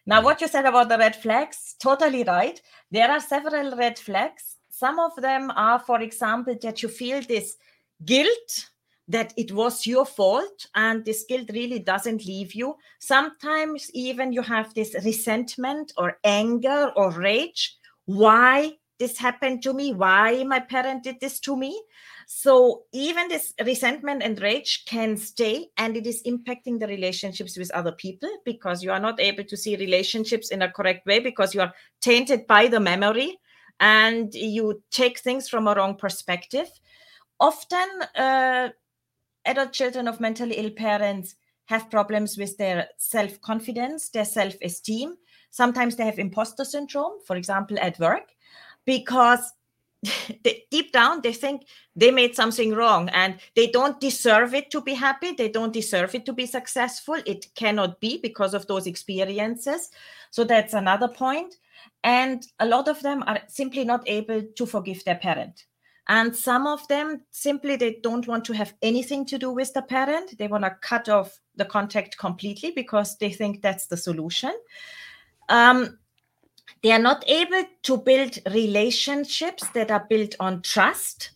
now 0.05 0.17
mm-hmm. 0.17 0.25
what 0.25 0.41
you 0.41 0.47
said 0.47 0.65
about 0.65 0.89
the 0.89 0.97
red 0.97 1.15
flags 1.15 1.75
totally 1.79 2.23
right 2.23 2.61
there 2.91 3.11
are 3.11 3.19
several 3.19 3.75
red 3.77 3.97
flags 3.99 4.55
some 4.69 4.99
of 4.99 5.15
them 5.17 5.51
are 5.55 5.79
for 5.79 6.01
example 6.01 6.55
that 6.61 6.81
you 6.81 6.89
feel 6.89 7.21
this 7.21 7.57
guilt 8.03 8.69
that 9.07 9.33
it 9.37 9.51
was 9.51 9.85
your 9.85 10.05
fault 10.05 10.65
and 10.73 11.05
this 11.05 11.25
guilt 11.29 11.49
really 11.53 11.79
doesn't 11.79 12.25
leave 12.25 12.53
you. 12.53 12.75
Sometimes 12.99 13.91
even 13.93 14.33
you 14.33 14.41
have 14.41 14.73
this 14.73 14.95
resentment 15.03 15.93
or 15.97 16.17
anger 16.23 16.91
or 16.95 17.11
rage. 17.11 17.77
Why 18.05 18.73
this 18.97 19.17
happened 19.17 19.61
to 19.63 19.73
me? 19.73 19.93
Why 19.93 20.43
my 20.43 20.59
parent 20.59 21.03
did 21.03 21.19
this 21.19 21.39
to 21.41 21.55
me? 21.55 21.79
So 22.27 22.83
even 22.91 23.27
this 23.27 23.53
resentment 23.63 24.23
and 24.23 24.41
rage 24.41 24.85
can 24.85 25.15
stay 25.15 25.67
and 25.77 25.95
it 25.95 26.07
is 26.07 26.23
impacting 26.23 26.79
the 26.79 26.87
relationships 26.87 27.57
with 27.57 27.71
other 27.71 27.91
people 27.91 28.29
because 28.45 28.83
you 28.83 28.91
are 28.91 28.99
not 28.99 29.19
able 29.19 29.43
to 29.43 29.57
see 29.57 29.75
relationships 29.75 30.49
in 30.49 30.63
a 30.63 30.71
correct 30.71 31.05
way 31.05 31.19
because 31.19 31.53
you 31.53 31.61
are 31.61 31.73
tainted 32.01 32.47
by 32.47 32.67
the 32.67 32.79
memory 32.79 33.37
and 33.79 34.33
you 34.33 34.81
take 34.91 35.19
things 35.19 35.47
from 35.49 35.67
a 35.67 35.75
wrong 35.75 35.95
perspective. 35.95 36.67
Often, 37.39 37.89
uh, 38.15 38.69
adult 39.45 39.73
children 39.73 40.07
of 40.07 40.19
mentally 40.19 40.55
ill 40.55 40.71
parents 40.71 41.35
have 41.65 41.89
problems 41.89 42.37
with 42.37 42.57
their 42.57 42.87
self 42.97 43.39
confidence, 43.41 44.09
their 44.09 44.25
self 44.25 44.55
esteem. 44.61 45.15
Sometimes 45.51 45.95
they 45.95 46.05
have 46.05 46.19
imposter 46.19 46.65
syndrome, 46.65 47.19
for 47.25 47.35
example, 47.35 47.77
at 47.79 47.99
work, 47.99 48.33
because 48.85 49.53
they, 50.43 50.65
deep 50.71 50.91
down 50.91 51.21
they 51.21 51.33
think 51.33 51.67
they 51.95 52.11
made 52.11 52.35
something 52.35 52.73
wrong 52.73 53.09
and 53.09 53.39
they 53.55 53.67
don't 53.67 53.99
deserve 53.99 54.53
it 54.53 54.69
to 54.71 54.81
be 54.81 54.93
happy. 54.93 55.31
They 55.31 55.49
don't 55.49 55.73
deserve 55.73 56.15
it 56.15 56.25
to 56.25 56.33
be 56.33 56.45
successful. 56.45 57.15
It 57.25 57.47
cannot 57.55 57.99
be 57.99 58.19
because 58.21 58.53
of 58.53 58.67
those 58.67 58.87
experiences. 58.87 59.91
So 60.31 60.43
that's 60.43 60.73
another 60.73 61.07
point. 61.07 61.55
And 62.03 62.45
a 62.59 62.65
lot 62.65 62.87
of 62.87 63.01
them 63.01 63.23
are 63.27 63.39
simply 63.47 63.85
not 63.85 64.03
able 64.07 64.41
to 64.43 64.65
forgive 64.65 65.03
their 65.03 65.15
parent. 65.15 65.65
And 66.07 66.35
some 66.35 66.67
of 66.67 66.87
them 66.87 67.21
simply 67.31 67.77
they 67.77 67.99
don't 68.03 68.27
want 68.27 68.45
to 68.45 68.53
have 68.53 68.75
anything 68.81 69.25
to 69.25 69.39
do 69.39 69.51
with 69.51 69.73
the 69.73 69.81
parent. 69.81 70.37
They 70.37 70.47
want 70.47 70.63
to 70.63 70.77
cut 70.81 71.09
off 71.09 71.39
the 71.55 71.65
contact 71.65 72.17
completely 72.17 72.71
because 72.71 73.17
they 73.17 73.31
think 73.31 73.61
that's 73.61 73.87
the 73.87 73.97
solution. 73.97 74.53
Um, 75.49 75.97
they 76.85 76.91
are 76.91 76.99
not 76.99 77.23
able 77.27 77.63
to 77.81 77.97
build 77.97 78.37
relationships 78.53 79.67
that 79.69 79.89
are 79.89 80.05
built 80.07 80.35
on 80.39 80.61
trust 80.61 81.31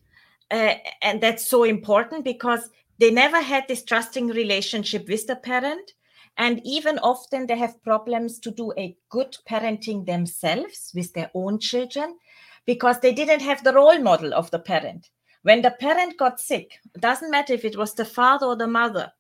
uh, 0.52 0.76
and 1.02 1.22
that's 1.22 1.50
so 1.50 1.64
important 1.64 2.24
because 2.24 2.70
they 3.00 3.10
never 3.10 3.42
had 3.42 3.68
this 3.68 3.84
trusting 3.84 4.28
relationship 4.28 5.10
with 5.10 5.26
the 5.26 5.38
parent. 5.38 5.94
And 6.38 6.62
even 6.64 7.00
often 7.00 7.48
they 7.48 7.58
have 7.58 7.82
problems 7.82 8.38
to 8.42 8.52
do 8.52 8.72
a 8.78 8.96
good 9.10 9.36
parenting 9.50 10.06
themselves 10.06 10.92
with 10.94 11.14
their 11.14 11.32
own 11.34 11.58
children 11.58 12.20
because 12.68 13.00
they 13.00 13.12
didn't 13.12 13.42
have 13.42 13.64
the 13.64 13.74
role 13.74 13.98
model 13.98 14.36
of 14.36 14.52
the 14.52 14.60
parent. 14.60 15.10
When 15.42 15.64
the 15.64 15.72
parent 15.72 16.16
got 16.20 16.40
sick 16.40 16.74
doesn't 17.00 17.32
matter 17.32 17.54
if 17.54 17.66
it 17.66 17.76
was 17.76 17.96
the 17.96 18.06
father 18.06 18.46
or 18.46 18.56
the 18.56 18.68
mother 18.68 19.12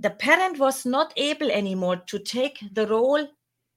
the 0.00 0.10
parent 0.10 0.58
was 0.58 0.86
not 0.86 1.12
able 1.18 1.50
anymore 1.50 1.96
to 1.96 2.18
take 2.18 2.58
the 2.72 2.86
role 2.86 3.28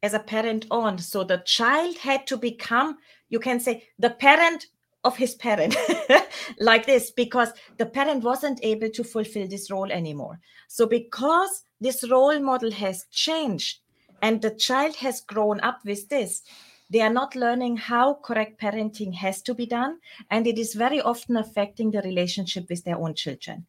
as 0.03 0.13
a 0.13 0.19
parent 0.19 0.67
on. 0.69 0.99
So 0.99 1.23
the 1.23 1.41
child 1.45 1.97
had 1.97 2.27
to 2.27 2.37
become, 2.37 2.97
you 3.29 3.39
can 3.39 3.59
say, 3.59 3.85
the 3.97 4.11
parent 4.11 4.67
of 5.05 5.17
his 5.17 5.33
parent, 5.35 5.75
like 6.59 6.85
this, 6.85 7.09
because 7.11 7.49
the 7.77 7.85
parent 7.85 8.23
wasn't 8.23 8.59
able 8.63 8.89
to 8.89 9.03
fulfill 9.03 9.47
this 9.47 9.71
role 9.71 9.91
anymore. 9.91 10.39
So, 10.67 10.85
because 10.85 11.63
this 11.81 12.09
role 12.09 12.39
model 12.39 12.71
has 12.71 13.05
changed 13.11 13.79
and 14.21 14.41
the 14.41 14.51
child 14.51 14.95
has 14.97 15.21
grown 15.21 15.59
up 15.61 15.79
with 15.85 16.07
this, 16.09 16.43
they 16.89 17.01
are 17.01 17.11
not 17.11 17.35
learning 17.35 17.77
how 17.77 18.19
correct 18.23 18.61
parenting 18.61 19.13
has 19.15 19.41
to 19.41 19.53
be 19.53 19.65
done. 19.65 19.99
And 20.29 20.47
it 20.47 20.57
is 20.57 20.73
very 20.73 21.01
often 21.01 21.35
affecting 21.37 21.91
the 21.91 22.01
relationship 22.01 22.69
with 22.69 22.83
their 22.83 22.97
own 22.97 23.13
children. 23.13 23.65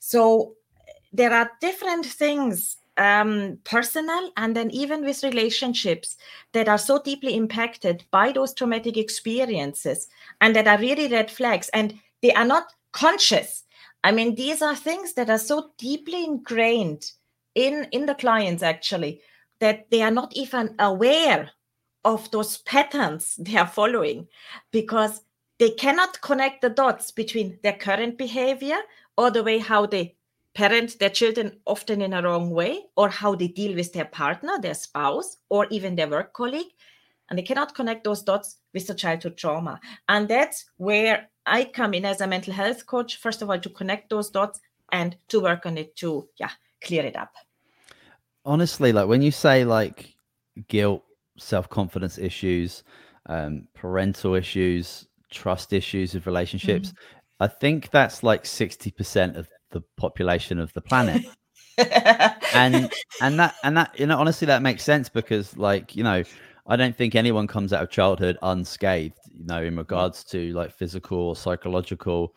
So, 0.00 0.54
there 1.12 1.32
are 1.32 1.50
different 1.60 2.04
things 2.04 2.76
um, 2.96 3.58
personal 3.64 4.30
and 4.36 4.54
then 4.56 4.70
even 4.70 5.04
with 5.04 5.24
relationships 5.24 6.16
that 6.52 6.68
are 6.68 6.78
so 6.78 7.00
deeply 7.02 7.34
impacted 7.34 8.04
by 8.10 8.32
those 8.32 8.54
traumatic 8.54 8.96
experiences 8.96 10.08
and 10.40 10.54
that 10.54 10.68
are 10.68 10.78
really 10.78 11.08
red 11.08 11.30
flags. 11.30 11.68
And 11.70 11.98
they 12.22 12.32
are 12.32 12.44
not 12.44 12.72
conscious. 12.92 13.64
I 14.04 14.12
mean 14.12 14.34
these 14.34 14.62
are 14.62 14.76
things 14.76 15.14
that 15.14 15.30
are 15.30 15.38
so 15.38 15.70
deeply 15.78 16.24
ingrained 16.24 17.10
in 17.54 17.86
in 17.92 18.06
the 18.06 18.14
clients 18.14 18.62
actually 18.62 19.20
that 19.60 19.90
they 19.90 20.02
are 20.02 20.10
not 20.10 20.36
even 20.36 20.74
aware 20.78 21.50
of 22.04 22.30
those 22.30 22.58
patterns 22.58 23.36
they 23.38 23.56
are 23.56 23.66
following 23.66 24.28
because 24.70 25.22
they 25.58 25.70
cannot 25.70 26.20
connect 26.20 26.62
the 26.62 26.70
dots 26.70 27.10
between 27.10 27.58
their 27.62 27.72
current 27.72 28.18
behavior 28.18 28.78
or 29.16 29.30
the 29.30 29.42
way 29.42 29.58
how 29.58 29.86
they 29.86 30.16
parent 30.54 30.98
their 30.98 31.10
children 31.10 31.58
often 31.66 32.00
in 32.00 32.12
a 32.12 32.22
wrong 32.22 32.50
way 32.50 32.84
or 32.96 33.08
how 33.08 33.34
they 33.34 33.48
deal 33.48 33.74
with 33.74 33.92
their 33.92 34.04
partner, 34.04 34.58
their 34.60 34.74
spouse, 34.74 35.36
or 35.48 35.66
even 35.70 35.96
their 35.96 36.08
work 36.08 36.32
colleague. 36.32 36.72
And 37.28 37.38
they 37.38 37.42
cannot 37.42 37.74
connect 37.74 38.04
those 38.04 38.22
dots 38.22 38.58
with 38.72 38.86
the 38.86 38.94
childhood 38.94 39.36
trauma. 39.36 39.80
And 40.08 40.28
that's 40.28 40.66
where 40.76 41.28
I 41.46 41.64
come 41.64 41.94
in 41.94 42.04
as 42.04 42.20
a 42.20 42.26
mental 42.26 42.52
health 42.52 42.86
coach, 42.86 43.16
first 43.16 43.42
of 43.42 43.50
all, 43.50 43.58
to 43.58 43.70
connect 43.70 44.10
those 44.10 44.30
dots 44.30 44.60
and 44.92 45.16
to 45.28 45.40
work 45.40 45.66
on 45.66 45.78
it 45.78 45.96
to, 45.96 46.28
yeah, 46.38 46.50
clear 46.82 47.04
it 47.04 47.16
up. 47.16 47.32
Honestly, 48.44 48.92
like 48.92 49.08
when 49.08 49.22
you 49.22 49.30
say 49.30 49.64
like 49.64 50.14
guilt, 50.68 51.02
self 51.38 51.68
confidence 51.68 52.18
issues, 52.18 52.84
um, 53.26 53.66
parental 53.74 54.34
issues, 54.34 55.08
trust 55.30 55.72
issues 55.72 56.14
with 56.14 56.26
relationships, 56.26 56.90
mm-hmm. 56.90 57.44
I 57.44 57.48
think 57.48 57.90
that's 57.90 58.22
like 58.22 58.44
60% 58.44 59.36
of 59.36 59.48
the 59.74 59.82
population 59.98 60.58
of 60.58 60.72
the 60.72 60.80
planet. 60.80 61.22
and 62.54 62.92
and 63.20 63.38
that 63.38 63.54
and 63.64 63.76
that 63.76 63.98
you 63.98 64.06
know 64.06 64.16
honestly 64.18 64.46
that 64.46 64.62
makes 64.62 64.84
sense 64.84 65.08
because 65.08 65.56
like 65.56 65.96
you 65.96 66.04
know 66.04 66.22
I 66.66 66.76
don't 66.76 66.96
think 66.96 67.14
anyone 67.14 67.46
comes 67.48 67.72
out 67.72 67.82
of 67.82 67.90
childhood 67.90 68.38
unscathed 68.42 69.18
you 69.32 69.44
know 69.44 69.60
in 69.60 69.76
regards 69.76 70.22
to 70.26 70.52
like 70.52 70.72
physical 70.72 71.18
or 71.18 71.36
psychological 71.36 72.32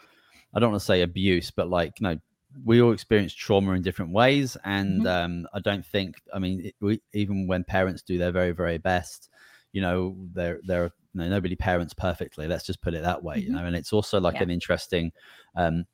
I 0.56 0.60
don't 0.60 0.72
want 0.72 0.82
to 0.82 0.86
say 0.86 1.04
abuse 1.04 1.52
but 1.52 1.70
like 1.70 2.00
you 2.00 2.08
know 2.08 2.18
we 2.66 2.82
all 2.82 2.94
experience 2.94 3.32
trauma 3.32 3.74
in 3.74 3.84
different 3.84 4.12
ways 4.12 4.58
and 4.66 5.02
mm-hmm. 5.02 5.08
um 5.08 5.48
I 5.54 5.60
don't 5.60 5.86
think 5.86 6.16
I 6.34 6.40
mean 6.40 6.66
it, 6.66 6.76
we, 6.82 7.00
even 7.14 7.46
when 7.46 7.64
parents 7.64 8.02
do 8.02 8.18
their 8.18 8.32
very 8.32 8.52
very 8.54 8.80
best 8.80 9.30
you 9.72 9.82
know 9.82 10.18
they're 10.34 10.60
they're 10.64 10.92
you 11.14 11.22
know, 11.22 11.30
nobody 11.30 11.56
parents 11.56 11.94
perfectly 11.94 12.48
let's 12.48 12.66
just 12.66 12.82
put 12.82 12.96
it 12.96 13.04
that 13.04 13.22
way 13.24 13.36
mm-hmm. 13.36 13.48
you 13.48 13.54
know 13.54 13.66
and 13.66 13.76
it's 13.76 13.94
also 13.94 14.20
like 14.20 14.36
yeah. 14.36 14.44
an 14.44 14.50
interesting 14.50 15.12
um 15.56 15.86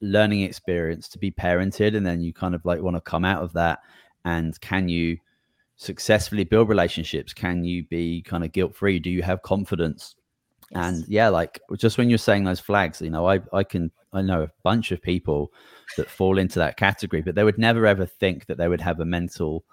learning 0.00 0.42
experience 0.42 1.08
to 1.08 1.18
be 1.18 1.30
parented 1.30 1.96
and 1.96 2.06
then 2.06 2.20
you 2.20 2.32
kind 2.32 2.54
of 2.54 2.64
like 2.64 2.80
want 2.80 2.96
to 2.96 3.00
come 3.00 3.24
out 3.24 3.42
of 3.42 3.52
that 3.52 3.80
and 4.24 4.60
can 4.60 4.88
you 4.88 5.16
successfully 5.76 6.44
build 6.44 6.68
relationships? 6.68 7.32
Can 7.32 7.64
you 7.64 7.84
be 7.84 8.22
kind 8.22 8.44
of 8.44 8.52
guilt 8.52 8.74
free 8.74 8.98
do 8.98 9.10
you 9.10 9.22
have 9.22 9.42
confidence? 9.42 10.14
Yes. 10.70 10.86
and 10.86 11.04
yeah 11.08 11.28
like 11.28 11.58
just 11.78 11.96
when 11.96 12.10
you're 12.10 12.18
saying 12.18 12.44
those 12.44 12.60
flags 12.60 13.00
you 13.00 13.08
know 13.08 13.26
i 13.26 13.40
i 13.54 13.64
can 13.64 13.90
i 14.12 14.20
know 14.20 14.42
a 14.42 14.50
bunch 14.62 14.92
of 14.92 15.00
people 15.00 15.50
that 15.96 16.10
fall 16.10 16.36
into 16.36 16.58
that 16.58 16.76
category 16.76 17.22
but 17.22 17.34
they 17.34 17.44
would 17.44 17.56
never 17.56 17.86
ever 17.86 18.04
think 18.04 18.44
that 18.46 18.58
they 18.58 18.68
would 18.68 18.82
have 18.82 19.00
a 19.00 19.04
mental 19.06 19.64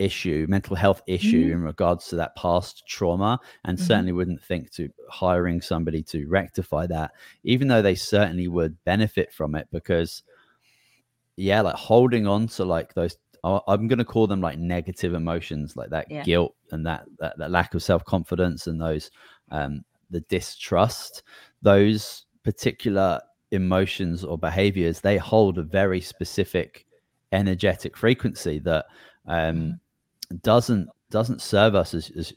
issue, 0.00 0.46
mental 0.48 0.74
health 0.74 1.02
issue 1.06 1.44
mm-hmm. 1.44 1.52
in 1.52 1.62
regards 1.62 2.08
to 2.08 2.16
that 2.16 2.34
past 2.34 2.86
trauma, 2.86 3.38
and 3.64 3.76
mm-hmm. 3.76 3.86
certainly 3.86 4.12
wouldn't 4.12 4.42
think 4.42 4.70
to 4.72 4.88
hiring 5.08 5.60
somebody 5.60 6.02
to 6.02 6.26
rectify 6.26 6.86
that, 6.86 7.12
even 7.44 7.68
though 7.68 7.82
they 7.82 7.94
certainly 7.94 8.48
would 8.48 8.82
benefit 8.84 9.32
from 9.32 9.54
it 9.54 9.68
because, 9.70 10.22
yeah, 11.36 11.60
like 11.60 11.76
holding 11.76 12.26
on 12.26 12.48
to 12.48 12.64
like 12.64 12.94
those. 12.94 13.16
I'm 13.42 13.88
going 13.88 13.98
to 13.98 14.04
call 14.04 14.26
them 14.26 14.42
like 14.42 14.58
negative 14.58 15.14
emotions, 15.14 15.74
like 15.74 15.88
that 15.90 16.10
yeah. 16.10 16.22
guilt 16.22 16.54
and 16.72 16.84
that, 16.86 17.06
that, 17.20 17.38
that 17.38 17.50
lack 17.50 17.72
of 17.72 17.82
self 17.82 18.04
confidence 18.04 18.66
and 18.66 18.78
those 18.78 19.10
um, 19.50 19.82
the 20.10 20.20
distrust. 20.20 21.22
Those 21.62 22.26
particular 22.44 23.20
emotions 23.50 24.24
or 24.24 24.38
behaviors 24.38 25.00
they 25.00 25.16
hold 25.16 25.58
a 25.58 25.62
very 25.62 26.00
specific 26.00 26.86
energetic 27.32 27.96
frequency 27.96 28.60
that 28.60 28.86
um, 29.26 29.56
mm-hmm 29.56 29.70
doesn't 30.42 30.88
doesn't 31.10 31.40
serve 31.40 31.74
us 31.74 31.94
as, 31.94 32.10
as 32.10 32.32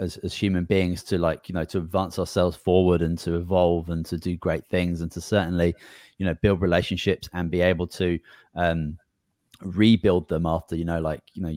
as, 0.00 0.16
as 0.18 0.34
human 0.34 0.64
beings 0.64 1.02
to 1.04 1.18
like 1.18 1.48
you 1.48 1.54
know 1.54 1.64
to 1.64 1.78
advance 1.78 2.18
ourselves 2.18 2.56
forward 2.56 3.02
and 3.02 3.18
to 3.18 3.36
evolve 3.36 3.90
and 3.90 4.04
to 4.06 4.18
do 4.18 4.36
great 4.36 4.66
things 4.68 5.00
and 5.00 5.12
to 5.12 5.20
certainly 5.20 5.74
you 6.18 6.26
know 6.26 6.34
build 6.42 6.60
relationships 6.60 7.28
and 7.32 7.50
be 7.50 7.60
able 7.60 7.86
to 7.86 8.18
um 8.56 8.98
rebuild 9.62 10.28
them 10.28 10.46
after 10.46 10.74
you 10.74 10.84
know 10.84 11.00
like 11.00 11.22
you 11.34 11.42
know 11.42 11.54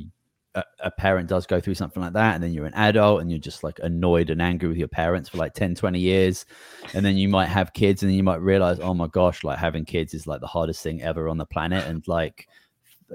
a, 0.55 0.63
a, 0.85 0.91
parent 0.91 1.29
does 1.29 1.45
go 1.45 1.59
through 1.59 1.75
something 1.75 2.01
like 2.01 2.13
that 2.13 2.33
and 2.33 2.43
then 2.43 2.51
you're 2.51 2.65
an 2.65 2.73
adult 2.73 3.21
and 3.21 3.29
you're 3.29 3.39
just 3.39 3.63
like 3.63 3.79
annoyed 3.83 4.29
and 4.29 4.41
angry 4.41 4.67
with 4.67 4.77
your 4.77 4.87
parents 4.87 5.29
for 5.29 5.37
like 5.37 5.53
10 5.53 5.75
20 5.75 5.99
years 5.99 6.45
and 6.93 7.05
then 7.05 7.15
you 7.15 7.29
might 7.29 7.47
have 7.47 7.73
kids 7.73 8.01
and 8.01 8.09
then 8.09 8.17
you 8.17 8.23
might 8.23 8.41
realize 8.41 8.79
oh 8.79 8.93
my 8.93 9.07
gosh 9.07 9.43
like 9.43 9.59
having 9.59 9.85
kids 9.85 10.13
is 10.13 10.25
like 10.25 10.41
the 10.41 10.47
hardest 10.47 10.81
thing 10.81 11.01
ever 11.01 11.29
on 11.29 11.37
the 11.37 11.45
planet. 11.45 11.85
And 11.85 12.07
like 12.07 12.47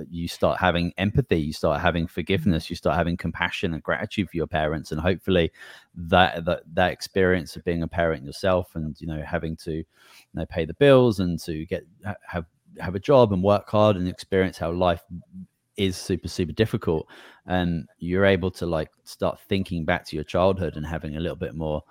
you 0.09 0.27
start 0.29 0.59
having 0.59 0.93
empathy 0.97 1.39
you 1.39 1.53
start 1.53 1.81
having 1.81 2.05
mm-hmm. 2.05 2.13
forgiveness 2.13 2.71
you 2.71 2.77
start 2.77 2.97
having 2.97 3.17
compassion 3.17 3.75
and 3.75 3.83
gratitude 3.83 4.29
for 4.29 4.37
your 4.37 4.47
parents 4.47 4.93
and 4.93 5.01
hopefully 5.01 5.51
that 5.95 6.45
that, 6.45 6.63
that 6.73 6.93
experience 6.93 7.57
of 7.57 7.65
being 7.65 7.83
a 7.83 7.89
parent 7.89 8.25
yourself 8.25 8.75
and 8.75 9.01
you 9.01 9.07
know 9.07 9.23
having 9.23 9.57
to 9.57 9.73
you 9.73 9.85
know 10.35 10.47
pay 10.47 10.65
the 10.65 10.75
bills 10.75 11.21
and 11.21 11.39
to 11.39 11.67
get 11.67 11.87
have 12.27 12.47
have 12.81 12.95
a 12.95 13.01
job 13.01 13.33
and 13.33 13.43
work 13.43 13.69
hard 13.69 13.97
and 13.97 14.09
experience 14.09 14.59
how 14.59 14.71
life 14.71 15.03
is 15.77 15.97
super 15.97 16.29
super 16.29 16.53
difficult 16.53 17.07
and 17.47 17.87
you're 17.99 18.27
able 18.27 18.51
to 18.51 18.67
like 18.67 18.91
start 19.05 19.39
thinking 19.49 19.85
back 19.85 20.05
to 20.05 20.17
your 20.17 20.25
childhood 20.25 20.77
and 20.77 20.87
having 20.87 21.17
a 21.17 21.21
little 21.21 21.37
bit 21.37 21.55
more 21.55 21.83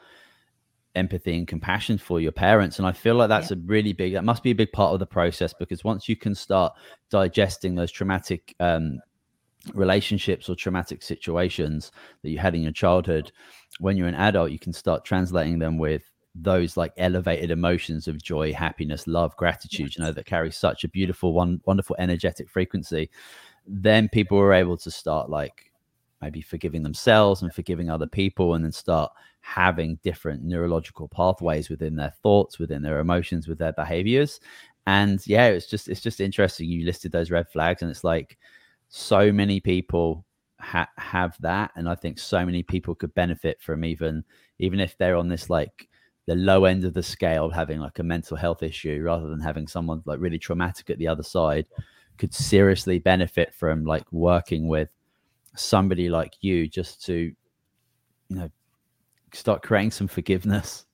empathy 0.95 1.37
and 1.37 1.47
compassion 1.47 1.97
for 1.97 2.19
your 2.19 2.31
parents 2.31 2.77
and 2.77 2.87
i 2.87 2.91
feel 2.91 3.15
like 3.15 3.29
that's 3.29 3.51
yeah. 3.51 3.57
a 3.57 3.59
really 3.65 3.93
big 3.93 4.13
that 4.13 4.23
must 4.23 4.43
be 4.43 4.51
a 4.51 4.55
big 4.55 4.71
part 4.71 4.93
of 4.93 4.99
the 4.99 5.05
process 5.05 5.53
because 5.53 5.83
once 5.83 6.09
you 6.09 6.15
can 6.15 6.35
start 6.35 6.73
digesting 7.09 7.75
those 7.75 7.91
traumatic 7.91 8.53
um, 8.59 8.99
relationships 9.73 10.49
or 10.49 10.55
traumatic 10.55 11.01
situations 11.01 11.91
that 12.23 12.29
you 12.29 12.37
had 12.37 12.55
in 12.55 12.61
your 12.61 12.71
childhood 12.71 13.31
when 13.79 13.95
you're 13.95 14.07
an 14.07 14.15
adult 14.15 14.51
you 14.51 14.59
can 14.59 14.73
start 14.73 15.05
translating 15.05 15.59
them 15.59 15.77
with 15.77 16.11
those 16.35 16.75
like 16.75 16.93
elevated 16.97 17.51
emotions 17.51 18.07
of 18.07 18.21
joy 18.21 18.53
happiness 18.53 19.07
love 19.07 19.35
gratitude 19.37 19.87
yes. 19.87 19.97
you 19.97 20.03
know 20.03 20.11
that 20.11 20.25
carry 20.25 20.51
such 20.51 20.83
a 20.83 20.89
beautiful 20.89 21.33
one 21.33 21.61
wonderful 21.65 21.95
energetic 21.99 22.49
frequency 22.49 23.09
then 23.67 24.09
people 24.09 24.37
were 24.37 24.53
able 24.53 24.77
to 24.77 24.89
start 24.89 25.29
like 25.29 25.71
maybe 26.21 26.41
forgiving 26.41 26.83
themselves 26.83 27.41
and 27.41 27.53
forgiving 27.53 27.89
other 27.89 28.07
people 28.07 28.53
and 28.53 28.63
then 28.63 28.71
start 28.71 29.11
having 29.41 29.99
different 30.03 30.43
neurological 30.43 31.07
pathways 31.07 31.69
within 31.69 31.95
their 31.95 32.13
thoughts 32.23 32.59
within 32.59 32.81
their 32.81 32.99
emotions 32.99 33.47
with 33.47 33.57
their 33.57 33.73
behaviors. 33.73 34.39
And 34.87 35.25
yeah 35.27 35.47
it's 35.47 35.67
just 35.67 35.87
it's 35.87 36.01
just 36.01 36.19
interesting 36.19 36.67
you 36.67 36.85
listed 36.85 37.11
those 37.11 37.31
red 37.31 37.49
flags 37.49 37.81
and 37.81 37.91
it's 37.91 38.03
like 38.03 38.37
so 38.89 39.31
many 39.31 39.59
people 39.59 40.25
ha- 40.59 40.89
have 40.97 41.37
that 41.39 41.71
and 41.75 41.87
i 41.87 41.95
think 41.95 42.17
so 42.17 42.45
many 42.45 42.63
people 42.63 42.95
could 42.95 43.13
benefit 43.13 43.61
from 43.61 43.85
even 43.85 44.23
even 44.59 44.79
if 44.79 44.97
they're 44.97 45.15
on 45.15 45.27
this 45.27 45.49
like 45.49 45.87
the 46.27 46.35
low 46.35 46.65
end 46.65 46.83
of 46.83 46.93
the 46.93 47.03
scale 47.03 47.49
having 47.49 47.79
like 47.79 47.99
a 47.99 48.03
mental 48.03 48.37
health 48.37 48.63
issue 48.63 49.01
rather 49.03 49.27
than 49.27 49.39
having 49.39 49.67
someone 49.67 50.01
like 50.05 50.19
really 50.19 50.37
traumatic 50.37 50.89
at 50.89 50.97
the 50.97 51.07
other 51.07 51.23
side 51.23 51.65
could 52.17 52.33
seriously 52.33 52.99
benefit 52.99 53.53
from 53.53 53.85
like 53.85 54.05
working 54.11 54.67
with 54.67 54.89
somebody 55.55 56.09
like 56.09 56.33
you 56.41 56.67
just 56.67 57.03
to 57.05 57.33
you 58.29 58.35
know 58.35 58.49
start 59.33 59.63
creating 59.63 59.91
some 59.91 60.07
forgiveness. 60.07 60.85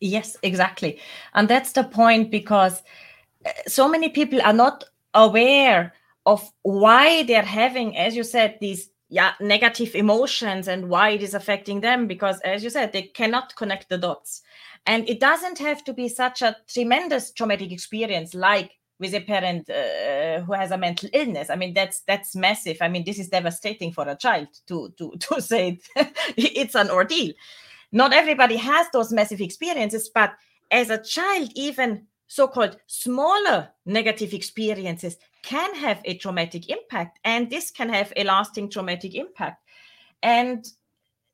Yes 0.00 0.36
exactly. 0.42 1.00
And 1.34 1.48
that's 1.48 1.72
the 1.72 1.84
point 1.84 2.30
because 2.30 2.82
uh, 3.44 3.50
so 3.66 3.88
many 3.88 4.08
people 4.08 4.40
are 4.42 4.52
not 4.52 4.84
aware 5.14 5.94
of 6.26 6.50
why 6.62 7.22
they're 7.22 7.42
having 7.42 7.96
as 7.96 8.16
you 8.16 8.24
said 8.24 8.58
these 8.60 8.90
yeah 9.08 9.32
negative 9.40 9.94
emotions 9.94 10.68
and 10.68 10.88
why 10.88 11.10
it 11.10 11.22
is 11.22 11.34
affecting 11.34 11.80
them 11.80 12.06
because 12.06 12.40
as 12.40 12.62
you 12.64 12.70
said 12.70 12.92
they 12.92 13.02
cannot 13.02 13.54
connect 13.56 13.88
the 13.88 13.98
dots. 13.98 14.42
And 14.86 15.08
it 15.08 15.18
doesn't 15.18 15.58
have 15.58 15.82
to 15.84 15.92
be 15.92 16.08
such 16.08 16.42
a 16.42 16.56
tremendous 16.68 17.32
traumatic 17.32 17.72
experience 17.72 18.34
like 18.34 18.72
with 18.98 19.14
a 19.14 19.20
parent 19.20 19.68
uh, 19.68 20.40
who 20.40 20.52
has 20.52 20.70
a 20.70 20.78
mental 20.78 21.08
illness. 21.12 21.50
I 21.50 21.56
mean 21.56 21.74
that's 21.74 22.00
that's 22.00 22.34
massive. 22.34 22.78
I 22.80 22.88
mean 22.88 23.04
this 23.04 23.18
is 23.18 23.28
devastating 23.28 23.92
for 23.92 24.08
a 24.08 24.16
child 24.16 24.48
to 24.68 24.92
to 24.98 25.12
to 25.20 25.40
say 25.40 25.78
it. 25.96 26.12
it's 26.36 26.74
an 26.74 26.90
ordeal. 26.90 27.32
Not 27.92 28.12
everybody 28.12 28.56
has 28.56 28.86
those 28.92 29.12
massive 29.12 29.40
experiences 29.40 30.08
but 30.08 30.34
as 30.70 30.90
a 30.90 31.02
child 31.02 31.50
even 31.54 32.06
so-called 32.28 32.76
smaller 32.88 33.68
negative 33.84 34.34
experiences 34.34 35.16
can 35.44 35.72
have 35.76 36.00
a 36.04 36.14
traumatic 36.18 36.68
impact 36.68 37.20
and 37.24 37.48
this 37.48 37.70
can 37.70 37.88
have 37.88 38.12
a 38.16 38.24
lasting 38.24 38.68
traumatic 38.68 39.14
impact. 39.14 39.62
And 40.22 40.66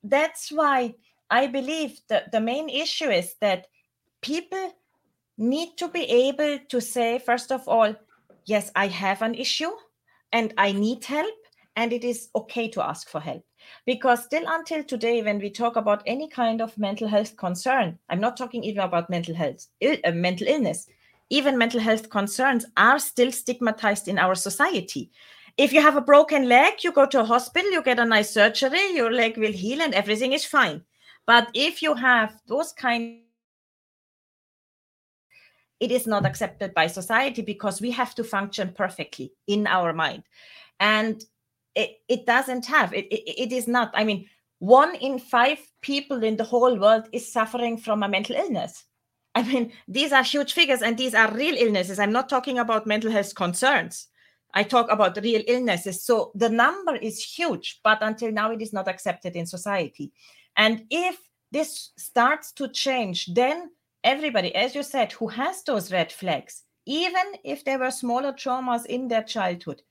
that's 0.05 0.51
why 0.51 0.94
i 1.31 1.46
believe 1.46 2.01
that 2.09 2.33
the 2.33 2.40
main 2.40 2.68
issue 2.68 3.09
is 3.09 3.35
that 3.40 3.66
people 4.20 4.72
need 5.38 5.77
to 5.79 5.88
be 5.88 6.05
able 6.05 6.59
to 6.68 6.81
say, 6.81 7.18
first 7.18 7.53
of 7.53 7.66
all, 7.68 7.95
yes, 8.45 8.71
I 8.75 8.88
have 8.88 9.23
an 9.23 9.35
issue 9.35 9.71
and 10.33 10.53
I 10.57 10.73
need 10.73 11.05
help, 11.05 11.35
and 11.77 11.92
it 11.92 12.05
is 12.05 12.29
okay 12.35 12.68
to 12.68 12.85
ask 12.85 13.09
for 13.09 13.21
help. 13.21 13.45
Because 13.87 14.25
still 14.25 14.45
until 14.47 14.83
today, 14.83 15.23
when 15.23 15.38
we 15.38 15.51
talk 15.51 15.77
about 15.77 16.03
any 16.07 16.29
kind 16.29 16.61
of 16.61 16.77
mental 16.79 17.09
health 17.09 17.37
concern, 17.37 17.99
I'm 18.09 18.21
not 18.21 18.37
talking 18.37 18.64
even 18.64 18.83
about 18.83 19.11
mental 19.11 19.35
health, 19.35 19.66
Ill, 19.81 19.97
uh, 20.05 20.12
mental 20.12 20.49
illness, 20.49 20.87
even 21.31 21.57
mental 21.57 21.81
health 21.81 22.11
concerns 22.11 22.66
are 22.77 22.99
still 22.99 23.33
stigmatized 23.33 24.09
in 24.09 24.18
our 24.18 24.35
society. 24.35 25.11
If 25.57 25.73
you 25.73 25.81
have 25.81 25.97
a 25.97 26.03
broken 26.03 26.49
leg, 26.49 26.85
you 26.85 26.92
go 26.92 27.07
to 27.07 27.21
a 27.21 27.25
hospital, 27.25 27.71
you 27.71 27.83
get 27.83 27.99
a 27.99 28.05
nice 28.05 28.31
surgery, 28.31 28.95
your 28.95 29.12
leg 29.12 29.37
will 29.37 29.53
heal, 29.53 29.81
and 29.81 29.95
everything 29.95 30.33
is 30.33 30.45
fine. 30.45 30.83
But 31.27 31.49
if 31.55 31.83
you 31.83 31.95
have 31.95 32.40
those 32.47 32.73
kind 32.73 33.22
it 35.83 35.90
is 35.90 36.07
not 36.07 36.25
accepted 36.25 36.73
by 36.75 36.87
society 36.87 37.42
because 37.42 37.81
we 37.81 37.90
have 37.90 38.14
to 38.14 38.25
function 38.25 38.73
perfectly 38.75 39.33
in 39.47 39.66
our 39.66 39.92
mind. 39.92 40.23
And 40.79 41.23
it, 41.75 42.01
it 42.09 42.27
doesn't 42.27 42.66
have 42.66 42.92
it, 42.92 43.07
it, 43.07 43.45
it 43.45 43.53
is 43.53 43.66
not 43.66 43.90
i 43.95 44.05
mean 44.05 44.27
one 44.59 44.95
in 44.97 45.18
five 45.18 45.59
people 45.81 46.23
in 46.23 46.37
the 46.37 46.45
whole 46.45 46.79
world 46.79 47.09
is 47.12 47.33
suffering 47.33 47.77
from 47.77 48.05
a 48.05 48.09
mental 48.09 48.37
illness. 48.37 48.85
I 49.35 49.42
mean 49.42 49.73
these 49.88 50.12
are 50.12 50.23
huge 50.23 50.53
figures 50.53 50.83
and 50.83 50.97
these 50.97 51.14
are 51.14 51.35
real 51.35 51.57
illnesses. 51.57 51.99
I'm 51.99 52.12
not 52.12 52.29
talking 52.29 52.61
about 52.61 52.87
mental 52.87 53.11
health 53.11 53.35
concerns. 53.35 54.07
I 54.55 54.62
talk 54.62 54.88
about 54.92 55.16
real 55.21 55.42
illnesses. 55.49 56.05
So 56.05 56.31
the 56.37 56.49
number 56.49 56.95
is 56.95 57.25
huge 57.25 57.81
but 57.83 58.03
until 58.03 58.31
now 58.31 58.53
it 58.53 58.62
is 58.62 58.73
not 58.73 58.87
accepted 58.87 59.35
in 59.35 59.47
society. 59.47 60.12
And 60.57 60.85
if 60.90 61.18
this 61.51 61.90
starts 61.97 62.53
to 62.53 62.68
change 62.68 63.35
then 63.35 63.71
everybody, 64.05 64.55
as 64.55 64.75
you 64.75 64.83
said, 64.83 65.12
who 65.12 65.29
has 65.29 65.62
those 65.62 65.93
red 65.93 66.12
flags, 66.12 66.62
even 66.87 67.23
if 67.45 67.65
there 67.65 67.79
were 67.79 67.91
smaller 67.91 68.33
traumas 68.33 68.87
in 68.87 69.09
their 69.09 69.23
childhood, 69.23 69.83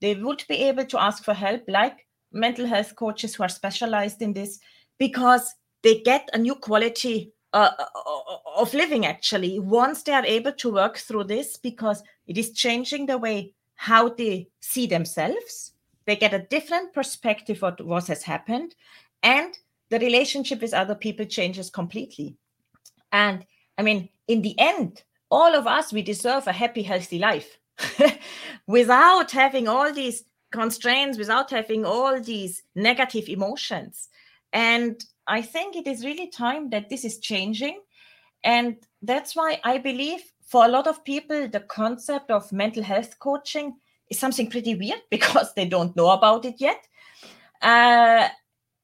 they 0.00 0.14
would 0.14 0.44
be 0.48 0.56
able 0.56 0.84
to 0.84 1.00
ask 1.00 1.24
for 1.24 1.34
help, 1.34 1.62
like 1.68 2.06
mental 2.32 2.66
health 2.66 2.94
coaches 2.96 3.34
who 3.34 3.42
are 3.42 3.48
specialized 3.48 4.20
in 4.20 4.32
this, 4.32 4.58
because 4.98 5.54
they 5.82 6.00
get 6.00 6.28
a 6.32 6.38
new 6.38 6.54
quality 6.54 7.32
uh, 7.52 7.70
uh 7.78 8.36
of 8.56 8.74
living 8.74 9.06
actually 9.06 9.60
once 9.60 10.02
they 10.02 10.12
are 10.12 10.26
able 10.26 10.52
to 10.52 10.72
work 10.72 10.96
through 10.96 11.22
this 11.22 11.56
because 11.56 12.02
it 12.26 12.36
is 12.36 12.50
changing 12.50 13.06
the 13.06 13.16
way 13.16 13.52
how 13.76 14.08
they 14.08 14.48
see 14.60 14.86
themselves. 14.86 15.72
They 16.06 16.16
get 16.16 16.34
a 16.34 16.46
different 16.50 16.92
perspective 16.92 17.62
of 17.62 17.78
what 17.80 18.06
has 18.08 18.22
happened 18.22 18.74
and 19.22 19.56
the 19.90 19.98
relationship 19.98 20.60
with 20.60 20.74
other 20.74 20.94
people 20.94 21.24
changes 21.24 21.70
completely. 21.70 22.36
And 23.12 23.46
I 23.78 23.82
mean, 23.82 24.08
in 24.28 24.42
the 24.42 24.58
end, 24.58 25.02
all 25.30 25.54
of 25.54 25.66
us, 25.66 25.92
we 25.92 26.02
deserve 26.02 26.46
a 26.46 26.52
happy, 26.52 26.82
healthy 26.82 27.18
life 27.18 27.58
without 28.66 29.30
having 29.30 29.68
all 29.68 29.92
these 29.92 30.24
constraints, 30.52 31.18
without 31.18 31.50
having 31.50 31.84
all 31.84 32.20
these 32.20 32.62
negative 32.74 33.28
emotions. 33.28 34.08
And 34.52 35.04
I 35.26 35.42
think 35.42 35.74
it 35.74 35.86
is 35.86 36.04
really 36.04 36.28
time 36.28 36.70
that 36.70 36.88
this 36.88 37.04
is 37.04 37.18
changing. 37.18 37.80
And 38.44 38.76
that's 39.02 39.34
why 39.34 39.60
I 39.64 39.78
believe 39.78 40.22
for 40.46 40.64
a 40.64 40.68
lot 40.68 40.86
of 40.86 41.04
people, 41.04 41.48
the 41.48 41.60
concept 41.60 42.30
of 42.30 42.52
mental 42.52 42.82
health 42.82 43.18
coaching 43.18 43.74
is 44.10 44.18
something 44.18 44.48
pretty 44.48 44.74
weird 44.74 45.00
because 45.10 45.52
they 45.54 45.66
don't 45.66 45.96
know 45.96 46.10
about 46.10 46.44
it 46.44 46.56
yet. 46.58 46.86
Uh, 47.60 48.28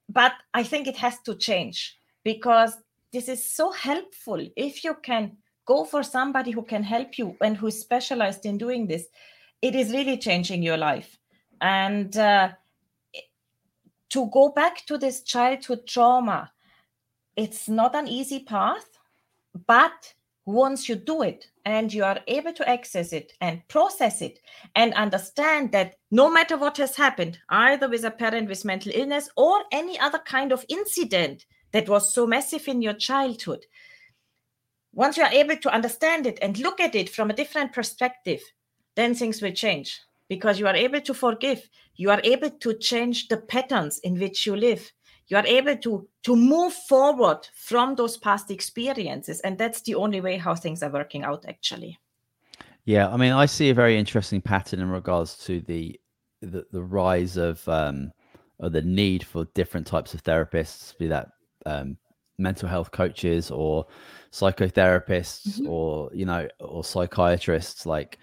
but 0.08 0.32
I 0.54 0.64
think 0.64 0.88
it 0.88 0.96
has 0.96 1.20
to 1.20 1.36
change 1.36 1.96
because 2.24 2.76
this 3.12 3.28
is 3.28 3.44
so 3.44 3.72
helpful 3.72 4.46
if 4.56 4.84
you 4.84 4.94
can 5.02 5.36
go 5.66 5.84
for 5.84 6.02
somebody 6.02 6.50
who 6.50 6.62
can 6.62 6.82
help 6.82 7.18
you 7.18 7.36
and 7.40 7.56
who 7.56 7.68
is 7.68 7.80
specialized 7.80 8.46
in 8.46 8.58
doing 8.58 8.86
this. 8.86 9.06
It 9.62 9.74
is 9.74 9.92
really 9.92 10.16
changing 10.16 10.62
your 10.62 10.76
life. 10.76 11.18
And 11.60 12.16
uh, 12.16 12.50
to 14.10 14.28
go 14.30 14.50
back 14.50 14.84
to 14.86 14.98
this 14.98 15.22
childhood 15.22 15.86
trauma 15.86 16.50
it's 17.36 17.68
not 17.68 17.94
an 17.94 18.08
easy 18.08 18.40
path 18.40 18.98
but 19.66 20.14
once 20.46 20.88
you 20.88 20.96
do 20.96 21.22
it 21.22 21.46
and 21.64 21.92
you 21.92 22.02
are 22.02 22.18
able 22.26 22.52
to 22.52 22.68
access 22.68 23.12
it 23.12 23.32
and 23.40 23.66
process 23.68 24.20
it 24.20 24.40
and 24.74 24.92
understand 24.94 25.70
that 25.70 25.94
no 26.10 26.30
matter 26.30 26.56
what 26.56 26.76
has 26.76 26.96
happened 26.96 27.38
either 27.50 27.88
with 27.88 28.04
a 28.04 28.10
parent 28.10 28.48
with 28.48 28.64
mental 28.64 28.92
illness 28.94 29.28
or 29.36 29.60
any 29.70 29.98
other 29.98 30.18
kind 30.18 30.52
of 30.52 30.64
incident 30.68 31.46
that 31.72 31.88
was 31.88 32.12
so 32.12 32.26
massive 32.26 32.68
in 32.68 32.82
your 32.82 32.94
childhood. 32.94 33.66
Once 34.92 35.16
you 35.16 35.22
are 35.22 35.32
able 35.32 35.56
to 35.56 35.72
understand 35.72 36.26
it 36.26 36.38
and 36.42 36.58
look 36.58 36.80
at 36.80 36.94
it 36.94 37.08
from 37.08 37.30
a 37.30 37.34
different 37.34 37.72
perspective 37.72 38.42
then 39.00 39.14
things 39.14 39.40
will 39.40 39.52
change. 39.52 40.00
Because 40.28 40.60
you 40.60 40.66
are 40.66 40.76
able 40.76 41.00
to 41.00 41.14
forgive. 41.14 41.68
You 41.96 42.10
are 42.10 42.20
able 42.22 42.50
to 42.50 42.74
change 42.74 43.28
the 43.28 43.38
patterns 43.38 43.98
in 44.00 44.18
which 44.18 44.46
you 44.46 44.54
live. 44.54 44.92
You 45.26 45.36
are 45.36 45.46
able 45.46 45.76
to 45.78 46.08
to 46.24 46.36
move 46.36 46.72
forward 46.72 47.48
from 47.54 47.94
those 47.94 48.16
past 48.16 48.50
experiences. 48.50 49.40
And 49.40 49.58
that's 49.58 49.82
the 49.82 49.94
only 49.94 50.20
way 50.20 50.36
how 50.36 50.54
things 50.54 50.82
are 50.82 50.90
working 50.90 51.24
out 51.24 51.44
actually. 51.48 51.98
Yeah, 52.84 53.08
I 53.08 53.16
mean, 53.16 53.32
I 53.32 53.46
see 53.46 53.70
a 53.70 53.74
very 53.74 53.98
interesting 53.98 54.40
pattern 54.40 54.80
in 54.80 54.90
regards 54.90 55.36
to 55.46 55.60
the 55.60 55.98
the, 56.42 56.66
the 56.72 56.82
rise 56.82 57.36
of 57.36 57.66
um, 57.68 58.12
or 58.58 58.70
the 58.70 58.82
need 58.82 59.24
for 59.24 59.46
different 59.54 59.86
types 59.86 60.14
of 60.14 60.22
therapists, 60.22 60.96
be 60.98 61.06
that 61.08 61.28
um, 61.66 61.96
mental 62.38 62.68
health 62.68 62.90
coaches 62.90 63.50
or 63.50 63.86
psychotherapists 64.32 65.58
mm-hmm. 65.58 65.68
or 65.68 66.10
you 66.12 66.24
know 66.24 66.48
or 66.60 66.84
psychiatrists. 66.84 67.86
Like, 67.86 68.18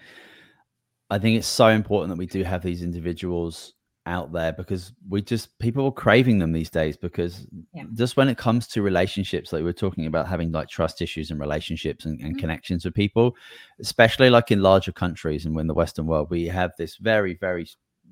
I 1.10 1.18
think 1.18 1.38
it's 1.38 1.46
so 1.46 1.68
important 1.68 2.10
that 2.10 2.18
we 2.18 2.26
do 2.26 2.42
have 2.42 2.62
these 2.62 2.82
individuals 2.82 3.74
out 4.08 4.32
there 4.32 4.52
because 4.54 4.92
we 5.10 5.20
just 5.20 5.56
people 5.58 5.84
are 5.84 5.92
craving 5.92 6.38
them 6.38 6.50
these 6.50 6.70
days 6.70 6.96
because 6.96 7.46
yeah. 7.74 7.84
just 7.92 8.16
when 8.16 8.28
it 8.28 8.38
comes 8.38 8.66
to 8.66 8.80
relationships 8.80 9.52
like 9.52 9.62
we 9.62 9.68
are 9.68 9.74
talking 9.74 10.06
about 10.06 10.26
having 10.26 10.50
like 10.50 10.66
trust 10.66 11.02
issues 11.02 11.30
and 11.30 11.38
relationships 11.38 12.06
and, 12.06 12.18
and 12.20 12.30
mm-hmm. 12.30 12.38
connections 12.38 12.86
with 12.86 12.94
people 12.94 13.36
especially 13.80 14.30
like 14.30 14.50
in 14.50 14.62
larger 14.62 14.92
countries 14.92 15.44
and 15.44 15.60
in 15.60 15.66
the 15.66 15.74
western 15.74 16.06
world 16.06 16.28
we 16.30 16.46
have 16.46 16.70
this 16.78 16.96
very 16.96 17.34
very 17.34 17.68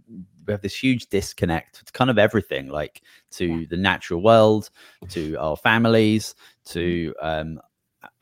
we 0.08 0.52
have 0.52 0.62
this 0.62 0.76
huge 0.76 1.08
disconnect 1.08 1.86
to 1.86 1.92
kind 1.92 2.10
of 2.10 2.18
everything 2.18 2.68
like 2.68 3.02
to 3.30 3.46
yeah. 3.46 3.66
the 3.68 3.76
natural 3.76 4.22
world 4.22 4.70
to 5.08 5.36
our 5.36 5.56
families 5.56 6.34
to 6.64 7.12
mm-hmm. 7.22 7.26
um, 7.26 7.60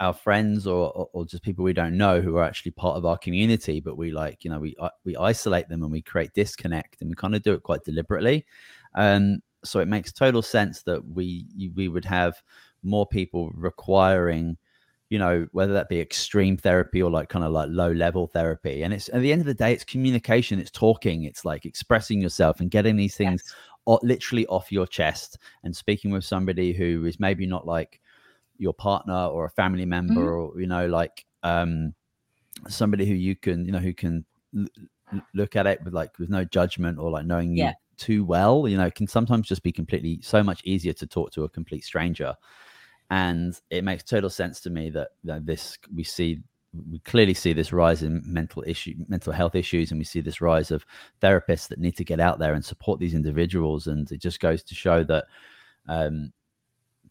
our 0.00 0.14
friends 0.14 0.66
or, 0.66 1.08
or, 1.12 1.26
just 1.26 1.42
people 1.42 1.62
we 1.62 1.74
don't 1.74 1.96
know 1.96 2.20
who 2.20 2.36
are 2.36 2.44
actually 2.44 2.70
part 2.72 2.96
of 2.96 3.04
our 3.04 3.18
community 3.18 3.80
but 3.80 3.98
we 3.98 4.10
like 4.10 4.42
you 4.44 4.50
know 4.50 4.58
we 4.58 4.74
uh, 4.78 4.88
we 5.04 5.16
isolate 5.16 5.68
them 5.68 5.82
and 5.82 5.92
we 5.92 6.00
create 6.00 6.32
disconnect 6.32 7.00
and 7.00 7.10
we 7.10 7.14
kind 7.14 7.34
of 7.34 7.42
do 7.42 7.52
it 7.52 7.62
quite 7.62 7.84
deliberately 7.84 8.46
um 8.94 9.40
so 9.62 9.80
it 9.80 9.88
makes 9.88 10.12
total 10.12 10.42
sense 10.42 10.82
that 10.82 11.06
we 11.06 11.46
we 11.74 11.88
would 11.88 12.04
have 12.04 12.42
more 12.82 13.06
people 13.06 13.50
requiring 13.54 14.56
you 15.14 15.20
know 15.20 15.46
whether 15.52 15.72
that 15.72 15.88
be 15.88 16.00
extreme 16.00 16.56
therapy 16.56 17.00
or 17.00 17.08
like 17.08 17.28
kind 17.28 17.44
of 17.44 17.52
like 17.52 17.68
low 17.70 17.92
level 17.92 18.26
therapy 18.26 18.82
and 18.82 18.92
it's 18.92 19.08
at 19.10 19.20
the 19.20 19.30
end 19.30 19.40
of 19.40 19.46
the 19.46 19.54
day 19.54 19.72
it's 19.72 19.84
communication 19.84 20.58
it's 20.58 20.72
talking 20.72 21.22
it's 21.22 21.44
like 21.44 21.64
expressing 21.64 22.20
yourself 22.20 22.58
and 22.58 22.72
getting 22.72 22.96
these 22.96 23.14
things 23.14 23.44
yes. 23.86 24.00
literally 24.02 24.44
off 24.48 24.72
your 24.72 24.88
chest 24.88 25.38
and 25.62 25.76
speaking 25.76 26.10
with 26.10 26.24
somebody 26.24 26.72
who 26.72 27.04
is 27.04 27.20
maybe 27.20 27.46
not 27.46 27.64
like 27.64 28.00
your 28.58 28.74
partner 28.74 29.26
or 29.26 29.44
a 29.44 29.50
family 29.50 29.86
member 29.86 30.14
mm-hmm. 30.14 30.56
or 30.56 30.60
you 30.60 30.66
know 30.66 30.88
like 30.88 31.24
um 31.44 31.94
somebody 32.66 33.06
who 33.06 33.14
you 33.14 33.36
can 33.36 33.64
you 33.64 33.70
know 33.70 33.78
who 33.78 33.94
can 33.94 34.24
l- 34.58 35.22
look 35.32 35.54
at 35.54 35.64
it 35.64 35.80
with 35.84 35.94
like 35.94 36.18
with 36.18 36.28
no 36.28 36.44
judgment 36.44 36.98
or 36.98 37.08
like 37.08 37.24
knowing 37.24 37.56
yeah. 37.56 37.68
you 37.68 37.74
too 37.98 38.24
well 38.24 38.66
you 38.66 38.76
know 38.76 38.90
can 38.90 39.06
sometimes 39.06 39.46
just 39.46 39.62
be 39.62 39.70
completely 39.70 40.18
so 40.22 40.42
much 40.42 40.60
easier 40.64 40.92
to 40.92 41.06
talk 41.06 41.30
to 41.30 41.44
a 41.44 41.48
complete 41.48 41.84
stranger 41.84 42.34
and 43.10 43.60
it 43.70 43.84
makes 43.84 44.02
total 44.02 44.30
sense 44.30 44.60
to 44.60 44.70
me 44.70 44.90
that 44.90 45.10
know, 45.24 45.40
this 45.42 45.78
we 45.94 46.04
see 46.04 46.40
we 46.90 46.98
clearly 47.00 47.34
see 47.34 47.52
this 47.52 47.72
rise 47.72 48.02
in 48.02 48.22
mental 48.26 48.64
issue 48.66 48.94
mental 49.08 49.32
health 49.32 49.54
issues 49.54 49.90
and 49.90 49.98
we 49.98 50.04
see 50.04 50.20
this 50.20 50.40
rise 50.40 50.70
of 50.70 50.84
therapists 51.22 51.68
that 51.68 51.78
need 51.78 51.96
to 51.96 52.04
get 52.04 52.20
out 52.20 52.38
there 52.38 52.54
and 52.54 52.64
support 52.64 52.98
these 52.98 53.14
individuals 53.14 53.86
and 53.86 54.10
it 54.10 54.20
just 54.20 54.40
goes 54.40 54.62
to 54.62 54.74
show 54.74 55.04
that 55.04 55.24
um, 55.88 56.32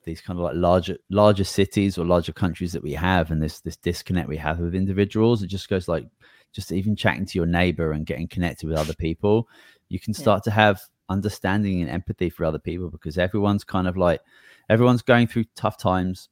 these 0.04 0.20
kind 0.20 0.38
of 0.38 0.44
like 0.44 0.56
larger 0.56 0.98
larger 1.10 1.44
cities 1.44 1.98
or 1.98 2.06
larger 2.06 2.34
countries 2.34 2.74
that 2.74 2.84
we 2.84 2.94
have 2.94 3.32
and 3.32 3.42
this 3.42 3.62
this 3.62 3.78
disconnect 3.78 4.28
we 4.28 4.38
have 4.38 4.60
with 4.60 4.76
individuals 4.76 5.42
it 5.42 5.48
just 5.48 5.70
goes 5.70 5.88
like 5.88 6.06
just 6.52 6.72
even 6.72 6.96
chatting 6.96 7.26
to 7.26 7.38
your 7.38 7.46
neighbor 7.46 7.94
and 7.94 8.06
getting 8.06 8.28
connected 8.28 8.68
with 8.68 8.78
other 8.78 8.94
people 8.94 9.48
you 9.90 10.00
can 10.00 10.14
start 10.14 10.42
yeah. 10.42 10.52
to 10.52 10.52
have 10.52 10.82
understanding 11.10 11.82
and 11.82 11.90
empathy 11.90 12.30
for 12.30 12.44
other 12.46 12.60
people 12.60 12.90
because 12.90 13.18
everyone's 13.18 13.64
kind 13.64 13.88
of 13.88 13.96
like 13.98 14.22
everyone's 14.70 15.02
going 15.02 15.28
through 15.28 15.46
tough 15.56 15.78
times. 15.78 16.30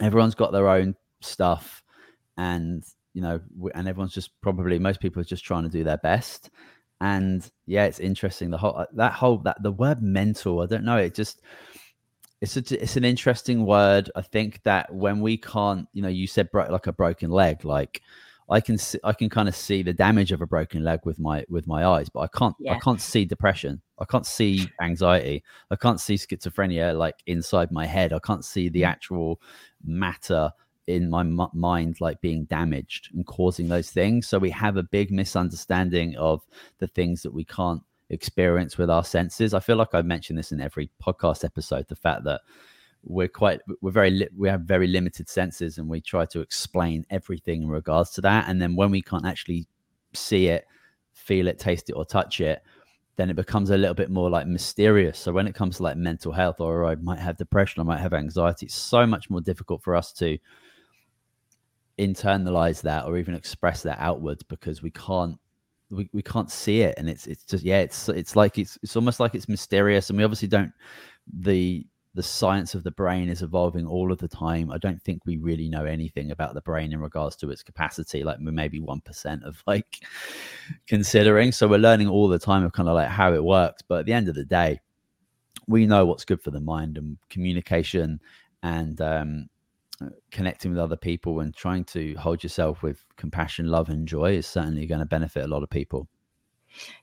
Everyone's 0.00 0.34
got 0.34 0.52
their 0.52 0.68
own 0.68 0.96
stuff. 1.20 1.82
And 2.36 2.84
you 3.12 3.22
know 3.22 3.40
and 3.74 3.86
everyone's 3.86 4.12
just 4.12 4.30
probably 4.40 4.78
most 4.78 5.00
people 5.00 5.20
are 5.20 5.24
just 5.24 5.44
trying 5.44 5.62
to 5.62 5.68
do 5.68 5.84
their 5.84 5.98
best. 5.98 6.50
And 7.00 7.48
yeah 7.66 7.84
it's 7.84 8.00
interesting. 8.00 8.50
The 8.50 8.58
whole 8.58 8.76
uh, 8.76 8.86
that 8.94 9.12
whole 9.12 9.38
that 9.38 9.62
the 9.62 9.72
word 9.72 10.02
mental 10.02 10.60
i 10.60 10.66
don't 10.66 10.84
know. 10.84 10.98
It 10.98 11.14
just 11.14 11.40
it's 12.40 12.56
a, 12.56 12.82
it's 12.82 12.96
an 12.96 13.04
interesting 13.04 13.64
word. 13.64 14.10
I 14.14 14.20
think 14.20 14.62
that 14.64 14.92
when 14.92 15.20
we 15.20 15.38
can't, 15.38 15.88
you 15.94 16.02
know, 16.02 16.08
you 16.08 16.26
said 16.26 16.50
bro- 16.50 16.70
like 16.70 16.86
a 16.86 16.92
broken 16.92 17.30
leg, 17.30 17.64
like 17.64 18.02
I 18.48 18.60
can 18.60 18.76
see, 18.76 18.98
I 19.04 19.12
can 19.14 19.30
kind 19.30 19.48
of 19.48 19.56
see 19.56 19.82
the 19.82 19.92
damage 19.92 20.30
of 20.30 20.42
a 20.42 20.46
broken 20.46 20.84
leg 20.84 21.00
with 21.04 21.18
my 21.18 21.44
with 21.48 21.66
my 21.66 21.86
eyes, 21.86 22.08
but 22.08 22.20
I 22.20 22.26
can't 22.28 22.54
yeah. 22.58 22.74
I 22.74 22.78
can't 22.78 23.00
see 23.00 23.24
depression. 23.24 23.80
I 23.98 24.04
can't 24.04 24.26
see 24.26 24.68
anxiety. 24.82 25.42
I 25.70 25.76
can't 25.76 26.00
see 26.00 26.14
schizophrenia 26.14 26.96
like 26.96 27.16
inside 27.26 27.70
my 27.70 27.86
head. 27.86 28.12
I 28.12 28.18
can't 28.18 28.44
see 28.44 28.68
the 28.68 28.82
mm. 28.82 28.88
actual 28.88 29.40
matter 29.84 30.50
in 30.86 31.08
my 31.08 31.20
m- 31.20 31.48
mind 31.54 32.00
like 32.00 32.20
being 32.20 32.44
damaged 32.44 33.08
and 33.14 33.26
causing 33.26 33.68
those 33.68 33.90
things. 33.90 34.26
So 34.26 34.38
we 34.38 34.50
have 34.50 34.76
a 34.76 34.82
big 34.82 35.10
misunderstanding 35.10 36.16
of 36.16 36.42
the 36.78 36.86
things 36.88 37.22
that 37.22 37.32
we 37.32 37.44
can't 37.44 37.82
experience 38.10 38.76
with 38.76 38.90
our 38.90 39.04
senses. 39.04 39.54
I 39.54 39.60
feel 39.60 39.76
like 39.76 39.94
I've 39.94 40.04
mentioned 40.04 40.38
this 40.38 40.52
in 40.52 40.60
every 40.60 40.90
podcast 41.02 41.44
episode 41.44 41.88
the 41.88 41.96
fact 41.96 42.24
that 42.24 42.42
we're 43.04 43.28
quite 43.28 43.60
we're 43.80 43.90
very 43.90 44.10
li- 44.10 44.28
we 44.36 44.48
have 44.48 44.62
very 44.62 44.86
limited 44.86 45.28
senses 45.28 45.78
and 45.78 45.88
we 45.88 46.00
try 46.00 46.24
to 46.26 46.40
explain 46.40 47.04
everything 47.10 47.62
in 47.62 47.68
regards 47.68 48.10
to 48.10 48.20
that. 48.22 48.48
And 48.48 48.60
then 48.60 48.76
when 48.76 48.90
we 48.90 49.02
can't 49.02 49.26
actually 49.26 49.66
see 50.14 50.48
it 50.48 50.66
feel 51.12 51.46
it 51.48 51.58
taste 51.58 51.90
it 51.90 51.92
or 51.92 52.04
touch 52.04 52.40
it 52.40 52.62
then 53.16 53.30
it 53.30 53.36
becomes 53.36 53.70
a 53.70 53.76
little 53.76 53.94
bit 53.94 54.10
more 54.10 54.28
like 54.28 54.48
mysterious. 54.48 55.16
So 55.16 55.32
when 55.32 55.46
it 55.46 55.54
comes 55.54 55.76
to 55.76 55.84
like 55.84 55.96
mental 55.96 56.32
health 56.32 56.60
or 56.60 56.84
i 56.86 56.96
might 56.96 57.20
have 57.20 57.36
depression 57.36 57.80
i 57.80 57.84
might 57.84 58.00
have 58.00 58.12
anxiety 58.12 58.66
it's 58.66 58.74
so 58.74 59.06
much 59.06 59.30
more 59.30 59.40
difficult 59.40 59.82
for 59.82 59.94
us 59.94 60.12
to 60.14 60.36
internalize 61.98 62.82
that 62.82 63.06
or 63.06 63.16
even 63.18 63.34
express 63.34 63.82
that 63.82 63.98
outwards 64.00 64.42
because 64.42 64.82
we 64.82 64.90
can't 64.90 65.38
we, 65.90 66.08
we 66.12 66.22
can't 66.22 66.50
see 66.50 66.80
it. 66.82 66.94
And 66.98 67.08
it's 67.08 67.26
it's 67.26 67.44
just 67.44 67.64
yeah 67.64 67.80
it's 67.80 68.08
it's 68.08 68.36
like 68.36 68.58
it's 68.58 68.78
it's 68.82 68.96
almost 68.96 69.20
like 69.20 69.34
it's 69.34 69.48
mysterious. 69.48 70.10
And 70.10 70.18
we 70.18 70.24
obviously 70.24 70.48
don't 70.48 70.72
the 71.32 71.86
the 72.14 72.22
science 72.22 72.74
of 72.74 72.84
the 72.84 72.90
brain 72.92 73.28
is 73.28 73.42
evolving 73.42 73.86
all 73.86 74.12
of 74.12 74.18
the 74.18 74.28
time 74.28 74.70
i 74.70 74.78
don't 74.78 75.02
think 75.02 75.20
we 75.26 75.36
really 75.36 75.68
know 75.68 75.84
anything 75.84 76.30
about 76.30 76.54
the 76.54 76.60
brain 76.60 76.92
in 76.92 77.00
regards 77.00 77.36
to 77.36 77.50
its 77.50 77.62
capacity 77.62 78.22
like 78.22 78.40
maybe 78.40 78.80
1% 78.80 79.44
of 79.44 79.62
like 79.66 80.00
considering 80.86 81.52
so 81.52 81.66
we're 81.66 81.78
learning 81.78 82.08
all 82.08 82.28
the 82.28 82.38
time 82.38 82.64
of 82.64 82.72
kind 82.72 82.88
of 82.88 82.94
like 82.94 83.08
how 83.08 83.32
it 83.32 83.42
works 83.42 83.82
but 83.86 84.00
at 84.00 84.06
the 84.06 84.12
end 84.12 84.28
of 84.28 84.34
the 84.34 84.44
day 84.44 84.80
we 85.66 85.86
know 85.86 86.04
what's 86.04 86.24
good 86.24 86.42
for 86.42 86.50
the 86.50 86.60
mind 86.60 86.98
and 86.98 87.16
communication 87.30 88.20
and 88.62 89.00
um 89.00 89.48
connecting 90.30 90.72
with 90.72 90.80
other 90.80 90.96
people 90.96 91.40
and 91.40 91.54
trying 91.54 91.84
to 91.84 92.14
hold 92.14 92.42
yourself 92.42 92.82
with 92.82 93.04
compassion, 93.16 93.68
love, 93.68 93.88
and 93.88 94.08
joy 94.08 94.36
is 94.36 94.46
certainly 94.46 94.86
going 94.86 95.00
to 95.00 95.06
benefit 95.06 95.44
a 95.44 95.48
lot 95.48 95.62
of 95.62 95.70
people. 95.70 96.08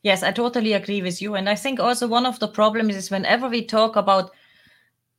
Yes, 0.03 0.21
I 0.21 0.31
totally 0.31 0.73
agree 0.73 1.01
with 1.01 1.21
you. 1.21 1.35
And 1.35 1.47
I 1.47 1.55
think 1.55 1.79
also 1.79 2.07
one 2.07 2.25
of 2.25 2.39
the 2.39 2.47
problems 2.47 2.95
is 2.95 3.09
whenever 3.09 3.47
we 3.47 3.65
talk 3.65 3.95
about 3.95 4.31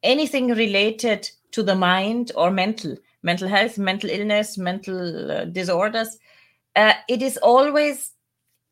anything 0.02 0.48
related 0.48 1.28
to 1.52 1.62
the 1.62 1.74
mind 1.74 2.32
or 2.34 2.50
mental, 2.50 2.96
mental 3.22 3.48
health, 3.48 3.78
mental 3.78 4.10
illness, 4.10 4.58
mental 4.58 5.30
uh, 5.30 5.44
disorders, 5.44 6.18
uh, 6.76 6.94
it 7.08 7.22
is 7.22 7.36
always 7.38 8.12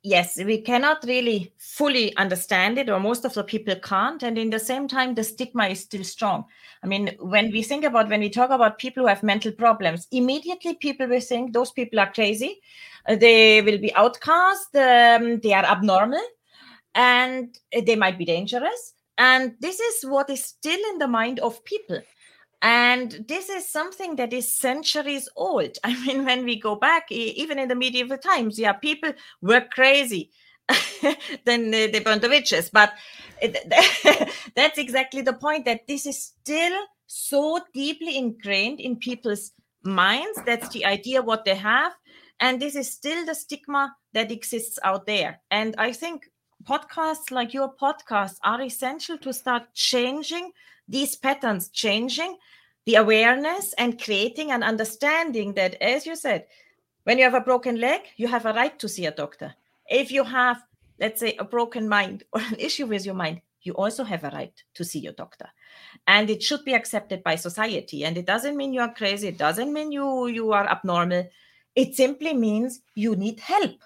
yes 0.02 0.38
we 0.46 0.58
cannot 0.58 1.04
really 1.04 1.52
fully 1.58 2.16
understand 2.16 2.78
it 2.78 2.88
or 2.88 2.98
most 2.98 3.26
of 3.26 3.34
the 3.34 3.44
people 3.44 3.74
can't 3.76 4.22
and 4.22 4.38
in 4.38 4.48
the 4.48 4.58
same 4.58 4.88
time 4.88 5.14
the 5.14 5.22
stigma 5.22 5.66
is 5.66 5.80
still 5.80 6.02
strong. 6.02 6.44
I 6.82 6.86
mean 6.86 7.14
when 7.20 7.50
we 7.50 7.62
think 7.62 7.84
about 7.84 8.08
when 8.08 8.20
we 8.20 8.30
talk 8.30 8.50
about 8.50 8.78
people 8.78 9.02
who 9.02 9.08
have 9.08 9.22
mental 9.22 9.52
problems 9.52 10.08
immediately 10.10 10.74
people 10.74 11.06
will 11.06 11.20
think 11.20 11.52
those 11.52 11.70
people 11.70 12.00
are 12.00 12.10
crazy. 12.10 12.60
Uh, 13.06 13.16
they 13.16 13.60
will 13.60 13.78
be 13.78 13.94
outcast 13.94 14.74
um, 14.74 15.38
they 15.40 15.52
are 15.52 15.64
abnormal 15.64 16.24
and 16.94 17.58
they 17.84 17.96
might 17.96 18.16
be 18.16 18.24
dangerous 18.24 18.94
and 19.20 19.54
this 19.60 19.78
is 19.78 20.02
what 20.02 20.28
is 20.28 20.44
still 20.44 20.80
in 20.90 20.98
the 20.98 21.06
mind 21.06 21.38
of 21.38 21.64
people 21.64 22.00
and 22.62 23.24
this 23.26 23.48
is 23.48 23.66
something 23.66 24.16
that 24.16 24.32
is 24.32 24.54
centuries 24.54 25.28
old. 25.36 25.76
I 25.84 25.98
mean, 26.04 26.24
when 26.24 26.44
we 26.44 26.58
go 26.58 26.76
back, 26.76 27.10
even 27.10 27.58
in 27.58 27.68
the 27.68 27.74
medieval 27.74 28.18
times, 28.18 28.58
yeah, 28.58 28.72
people 28.72 29.12
were 29.40 29.62
crazy. 29.72 30.30
then 31.44 31.70
they 31.70 32.00
burned 32.00 32.20
the 32.20 32.28
witches. 32.28 32.70
But 32.70 32.92
that's 34.54 34.78
exactly 34.78 35.22
the 35.22 35.32
point 35.32 35.64
that 35.64 35.86
this 35.88 36.06
is 36.06 36.22
still 36.22 36.78
so 37.06 37.60
deeply 37.74 38.16
ingrained 38.16 38.78
in 38.78 38.96
people's 38.96 39.52
minds. 39.82 40.38
That's 40.44 40.68
the 40.68 40.84
idea 40.84 41.22
what 41.22 41.44
they 41.44 41.56
have. 41.56 41.92
And 42.40 42.60
this 42.60 42.74
is 42.74 42.90
still 42.90 43.26
the 43.26 43.34
stigma 43.34 43.94
that 44.12 44.30
exists 44.30 44.78
out 44.82 45.06
there. 45.06 45.40
And 45.50 45.74
I 45.76 45.92
think 45.92 46.29
podcasts 46.64 47.30
like 47.30 47.54
your 47.54 47.72
podcast 47.74 48.36
are 48.44 48.62
essential 48.62 49.16
to 49.18 49.32
start 49.32 49.62
changing 49.74 50.52
these 50.88 51.16
patterns 51.16 51.68
changing 51.68 52.36
the 52.84 52.96
awareness 52.96 53.72
and 53.74 54.00
creating 54.02 54.50
an 54.50 54.62
understanding 54.62 55.54
that 55.54 55.80
as 55.80 56.06
you 56.06 56.16
said 56.16 56.46
when 57.04 57.18
you 57.18 57.24
have 57.24 57.34
a 57.34 57.40
broken 57.40 57.80
leg 57.80 58.00
you 58.16 58.28
have 58.28 58.46
a 58.46 58.52
right 58.52 58.78
to 58.78 58.88
see 58.88 59.06
a 59.06 59.10
doctor. 59.10 59.54
If 59.88 60.10
you 60.10 60.24
have 60.24 60.62
let's 60.98 61.20
say 61.20 61.36
a 61.38 61.44
broken 61.44 61.88
mind 61.88 62.24
or 62.32 62.40
an 62.40 62.56
issue 62.58 62.86
with 62.86 63.06
your 63.06 63.14
mind 63.14 63.40
you 63.62 63.72
also 63.74 64.04
have 64.04 64.24
a 64.24 64.30
right 64.30 64.62
to 64.74 64.84
see 64.84 64.98
your 64.98 65.12
doctor. 65.12 65.46
And 66.06 66.30
it 66.30 66.42
should 66.42 66.64
be 66.64 66.74
accepted 66.74 67.22
by 67.22 67.36
society. 67.36 68.04
And 68.04 68.16
it 68.16 68.24
doesn't 68.24 68.56
mean 68.56 68.72
you 68.72 68.80
are 68.80 68.94
crazy. 68.94 69.28
It 69.28 69.38
doesn't 69.38 69.72
mean 69.72 69.92
you 69.92 70.26
you 70.28 70.52
are 70.52 70.66
abnormal. 70.66 71.28
It 71.74 71.94
simply 71.94 72.34
means 72.34 72.80
you 72.94 73.16
need 73.16 73.38
help. 73.40 73.82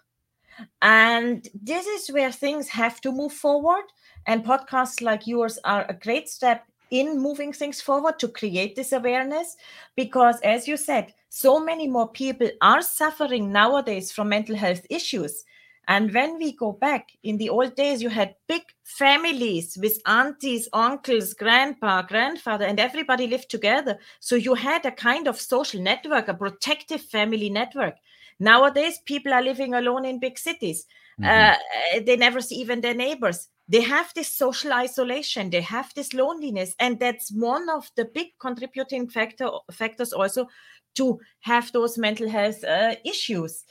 And 0.82 1.48
this 1.54 1.86
is 1.86 2.08
where 2.08 2.32
things 2.32 2.68
have 2.68 3.00
to 3.02 3.12
move 3.12 3.32
forward. 3.32 3.84
And 4.26 4.44
podcasts 4.44 5.02
like 5.02 5.26
yours 5.26 5.58
are 5.64 5.86
a 5.88 5.94
great 5.94 6.28
step 6.28 6.66
in 6.90 7.20
moving 7.20 7.52
things 7.52 7.80
forward 7.80 8.18
to 8.20 8.28
create 8.28 8.76
this 8.76 8.92
awareness. 8.92 9.56
Because, 9.96 10.40
as 10.42 10.68
you 10.68 10.76
said, 10.76 11.12
so 11.28 11.58
many 11.58 11.88
more 11.88 12.08
people 12.08 12.48
are 12.60 12.82
suffering 12.82 13.50
nowadays 13.50 14.12
from 14.12 14.28
mental 14.28 14.56
health 14.56 14.86
issues. 14.90 15.44
And 15.86 16.14
when 16.14 16.38
we 16.38 16.52
go 16.52 16.72
back 16.72 17.08
in 17.22 17.36
the 17.36 17.50
old 17.50 17.74
days, 17.74 18.00
you 18.00 18.08
had 18.08 18.36
big 18.48 18.62
families 18.84 19.76
with 19.80 20.00
aunties, 20.06 20.68
uncles, 20.72 21.34
grandpa, 21.34 22.02
grandfather, 22.02 22.64
and 22.64 22.80
everybody 22.80 23.26
lived 23.26 23.50
together. 23.50 23.98
So 24.20 24.34
you 24.34 24.54
had 24.54 24.86
a 24.86 24.90
kind 24.90 25.28
of 25.28 25.40
social 25.40 25.82
network, 25.82 26.28
a 26.28 26.34
protective 26.34 27.02
family 27.02 27.50
network. 27.50 27.96
Nowadays, 28.40 28.98
people 29.04 29.32
are 29.32 29.42
living 29.42 29.74
alone 29.74 30.04
in 30.04 30.18
big 30.18 30.38
cities. 30.38 30.86
Mm-hmm. 31.20 31.52
Uh, 31.96 32.00
they 32.04 32.16
never 32.16 32.40
see 32.40 32.56
even 32.56 32.80
their 32.80 32.94
neighbors. 32.94 33.48
They 33.68 33.80
have 33.80 34.12
this 34.14 34.28
social 34.28 34.72
isolation. 34.72 35.50
They 35.50 35.60
have 35.62 35.92
this 35.94 36.12
loneliness, 36.12 36.74
and 36.78 36.98
that's 36.98 37.32
one 37.32 37.68
of 37.70 37.90
the 37.96 38.04
big 38.04 38.28
contributing 38.38 39.08
factor 39.08 39.48
factors 39.72 40.12
also 40.12 40.48
to 40.96 41.18
have 41.40 41.72
those 41.72 41.96
mental 41.96 42.28
health 42.28 42.62
uh, 42.64 42.96
issues. 43.04 43.64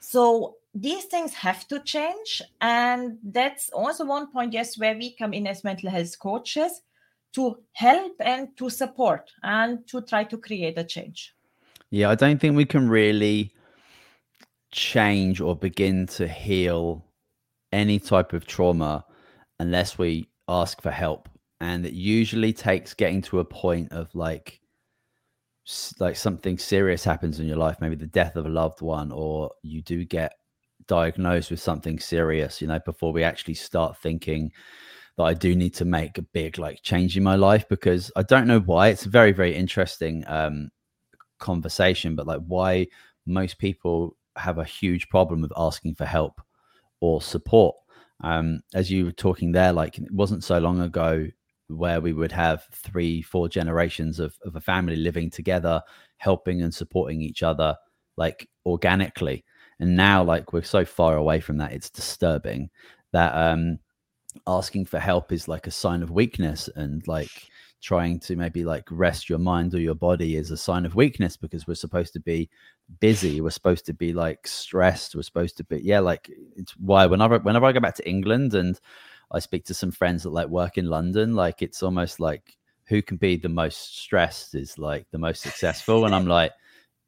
So 0.00 0.56
these 0.74 1.04
things 1.04 1.32
have 1.34 1.68
to 1.68 1.80
change, 1.80 2.42
and 2.60 3.18
that's 3.22 3.70
also 3.70 4.04
one 4.04 4.32
point. 4.32 4.52
Yes, 4.52 4.78
where 4.78 4.96
we 4.96 5.14
come 5.14 5.32
in 5.32 5.46
as 5.46 5.64
mental 5.64 5.90
health 5.90 6.18
coaches 6.18 6.82
to 7.34 7.58
help 7.72 8.14
and 8.20 8.48
to 8.56 8.70
support 8.70 9.30
and 9.42 9.86
to 9.88 10.00
try 10.00 10.24
to 10.24 10.38
create 10.38 10.78
a 10.78 10.84
change. 10.84 11.34
Yeah, 11.90 12.10
I 12.10 12.14
don't 12.14 12.40
think 12.40 12.56
we 12.56 12.64
can 12.64 12.88
really 12.88 13.52
change 14.72 15.40
or 15.40 15.56
begin 15.56 16.06
to 16.06 16.26
heal 16.28 17.04
any 17.72 17.98
type 17.98 18.32
of 18.32 18.46
trauma 18.46 19.04
unless 19.58 19.98
we 19.98 20.28
ask 20.48 20.80
for 20.80 20.90
help. 20.90 21.28
And 21.60 21.86
it 21.86 21.94
usually 21.94 22.52
takes 22.52 22.94
getting 22.94 23.22
to 23.22 23.40
a 23.40 23.44
point 23.44 23.92
of 23.92 24.14
like 24.14 24.60
like 25.98 26.14
something 26.14 26.58
serious 26.58 27.02
happens 27.02 27.40
in 27.40 27.46
your 27.46 27.56
life 27.56 27.76
maybe 27.80 27.96
the 27.96 28.06
death 28.06 28.36
of 28.36 28.46
a 28.46 28.48
loved 28.48 28.80
one 28.80 29.10
or 29.10 29.50
you 29.62 29.82
do 29.82 30.04
get 30.04 30.32
diagnosed 30.86 31.50
with 31.50 31.58
something 31.58 31.98
serious 31.98 32.60
you 32.60 32.68
know 32.68 32.78
before 32.86 33.12
we 33.12 33.24
actually 33.24 33.54
start 33.54 33.96
thinking 33.98 34.52
that 35.16 35.24
I 35.24 35.34
do 35.34 35.56
need 35.56 35.74
to 35.74 35.84
make 35.84 36.18
a 36.18 36.22
big 36.22 36.58
like 36.58 36.82
change 36.82 37.16
in 37.16 37.22
my 37.22 37.36
life 37.36 37.68
because 37.68 38.12
I 38.16 38.22
don't 38.22 38.46
know 38.46 38.60
why. 38.60 38.88
It's 38.88 39.06
a 39.06 39.10
very 39.10 39.32
very 39.32 39.54
interesting 39.54 40.24
um 40.26 40.68
conversation 41.38 42.14
but 42.16 42.26
like 42.26 42.40
why 42.46 42.86
most 43.26 43.58
people 43.58 44.16
have 44.36 44.58
a 44.58 44.64
huge 44.64 45.08
problem 45.08 45.40
with 45.40 45.52
asking 45.56 45.94
for 45.94 46.04
help 46.04 46.40
or 47.00 47.20
support. 47.20 47.76
Um, 48.22 48.60
as 48.74 48.90
you 48.90 49.04
were 49.04 49.12
talking 49.12 49.52
there, 49.52 49.72
like 49.72 49.98
it 49.98 50.10
wasn't 50.10 50.44
so 50.44 50.58
long 50.58 50.80
ago 50.80 51.26
where 51.68 52.00
we 52.00 52.12
would 52.12 52.32
have 52.32 52.64
three, 52.72 53.22
four 53.22 53.48
generations 53.48 54.20
of, 54.20 54.38
of 54.44 54.56
a 54.56 54.60
family 54.60 54.96
living 54.96 55.30
together, 55.30 55.82
helping 56.18 56.62
and 56.62 56.72
supporting 56.72 57.20
each 57.20 57.42
other 57.42 57.76
like 58.16 58.48
organically. 58.64 59.44
And 59.78 59.96
now, 59.96 60.22
like, 60.22 60.52
we're 60.52 60.62
so 60.62 60.84
far 60.84 61.16
away 61.16 61.40
from 61.40 61.58
that, 61.58 61.72
it's 61.72 61.90
disturbing 61.90 62.70
that 63.12 63.34
um, 63.34 63.78
asking 64.46 64.86
for 64.86 64.98
help 64.98 65.32
is 65.32 65.48
like 65.48 65.66
a 65.66 65.70
sign 65.70 66.02
of 66.02 66.10
weakness 66.10 66.68
and 66.76 67.06
like 67.06 67.30
trying 67.82 68.18
to 68.18 68.36
maybe 68.36 68.64
like 68.64 68.84
rest 68.90 69.28
your 69.28 69.38
mind 69.38 69.74
or 69.74 69.80
your 69.80 69.94
body 69.94 70.36
is 70.36 70.50
a 70.50 70.56
sign 70.56 70.86
of 70.86 70.94
weakness 70.94 71.36
because 71.36 71.66
we're 71.66 71.74
supposed 71.74 72.12
to 72.12 72.20
be 72.20 72.48
busy 73.00 73.40
we're 73.40 73.50
supposed 73.50 73.84
to 73.84 73.92
be 73.92 74.12
like 74.12 74.46
stressed 74.46 75.14
we're 75.14 75.22
supposed 75.22 75.56
to 75.56 75.64
be 75.64 75.78
yeah 75.78 75.98
like 75.98 76.30
it's 76.56 76.72
why 76.76 77.04
whenever 77.06 77.38
whenever 77.40 77.66
i 77.66 77.72
go 77.72 77.80
back 77.80 77.94
to 77.94 78.08
england 78.08 78.54
and 78.54 78.80
i 79.32 79.38
speak 79.38 79.64
to 79.64 79.74
some 79.74 79.90
friends 79.90 80.22
that 80.22 80.30
like 80.30 80.48
work 80.48 80.78
in 80.78 80.86
london 80.86 81.34
like 81.34 81.62
it's 81.62 81.82
almost 81.82 82.20
like 82.20 82.56
who 82.86 83.02
can 83.02 83.16
be 83.16 83.36
the 83.36 83.48
most 83.48 83.98
stressed 83.98 84.54
is 84.54 84.78
like 84.78 85.06
the 85.10 85.18
most 85.18 85.42
successful. 85.42 86.04
And 86.04 86.14
i'm 86.14 86.26
like 86.26 86.52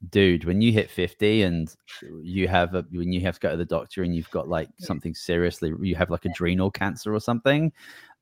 dude 0.09 0.45
when 0.45 0.61
you 0.61 0.71
hit 0.71 0.89
50 0.89 1.43
and 1.43 1.75
you 2.21 2.47
have 2.47 2.73
a 2.73 2.85
when 2.91 3.11
you 3.11 3.19
have 3.21 3.35
to 3.35 3.39
go 3.39 3.51
to 3.51 3.57
the 3.57 3.65
doctor 3.65 4.03
and 4.03 4.15
you've 4.15 4.29
got 4.31 4.47
like 4.47 4.69
something 4.79 5.13
seriously 5.13 5.73
you 5.81 5.95
have 5.95 6.09
like 6.09 6.23
adrenal 6.23 6.71
cancer 6.71 7.13
or 7.13 7.19
something 7.19 7.71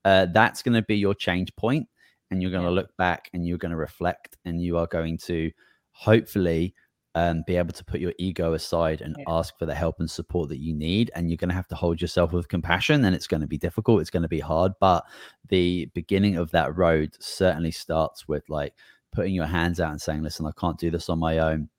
uh, 0.05 0.25
that's 0.33 0.63
going 0.63 0.73
to 0.73 0.81
be 0.83 0.95
your 0.95 1.13
change 1.13 1.55
point 1.55 1.87
and 2.31 2.41
you're 2.41 2.51
going 2.51 2.63
to 2.63 2.71
look 2.71 2.95
back 2.97 3.29
and 3.33 3.45
you're 3.45 3.57
going 3.57 3.71
to 3.71 3.77
reflect 3.77 4.37
and 4.45 4.61
you 4.61 4.77
are 4.77 4.87
going 4.87 5.17
to 5.17 5.51
hopefully 5.91 6.73
um, 7.17 7.43
be 7.47 7.55
able 7.55 7.73
to 7.73 7.83
put 7.83 7.99
your 7.99 8.13
ego 8.19 8.53
aside 8.53 9.01
and 9.01 9.15
yeah. 9.17 9.25
ask 9.27 9.57
for 9.57 9.65
the 9.65 9.73
help 9.73 9.95
and 9.99 10.09
support 10.09 10.49
that 10.49 10.59
you 10.59 10.75
need. 10.75 11.09
And 11.15 11.29
you're 11.29 11.37
going 11.37 11.49
to 11.49 11.55
have 11.55 11.67
to 11.69 11.75
hold 11.75 11.99
yourself 11.99 12.31
with 12.31 12.47
compassion. 12.47 13.03
And 13.03 13.15
it's 13.15 13.25
going 13.25 13.41
to 13.41 13.47
be 13.47 13.57
difficult. 13.57 14.01
It's 14.01 14.11
going 14.11 14.21
to 14.21 14.29
be 14.29 14.39
hard. 14.39 14.73
But 14.79 15.03
the 15.49 15.89
beginning 15.95 16.35
of 16.35 16.51
that 16.51 16.77
road 16.77 17.15
certainly 17.19 17.71
starts 17.71 18.27
with 18.27 18.47
like 18.49 18.75
putting 19.11 19.33
your 19.33 19.47
hands 19.47 19.79
out 19.79 19.89
and 19.89 19.99
saying, 19.99 20.21
listen, 20.21 20.45
I 20.45 20.51
can't 20.59 20.77
do 20.77 20.91
this 20.91 21.09
on 21.09 21.17
my 21.17 21.39
own. 21.39 21.69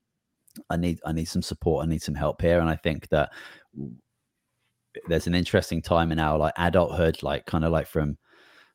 I 0.70 0.76
need 0.76 0.98
I 1.06 1.12
need 1.12 1.26
some 1.26 1.42
support. 1.42 1.86
I 1.86 1.88
need 1.88 2.02
some 2.02 2.16
help 2.16 2.42
here. 2.42 2.58
And 2.58 2.68
I 2.68 2.74
think 2.74 3.08
that 3.10 3.30
there's 5.06 5.28
an 5.28 5.36
interesting 5.36 5.80
time 5.80 6.10
in 6.10 6.18
our 6.18 6.36
like 6.36 6.54
adulthood, 6.58 7.22
like 7.22 7.46
kind 7.46 7.64
of 7.64 7.70
like 7.70 7.86
from 7.86 8.18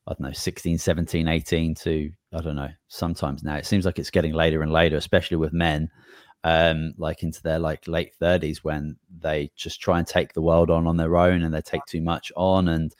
I 0.07 0.11
don't 0.11 0.21
know, 0.21 0.33
16, 0.33 0.77
17, 0.77 1.27
18 1.29 1.75
to, 1.75 2.11
I 2.33 2.41
don't 2.41 2.57
know, 2.57 2.69
sometimes 2.89 3.41
now. 3.41 3.55
It 3.55 3.65
seems 3.65 3.85
like 3.85 3.99
it's 3.99 4.09
getting 4.09 4.33
later 4.33 4.61
and 4.61 4.71
later, 4.71 4.97
especially 4.97 5.37
with 5.37 5.53
men, 5.53 5.89
um, 6.43 6.93
like 6.97 7.23
into 7.23 7.41
their 7.41 7.59
like 7.59 7.87
late 7.87 8.13
30s 8.15 8.63
when 8.63 8.97
they 9.19 9.51
just 9.55 9.81
try 9.81 9.99
and 9.99 10.07
take 10.07 10.33
the 10.33 10.41
world 10.41 10.69
on 10.69 10.87
on 10.87 10.97
their 10.97 11.15
own 11.15 11.43
and 11.43 11.53
they 11.53 11.61
take 11.61 11.85
too 11.85 12.01
much 12.01 12.31
on 12.35 12.67
and 12.67 12.93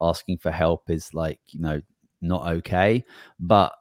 asking 0.00 0.38
for 0.38 0.50
help 0.50 0.90
is 0.90 1.14
like, 1.14 1.40
you 1.48 1.60
know, 1.60 1.80
not 2.20 2.46
okay. 2.48 3.04
But 3.38 3.72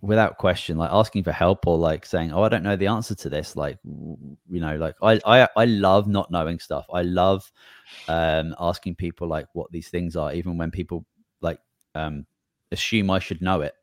without 0.00 0.38
question, 0.38 0.76
like 0.78 0.90
asking 0.92 1.24
for 1.24 1.32
help 1.32 1.66
or 1.66 1.78
like 1.78 2.06
saying, 2.06 2.32
"Oh, 2.32 2.42
I 2.42 2.48
don't 2.48 2.62
know 2.62 2.76
the 2.76 2.86
answer 2.88 3.14
to 3.16 3.28
this," 3.30 3.56
like 3.56 3.78
you 3.84 4.60
know, 4.60 4.76
like 4.76 4.94
I 5.02 5.20
I 5.24 5.48
I 5.56 5.64
love 5.66 6.06
not 6.08 6.30
knowing 6.30 6.58
stuff. 6.58 6.86
I 6.92 7.02
love 7.02 7.50
um 8.08 8.54
asking 8.60 8.96
people 8.96 9.28
like 9.28 9.46
what 9.54 9.70
these 9.72 9.88
things 9.88 10.16
are, 10.16 10.32
even 10.32 10.58
when 10.58 10.70
people 10.70 11.06
like 11.40 11.60
um, 11.94 12.26
assume 12.72 13.10
I 13.10 13.18
should 13.18 13.42
know 13.42 13.62
it. 13.62 13.74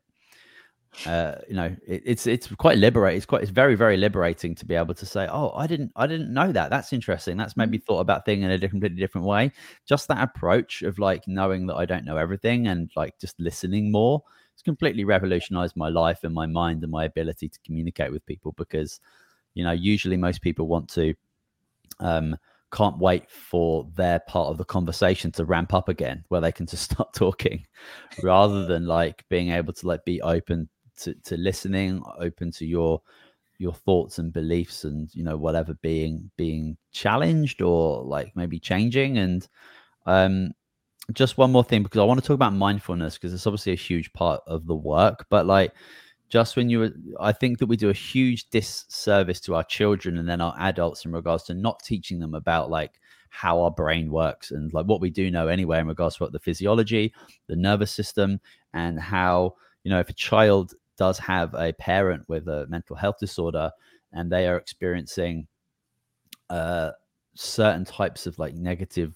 Uh, 1.06 1.36
you 1.48 1.54
know, 1.54 1.74
it, 1.86 2.02
it's 2.04 2.26
it's 2.26 2.46
quite 2.54 2.78
liberating. 2.78 3.16
It's 3.16 3.26
quite 3.26 3.42
it's 3.42 3.50
very 3.50 3.74
very 3.74 3.96
liberating 3.96 4.54
to 4.54 4.64
be 4.64 4.74
able 4.74 4.94
to 4.94 5.06
say, 5.06 5.28
"Oh, 5.30 5.50
I 5.54 5.66
didn't 5.66 5.92
I 5.96 6.06
didn't 6.06 6.32
know 6.32 6.52
that. 6.52 6.70
That's 6.70 6.92
interesting. 6.92 7.36
That's 7.36 7.56
made 7.56 7.70
mm-hmm. 7.70 7.78
thought 7.78 8.00
about 8.00 8.24
thing 8.24 8.42
in 8.42 8.50
a 8.50 8.68
completely 8.68 8.98
different 8.98 9.26
way." 9.26 9.52
Just 9.86 10.08
that 10.08 10.22
approach 10.22 10.82
of 10.82 10.98
like 10.98 11.26
knowing 11.26 11.66
that 11.66 11.74
I 11.74 11.84
don't 11.84 12.04
know 12.04 12.16
everything 12.16 12.68
and 12.68 12.90
like 12.96 13.18
just 13.18 13.38
listening 13.40 13.90
more. 13.90 14.22
It's 14.52 14.62
completely 14.62 15.04
revolutionized 15.04 15.76
my 15.76 15.88
life 15.88 16.22
and 16.22 16.32
my 16.32 16.46
mind 16.46 16.82
and 16.82 16.92
my 16.92 17.04
ability 17.04 17.48
to 17.48 17.58
communicate 17.66 18.12
with 18.12 18.24
people 18.24 18.52
because, 18.52 19.00
you 19.54 19.64
know, 19.64 19.72
usually 19.72 20.16
most 20.16 20.42
people 20.42 20.68
want 20.68 20.88
to 20.90 21.14
um 22.00 22.36
can't 22.72 22.98
wait 22.98 23.30
for 23.30 23.88
their 23.94 24.18
part 24.20 24.48
of 24.48 24.58
the 24.58 24.64
conversation 24.64 25.30
to 25.30 25.44
ramp 25.44 25.72
up 25.72 25.88
again 25.88 26.24
where 26.28 26.40
they 26.40 26.50
can 26.50 26.66
just 26.66 26.84
start 26.92 27.12
talking 27.14 27.66
rather 28.22 28.66
than 28.66 28.86
like 28.86 29.24
being 29.28 29.50
able 29.50 29.72
to 29.72 29.86
like 29.86 30.04
be 30.04 30.20
open 30.22 30.68
to, 31.00 31.14
to 31.14 31.36
listening 31.36 32.02
open 32.18 32.50
to 32.52 32.66
your 32.66 33.00
your 33.58 33.72
thoughts 33.72 34.18
and 34.18 34.32
beliefs 34.32 34.84
and 34.84 35.14
you 35.14 35.22
know 35.22 35.36
whatever 35.36 35.74
being 35.74 36.30
being 36.36 36.76
challenged 36.92 37.62
or 37.62 38.02
like 38.02 38.34
maybe 38.36 38.58
changing. 38.58 39.18
And 39.18 39.48
um 40.06 40.52
just 41.12 41.36
one 41.36 41.52
more 41.52 41.62
thing 41.64 41.82
because 41.82 42.00
i 42.00 42.04
want 42.04 42.18
to 42.18 42.26
talk 42.26 42.34
about 42.34 42.54
mindfulness 42.54 43.14
because 43.14 43.34
it's 43.34 43.46
obviously 43.46 43.72
a 43.72 43.76
huge 43.76 44.12
part 44.12 44.40
of 44.46 44.66
the 44.66 44.74
work. 44.74 45.26
But 45.28 45.46
like 45.46 45.72
just 46.28 46.56
when 46.56 46.68
you 46.68 46.80
were 46.80 46.90
i 47.20 47.30
think 47.32 47.58
that 47.58 47.66
we 47.66 47.76
do 47.76 47.90
a 47.90 47.94
huge 47.94 48.48
disservice 48.50 49.40
to 49.40 49.54
our 49.54 49.64
children 49.64 50.18
and 50.18 50.28
then 50.28 50.40
our 50.40 50.54
adults 50.58 51.04
in 51.04 51.12
regards 51.12 51.44
to 51.44 51.54
not 51.54 51.80
teaching 51.84 52.18
them 52.18 52.34
about 52.34 52.70
like 52.70 53.00
how 53.28 53.60
our 53.60 53.70
brain 53.70 54.10
works 54.10 54.50
and 54.50 54.72
like 54.72 54.86
what 54.86 55.00
we 55.00 55.10
do 55.10 55.30
know 55.30 55.48
anyway 55.48 55.78
in 55.78 55.86
regards 55.86 56.16
to 56.16 56.22
what 56.22 56.32
the 56.32 56.38
physiology 56.38 57.12
the 57.46 57.56
nervous 57.56 57.92
system 57.92 58.40
and 58.72 58.98
how 58.98 59.54
you 59.84 59.90
know 59.90 60.00
if 60.00 60.08
a 60.08 60.14
child 60.14 60.74
does 60.96 61.18
have 61.18 61.54
a 61.54 61.72
parent 61.74 62.24
with 62.28 62.48
a 62.48 62.66
mental 62.68 62.96
health 62.96 63.16
disorder 63.18 63.70
and 64.12 64.30
they 64.30 64.46
are 64.46 64.56
experiencing 64.56 65.46
uh 66.50 66.90
certain 67.34 67.84
types 67.84 68.26
of 68.26 68.38
like 68.38 68.54
negative 68.54 69.14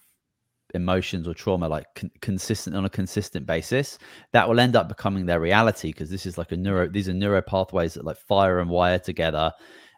emotions 0.75 1.27
or 1.27 1.33
trauma 1.33 1.67
like 1.67 1.85
con- 1.95 2.11
consistent 2.21 2.75
on 2.75 2.85
a 2.85 2.89
consistent 2.89 3.45
basis 3.45 3.97
that 4.33 4.47
will 4.47 4.59
end 4.59 4.75
up 4.75 4.87
becoming 4.87 5.25
their 5.25 5.39
reality 5.39 5.89
because 5.91 6.09
this 6.09 6.25
is 6.25 6.37
like 6.37 6.51
a 6.51 6.57
neuro 6.57 6.87
these 6.87 7.09
are 7.09 7.13
neuro 7.13 7.41
pathways 7.41 7.95
that 7.95 8.05
like 8.05 8.17
fire 8.17 8.59
and 8.59 8.69
wire 8.69 8.99
together 8.99 9.51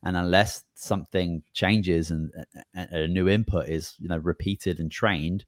and 0.03 0.15
unless 0.15 0.63
something 0.73 1.43
changes 1.53 2.09
and, 2.09 2.31
and 2.73 2.89
a 2.91 3.07
new 3.07 3.27
input 3.27 3.67
is 3.67 3.95
you 3.99 4.07
know 4.07 4.17
repeated 4.17 4.79
and 4.79 4.91
trained 4.91 5.45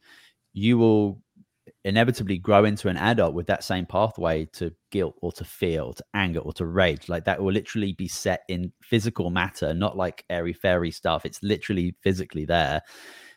you 0.51 0.77
will 0.77 1.21
inevitably 1.85 2.37
grow 2.37 2.63
into 2.65 2.87
an 2.87 2.97
adult 2.97 3.33
with 3.33 3.47
that 3.47 3.63
same 3.63 3.85
pathway 3.85 4.45
to 4.45 4.73
guilt 4.89 5.15
or 5.21 5.31
to 5.33 5.43
fear 5.43 5.81
or 5.81 5.93
to 5.93 6.03
anger 6.13 6.39
or 6.39 6.53
to 6.53 6.65
rage. 6.65 7.09
Like 7.09 7.25
that 7.25 7.41
will 7.41 7.51
literally 7.51 7.93
be 7.93 8.07
set 8.07 8.43
in 8.47 8.71
physical 8.81 9.29
matter, 9.29 9.73
not 9.73 9.97
like 9.97 10.23
airy 10.29 10.53
fairy 10.53 10.91
stuff. 10.91 11.25
It's 11.25 11.43
literally 11.43 11.95
physically 12.01 12.45
there. 12.45 12.81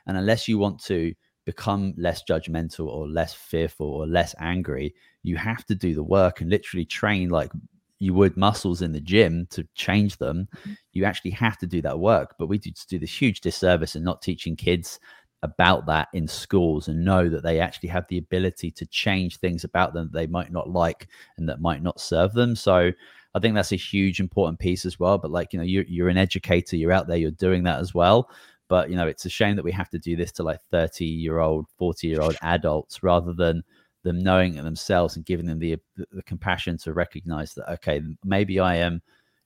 And 0.06 0.16
unless 0.16 0.46
you 0.46 0.58
want 0.58 0.82
to 0.84 1.12
become 1.44 1.94
less 1.96 2.22
judgmental 2.28 2.86
or 2.86 3.08
less 3.08 3.34
fearful 3.34 3.86
or 3.86 4.06
less 4.06 4.34
angry, 4.38 4.94
you 5.22 5.36
have 5.36 5.64
to 5.66 5.74
do 5.74 5.94
the 5.94 6.04
work 6.04 6.40
and 6.40 6.50
literally 6.50 6.84
train 6.84 7.30
like 7.30 7.50
you 7.98 8.14
would 8.14 8.36
muscles 8.36 8.82
in 8.82 8.92
the 8.92 9.00
gym 9.00 9.46
to 9.50 9.66
change 9.74 10.18
them. 10.18 10.48
Mm-hmm. 10.58 10.72
You 10.92 11.04
actually 11.04 11.30
have 11.32 11.58
to 11.58 11.66
do 11.66 11.80
that 11.82 11.98
work. 11.98 12.34
But 12.38 12.46
we 12.46 12.58
do, 12.58 12.70
do 12.88 12.98
this 12.98 13.20
huge 13.20 13.40
disservice 13.40 13.96
in 13.96 14.04
not 14.04 14.22
teaching 14.22 14.54
kids 14.54 15.00
about 15.42 15.86
that 15.86 16.08
in 16.12 16.26
schools 16.26 16.88
and 16.88 17.04
know 17.04 17.28
that 17.28 17.42
they 17.42 17.60
actually 17.60 17.88
have 17.88 18.06
the 18.08 18.18
ability 18.18 18.70
to 18.70 18.86
change 18.86 19.36
things 19.36 19.64
about 19.64 19.92
them 19.92 20.08
that 20.10 20.18
they 20.18 20.26
might 20.26 20.50
not 20.50 20.70
like 20.70 21.08
and 21.36 21.48
that 21.48 21.60
might 21.60 21.82
not 21.82 22.00
serve 22.00 22.32
them. 22.32 22.56
So 22.56 22.90
I 23.34 23.38
think 23.38 23.54
that's 23.54 23.72
a 23.72 23.76
huge 23.76 24.18
important 24.18 24.58
piece 24.58 24.86
as 24.86 24.98
well. 24.98 25.18
But 25.18 25.30
like, 25.30 25.52
you 25.52 25.58
know, 25.58 25.64
you're, 25.64 25.84
you're 25.84 26.08
an 26.08 26.16
educator, 26.16 26.76
you're 26.76 26.92
out 26.92 27.06
there, 27.06 27.18
you're 27.18 27.30
doing 27.32 27.64
that 27.64 27.80
as 27.80 27.94
well. 27.94 28.30
But, 28.68 28.90
you 28.90 28.96
know, 28.96 29.06
it's 29.06 29.26
a 29.26 29.30
shame 29.30 29.56
that 29.56 29.64
we 29.64 29.72
have 29.72 29.90
to 29.90 29.98
do 29.98 30.16
this 30.16 30.32
to 30.32 30.42
like 30.42 30.60
30 30.70 31.04
year 31.04 31.38
old, 31.38 31.66
40 31.78 32.08
year 32.08 32.20
old 32.20 32.36
adults 32.42 33.02
rather 33.02 33.32
than 33.32 33.62
them 34.02 34.22
knowing 34.22 34.56
it 34.56 34.62
themselves 34.62 35.16
and 35.16 35.24
giving 35.24 35.46
them 35.46 35.58
the, 35.58 35.76
the, 35.96 36.06
the 36.12 36.22
compassion 36.22 36.78
to 36.78 36.92
recognize 36.92 37.54
that, 37.54 37.70
okay, 37.74 38.02
maybe 38.24 38.58
I 38.58 38.76
am 38.76 39.02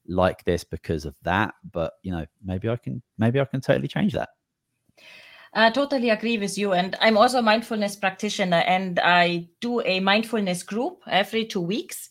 like 0.07 0.45
this 0.45 0.65
because 0.65 1.05
of 1.05 1.15
that, 1.23 1.55
but, 1.73 1.95
you 2.03 2.13
know, 2.13 2.25
maybe 2.45 2.69
I 2.69 2.77
can, 2.77 3.03
maybe 3.19 3.41
I 3.41 3.45
can 3.45 3.61
totally 3.61 3.89
change 3.89 4.13
that. 4.15 4.31
I 5.53 5.71
totally 5.71 6.11
agree 6.11 6.39
with 6.39 6.57
you. 6.57 6.73
And 6.73 6.97
I'm 7.01 7.17
also 7.17 7.39
a 7.39 7.43
mindfulness 7.43 7.97
practitioner, 7.97 8.63
and 8.67 9.01
I 9.01 9.49
do 9.61 9.81
a 9.81 10.01
mindfulness 10.01 10.63
group 10.63 11.03
every 11.09 11.45
two 11.45 11.61
weeks. 11.61 12.09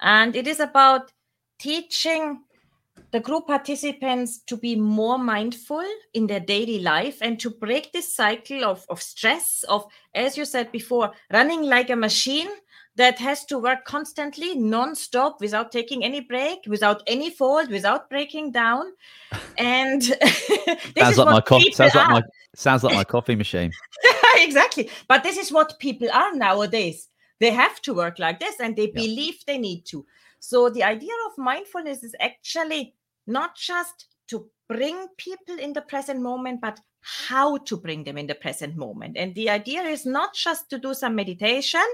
And 0.00 0.34
it 0.34 0.46
is 0.46 0.60
about 0.60 1.12
teaching 1.58 2.40
the 3.10 3.20
group 3.20 3.46
participants 3.46 4.38
to 4.46 4.56
be 4.56 4.76
more 4.76 5.18
mindful 5.18 5.84
in 6.14 6.26
their 6.26 6.40
daily 6.40 6.80
life 6.80 7.18
and 7.20 7.38
to 7.40 7.50
break 7.50 7.92
this 7.92 8.14
cycle 8.14 8.64
of, 8.64 8.84
of 8.88 9.00
stress, 9.00 9.64
of, 9.68 9.86
as 10.14 10.36
you 10.36 10.44
said 10.44 10.70
before, 10.72 11.12
running 11.32 11.62
like 11.62 11.90
a 11.90 11.96
machine 11.96 12.48
that 12.98 13.16
has 13.20 13.44
to 13.44 13.58
work 13.60 13.84
constantly, 13.84 14.56
non-stop, 14.56 15.40
without 15.40 15.70
taking 15.70 16.04
any 16.04 16.20
break, 16.20 16.58
without 16.66 17.00
any 17.06 17.30
fault, 17.30 17.70
without 17.70 18.10
breaking 18.10 18.50
down. 18.50 18.86
And 19.56 20.02
sounds 20.98 21.16
like 21.16 21.26
my 21.28 21.40
coffee. 21.40 21.70
Sounds 21.70 21.94
like 21.94 22.10
my 22.10 22.22
sounds 22.56 22.82
like 22.82 22.96
my 22.96 23.04
coffee 23.04 23.36
machine. 23.36 23.70
exactly. 24.36 24.90
But 25.06 25.22
this 25.22 25.38
is 25.38 25.52
what 25.52 25.78
people 25.78 26.10
are 26.12 26.34
nowadays. 26.34 27.08
They 27.38 27.52
have 27.52 27.80
to 27.82 27.94
work 27.94 28.18
like 28.18 28.40
this, 28.40 28.58
and 28.58 28.74
they 28.74 28.88
believe 28.88 29.36
they 29.46 29.58
need 29.58 29.86
to. 29.86 30.04
So 30.40 30.68
the 30.68 30.82
idea 30.82 31.14
of 31.28 31.38
mindfulness 31.38 32.02
is 32.02 32.16
actually 32.20 32.94
not 33.28 33.54
just 33.56 34.08
to 34.28 34.50
bring 34.68 35.06
people 35.16 35.56
in 35.60 35.72
the 35.72 35.82
present 35.82 36.20
moment, 36.20 36.60
but 36.60 36.80
how 37.00 37.58
to 37.58 37.76
bring 37.76 38.02
them 38.02 38.18
in 38.18 38.26
the 38.26 38.34
present 38.34 38.76
moment. 38.76 39.16
And 39.16 39.34
the 39.36 39.50
idea 39.50 39.82
is 39.82 40.04
not 40.04 40.34
just 40.34 40.68
to 40.70 40.78
do 40.78 40.94
some 40.94 41.14
meditation 41.14 41.84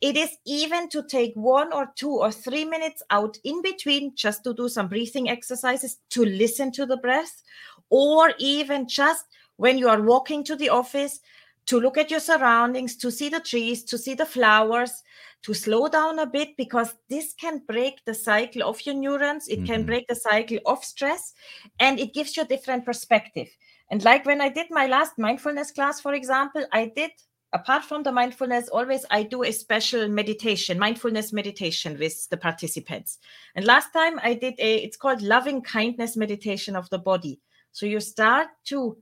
it 0.00 0.16
is 0.16 0.36
even 0.46 0.88
to 0.90 1.02
take 1.02 1.32
one 1.34 1.72
or 1.72 1.92
two 1.96 2.10
or 2.10 2.30
three 2.30 2.64
minutes 2.64 3.02
out 3.10 3.36
in 3.44 3.62
between 3.62 4.14
just 4.14 4.44
to 4.44 4.54
do 4.54 4.68
some 4.68 4.88
breathing 4.88 5.28
exercises 5.28 5.98
to 6.10 6.24
listen 6.24 6.70
to 6.72 6.86
the 6.86 6.96
breath, 6.98 7.42
or 7.90 8.32
even 8.38 8.86
just 8.86 9.24
when 9.56 9.76
you 9.76 9.88
are 9.88 10.02
walking 10.02 10.44
to 10.44 10.56
the 10.56 10.68
office 10.68 11.20
to 11.66 11.80
look 11.80 11.98
at 11.98 12.10
your 12.10 12.20
surroundings, 12.20 12.96
to 12.96 13.10
see 13.10 13.28
the 13.28 13.40
trees, 13.40 13.84
to 13.84 13.98
see 13.98 14.14
the 14.14 14.24
flowers, 14.24 15.02
to 15.42 15.52
slow 15.52 15.88
down 15.88 16.18
a 16.18 16.26
bit 16.26 16.56
because 16.56 16.94
this 17.10 17.34
can 17.34 17.62
break 17.68 18.04
the 18.04 18.14
cycle 18.14 18.62
of 18.62 18.84
your 18.86 18.94
neurons. 18.94 19.48
It 19.48 19.56
mm-hmm. 19.56 19.66
can 19.66 19.86
break 19.86 20.08
the 20.08 20.14
cycle 20.14 20.58
of 20.64 20.82
stress 20.82 21.34
and 21.78 22.00
it 22.00 22.14
gives 22.14 22.36
you 22.36 22.42
a 22.42 22.46
different 22.46 22.84
perspective. 22.84 23.48
And 23.90 24.02
like 24.04 24.24
when 24.26 24.40
I 24.40 24.48
did 24.48 24.66
my 24.70 24.86
last 24.86 25.18
mindfulness 25.18 25.70
class, 25.70 26.00
for 26.00 26.14
example, 26.14 26.64
I 26.72 26.92
did 26.94 27.10
apart 27.52 27.84
from 27.84 28.02
the 28.02 28.12
mindfulness 28.12 28.68
always 28.68 29.04
i 29.10 29.22
do 29.22 29.42
a 29.42 29.52
special 29.52 30.06
meditation 30.08 30.78
mindfulness 30.78 31.32
meditation 31.32 31.98
with 31.98 32.28
the 32.28 32.36
participants. 32.36 33.18
And 33.54 33.64
last 33.64 33.92
time 33.92 34.18
i 34.22 34.34
did 34.34 34.54
a 34.58 34.76
it's 34.76 34.96
called 34.96 35.22
loving 35.22 35.62
kindness 35.62 36.16
meditation 36.16 36.76
of 36.76 36.88
the 36.90 36.98
body. 36.98 37.40
So 37.72 37.86
you 37.86 38.00
start 38.00 38.48
to 38.66 38.98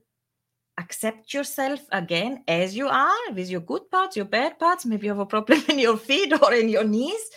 accept 0.79 1.33
yourself 1.33 1.81
again 1.91 2.43
as 2.47 2.75
you 2.75 2.87
are 2.87 3.31
with 3.33 3.49
your 3.49 3.61
good 3.61 3.89
parts 3.89 4.15
your 4.15 4.25
bad 4.25 4.59
parts. 4.59 4.85
Maybe 4.85 5.07
you 5.07 5.11
have 5.11 5.19
a 5.19 5.25
problem 5.25 5.63
in 5.69 5.79
your 5.79 5.97
feet 5.97 6.31
or 6.41 6.53
in 6.53 6.69
your 6.69 6.83
knees. 6.83 7.29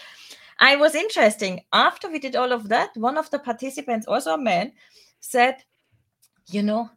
I 0.58 0.76
was 0.76 0.94
interesting. 0.94 1.62
After 1.72 2.11
we 2.11 2.18
did 2.18 2.36
all 2.36 2.52
of 2.52 2.68
that 2.68 2.90
one 2.96 3.18
of 3.18 3.30
the 3.30 3.38
participants 3.38 4.06
also 4.06 4.34
a 4.34 4.38
man 4.38 4.72
said 5.20 5.56
you 6.46 6.62
know 6.62 6.90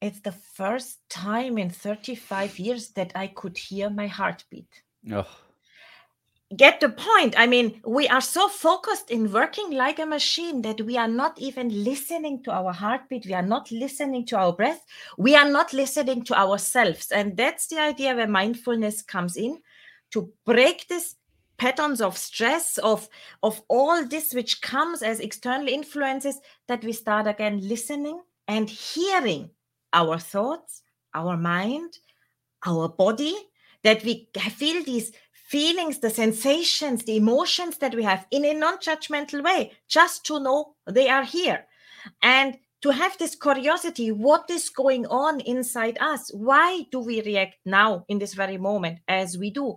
it's 0.00 0.20
the 0.20 0.32
first 0.32 0.98
time 1.08 1.58
in 1.58 1.70
35 1.70 2.58
years 2.58 2.90
that 2.90 3.12
I 3.14 3.28
could 3.28 3.56
hear 3.56 3.88
my 3.90 4.06
heartbeat. 4.06 4.68
Oh. 5.12 5.26
Get 6.56 6.80
the 6.80 6.90
point. 6.90 7.34
I 7.36 7.46
mean, 7.46 7.80
we 7.84 8.06
are 8.06 8.20
so 8.20 8.48
focused 8.48 9.10
in 9.10 9.32
working 9.32 9.72
like 9.72 9.98
a 9.98 10.06
machine 10.06 10.62
that 10.62 10.80
we 10.80 10.96
are 10.96 11.08
not 11.08 11.40
even 11.40 11.82
listening 11.82 12.44
to 12.44 12.52
our 12.52 12.72
heartbeat. 12.72 13.26
We 13.26 13.34
are 13.34 13.42
not 13.42 13.72
listening 13.72 14.26
to 14.26 14.38
our 14.38 14.52
breath. 14.52 14.84
We 15.18 15.34
are 15.34 15.50
not 15.50 15.72
listening 15.72 16.22
to 16.24 16.38
ourselves. 16.38 17.10
And 17.10 17.36
that's 17.36 17.66
the 17.66 17.80
idea 17.80 18.14
where 18.14 18.28
mindfulness 18.28 19.02
comes 19.02 19.36
in 19.36 19.60
to 20.12 20.32
break 20.44 20.86
this 20.86 21.16
patterns 21.58 22.00
of 22.02 22.18
stress 22.18 22.78
of 22.78 23.08
of 23.42 23.62
all 23.68 24.04
this 24.06 24.34
which 24.34 24.60
comes 24.60 25.02
as 25.02 25.20
external 25.20 25.68
influences 25.68 26.38
that 26.68 26.84
we 26.84 26.92
start 26.92 27.26
again 27.26 27.66
listening 27.66 28.20
and 28.46 28.68
hearing 28.68 29.50
our 29.96 30.18
thoughts, 30.18 30.82
our 31.14 31.36
mind, 31.36 31.98
our 32.66 32.88
body, 32.88 33.34
that 33.82 34.04
we 34.04 34.28
feel 34.50 34.84
these 34.84 35.12
feelings, 35.32 35.98
the 36.00 36.10
sensations, 36.10 37.04
the 37.04 37.16
emotions 37.16 37.78
that 37.78 37.94
we 37.94 38.02
have 38.02 38.26
in 38.30 38.44
a 38.44 38.52
non 38.52 38.76
judgmental 38.78 39.42
way, 39.42 39.72
just 39.88 40.24
to 40.26 40.38
know 40.38 40.74
they 40.86 41.08
are 41.08 41.24
here. 41.24 41.66
And 42.22 42.58
to 42.82 42.90
have 42.90 43.16
this 43.18 43.34
curiosity 43.34 44.12
what 44.12 44.50
is 44.50 44.68
going 44.68 45.06
on 45.06 45.40
inside 45.40 45.96
us? 46.00 46.30
Why 46.34 46.84
do 46.92 47.00
we 47.00 47.22
react 47.22 47.56
now 47.64 48.04
in 48.08 48.18
this 48.18 48.34
very 48.34 48.58
moment 48.58 48.98
as 49.08 49.38
we 49.38 49.50
do? 49.50 49.76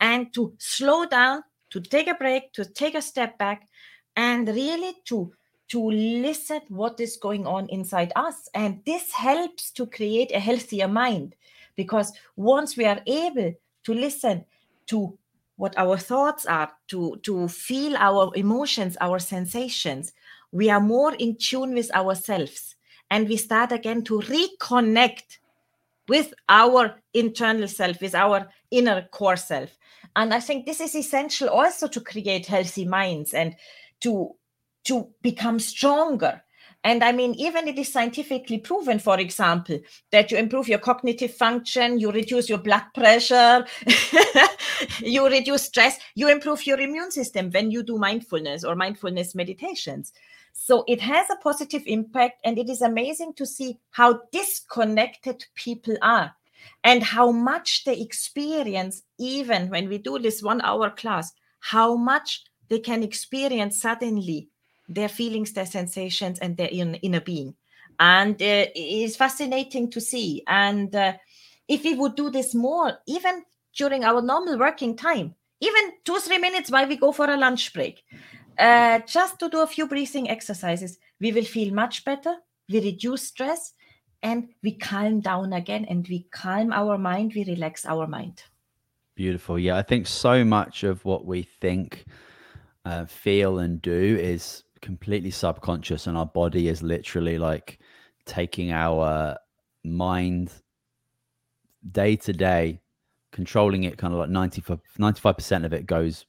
And 0.00 0.34
to 0.34 0.54
slow 0.58 1.06
down, 1.06 1.44
to 1.70 1.80
take 1.80 2.08
a 2.08 2.14
break, 2.14 2.52
to 2.54 2.64
take 2.64 2.96
a 2.96 3.02
step 3.02 3.38
back, 3.38 3.68
and 4.16 4.48
really 4.48 4.94
to 5.06 5.32
to 5.70 5.90
listen 5.90 6.60
what 6.68 7.00
is 7.00 7.16
going 7.16 7.46
on 7.46 7.68
inside 7.68 8.12
us. 8.16 8.48
And 8.54 8.80
this 8.84 9.12
helps 9.12 9.70
to 9.72 9.86
create 9.86 10.32
a 10.32 10.40
healthier 10.40 10.88
mind 10.88 11.34
because 11.76 12.12
once 12.36 12.76
we 12.76 12.84
are 12.84 13.00
able 13.06 13.54
to 13.84 13.94
listen 13.94 14.44
to 14.86 15.16
what 15.56 15.76
our 15.76 15.96
thoughts 15.96 16.46
are 16.46 16.72
to 16.88 17.16
to 17.22 17.46
feel 17.46 17.94
our 17.96 18.32
emotions 18.34 18.96
our 19.00 19.18
sensations 19.18 20.12
we 20.52 20.70
are 20.70 20.80
more 20.80 21.14
in 21.14 21.36
tune 21.36 21.74
with 21.74 21.94
ourselves. 21.94 22.74
And 23.10 23.28
we 23.28 23.36
start 23.36 23.72
again 23.72 24.02
to 24.04 24.20
reconnect 24.20 25.38
with 26.08 26.34
our 26.48 27.00
internal 27.14 27.68
self 27.68 28.00
with 28.00 28.14
our 28.14 28.48
inner 28.70 29.02
core 29.12 29.36
self. 29.36 29.70
And 30.16 30.34
i 30.34 30.40
think 30.40 30.66
this 30.66 30.80
is 30.80 30.94
essential 30.96 31.48
also 31.48 31.86
to 31.86 32.00
create 32.00 32.46
healthy 32.46 32.84
minds 32.84 33.32
and 33.32 33.54
to 34.00 34.34
to 34.84 35.08
become 35.22 35.58
stronger. 35.58 36.42
And 36.82 37.04
I 37.04 37.12
mean, 37.12 37.34
even 37.34 37.68
it 37.68 37.78
is 37.78 37.92
scientifically 37.92 38.58
proven, 38.58 38.98
for 38.98 39.20
example, 39.20 39.80
that 40.12 40.30
you 40.30 40.38
improve 40.38 40.66
your 40.66 40.78
cognitive 40.78 41.34
function, 41.34 41.98
you 41.98 42.10
reduce 42.10 42.48
your 42.48 42.58
blood 42.58 42.84
pressure, 42.94 43.66
you 45.00 45.26
reduce 45.28 45.64
stress, 45.64 45.98
you 46.14 46.30
improve 46.30 46.66
your 46.66 46.80
immune 46.80 47.10
system 47.10 47.50
when 47.50 47.70
you 47.70 47.82
do 47.82 47.98
mindfulness 47.98 48.64
or 48.64 48.74
mindfulness 48.74 49.34
meditations. 49.34 50.12
So 50.52 50.84
it 50.88 51.02
has 51.02 51.28
a 51.28 51.36
positive 51.36 51.82
impact, 51.86 52.40
and 52.44 52.58
it 52.58 52.70
is 52.70 52.80
amazing 52.80 53.34
to 53.34 53.46
see 53.46 53.78
how 53.90 54.22
disconnected 54.32 55.44
people 55.54 55.96
are 56.00 56.34
and 56.82 57.02
how 57.02 57.30
much 57.30 57.84
they 57.84 58.00
experience, 58.00 59.02
even 59.18 59.68
when 59.68 59.88
we 59.88 59.98
do 59.98 60.18
this 60.18 60.42
one 60.42 60.60
hour 60.62 60.90
class, 60.90 61.32
how 61.60 61.94
much 61.94 62.44
they 62.68 62.78
can 62.78 63.02
experience 63.02 63.80
suddenly 63.80 64.48
their 64.90 65.08
feelings, 65.08 65.52
their 65.52 65.66
sensations, 65.66 66.38
and 66.40 66.56
their 66.56 66.68
inner 66.70 67.20
being. 67.20 67.54
And 67.98 68.34
uh, 68.34 68.66
it's 68.74 69.16
fascinating 69.16 69.90
to 69.90 70.00
see. 70.00 70.42
And 70.46 70.94
uh, 70.94 71.14
if 71.68 71.84
we 71.84 71.94
would 71.94 72.16
do 72.16 72.30
this 72.30 72.54
more, 72.54 72.98
even 73.06 73.44
during 73.76 74.04
our 74.04 74.20
normal 74.20 74.58
working 74.58 74.96
time, 74.96 75.34
even 75.60 75.92
two, 76.04 76.18
three 76.18 76.38
minutes 76.38 76.70
while 76.70 76.88
we 76.88 76.96
go 76.96 77.12
for 77.12 77.30
a 77.30 77.36
lunch 77.36 77.72
break, 77.72 78.02
uh, 78.58 78.98
just 79.06 79.38
to 79.38 79.48
do 79.48 79.60
a 79.60 79.66
few 79.66 79.86
breathing 79.86 80.28
exercises, 80.28 80.98
we 81.20 81.32
will 81.32 81.44
feel 81.44 81.72
much 81.72 82.04
better. 82.04 82.34
We 82.68 82.80
reduce 82.80 83.28
stress 83.28 83.74
and 84.22 84.48
we 84.62 84.72
calm 84.72 85.20
down 85.20 85.52
again 85.52 85.86
and 85.88 86.06
we 86.08 86.26
calm 86.32 86.72
our 86.72 86.98
mind, 86.98 87.32
we 87.34 87.44
relax 87.44 87.86
our 87.86 88.06
mind. 88.06 88.42
Beautiful. 89.14 89.58
Yeah, 89.58 89.76
I 89.76 89.82
think 89.82 90.06
so 90.06 90.44
much 90.44 90.82
of 90.82 91.04
what 91.04 91.26
we 91.26 91.42
think, 91.42 92.06
uh, 92.84 93.04
feel, 93.04 93.58
and 93.58 93.80
do 93.82 94.16
is 94.18 94.64
completely 94.82 95.30
subconscious, 95.30 96.06
and 96.06 96.16
our 96.16 96.26
body 96.26 96.68
is 96.68 96.82
literally 96.82 97.38
like 97.38 97.78
taking 98.26 98.72
our 98.72 99.36
mind 99.84 100.52
day 101.92 102.16
to 102.16 102.32
day, 102.32 102.80
controlling 103.32 103.84
it 103.84 103.98
kind 103.98 104.12
of 104.12 104.20
like 104.20 104.30
95 104.30 105.36
percent 105.36 105.64
of 105.64 105.72
it 105.72 105.86
goes 105.86 106.26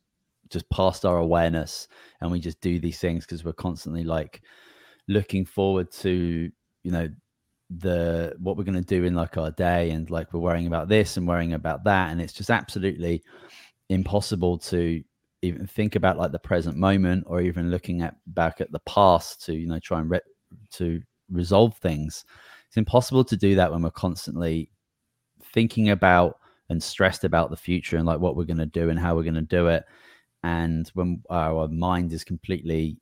just 0.49 0.69
past 0.69 1.05
our 1.05 1.17
awareness, 1.17 1.87
and 2.21 2.31
we 2.31 2.39
just 2.39 2.61
do 2.61 2.79
these 2.79 2.99
things 2.99 3.25
because 3.25 3.43
we're 3.43 3.53
constantly 3.53 4.03
like 4.03 4.41
looking 5.07 5.45
forward 5.45 5.91
to 5.91 6.51
you 6.83 6.91
know 6.91 7.09
the 7.79 8.33
what 8.39 8.57
we're 8.57 8.63
going 8.63 8.75
to 8.75 8.81
do 8.81 9.05
in 9.05 9.15
like 9.15 9.37
our 9.37 9.51
day 9.51 9.91
and 9.91 10.09
like 10.09 10.33
we're 10.33 10.39
worrying 10.39 10.67
about 10.67 10.89
this 10.89 11.15
and 11.15 11.27
worrying 11.27 11.53
about 11.53 11.83
that 11.85 12.11
and 12.11 12.21
it's 12.21 12.33
just 12.33 12.49
absolutely 12.49 13.23
impossible 13.89 14.57
to 14.57 15.01
even 15.41 15.65
think 15.67 15.95
about 15.95 16.17
like 16.17 16.31
the 16.31 16.39
present 16.39 16.77
moment 16.77 17.23
or 17.27 17.41
even 17.41 17.71
looking 17.71 18.01
at 18.01 18.15
back 18.27 18.61
at 18.61 18.71
the 18.71 18.81
past 18.81 19.43
to 19.45 19.53
you 19.53 19.67
know 19.67 19.79
try 19.79 19.99
and 19.99 20.09
re- 20.09 20.19
to 20.71 21.01
resolve 21.31 21.77
things. 21.77 22.25
It's 22.67 22.77
impossible 22.77 23.23
to 23.25 23.37
do 23.37 23.55
that 23.55 23.71
when 23.71 23.81
we're 23.81 23.91
constantly 23.91 24.71
thinking 25.53 25.89
about 25.89 26.37
and 26.69 26.81
stressed 26.81 27.23
about 27.23 27.49
the 27.49 27.57
future 27.57 27.97
and 27.97 28.05
like 28.05 28.19
what 28.19 28.35
we're 28.35 28.45
going 28.45 28.57
to 28.57 28.65
do 28.65 28.89
and 28.89 28.99
how 28.99 29.15
we're 29.15 29.23
going 29.23 29.33
to 29.33 29.41
do 29.41 29.67
it. 29.67 29.83
And 30.43 30.87
when 30.93 31.21
our 31.29 31.67
mind 31.67 32.13
is 32.13 32.23
completely 32.23 32.97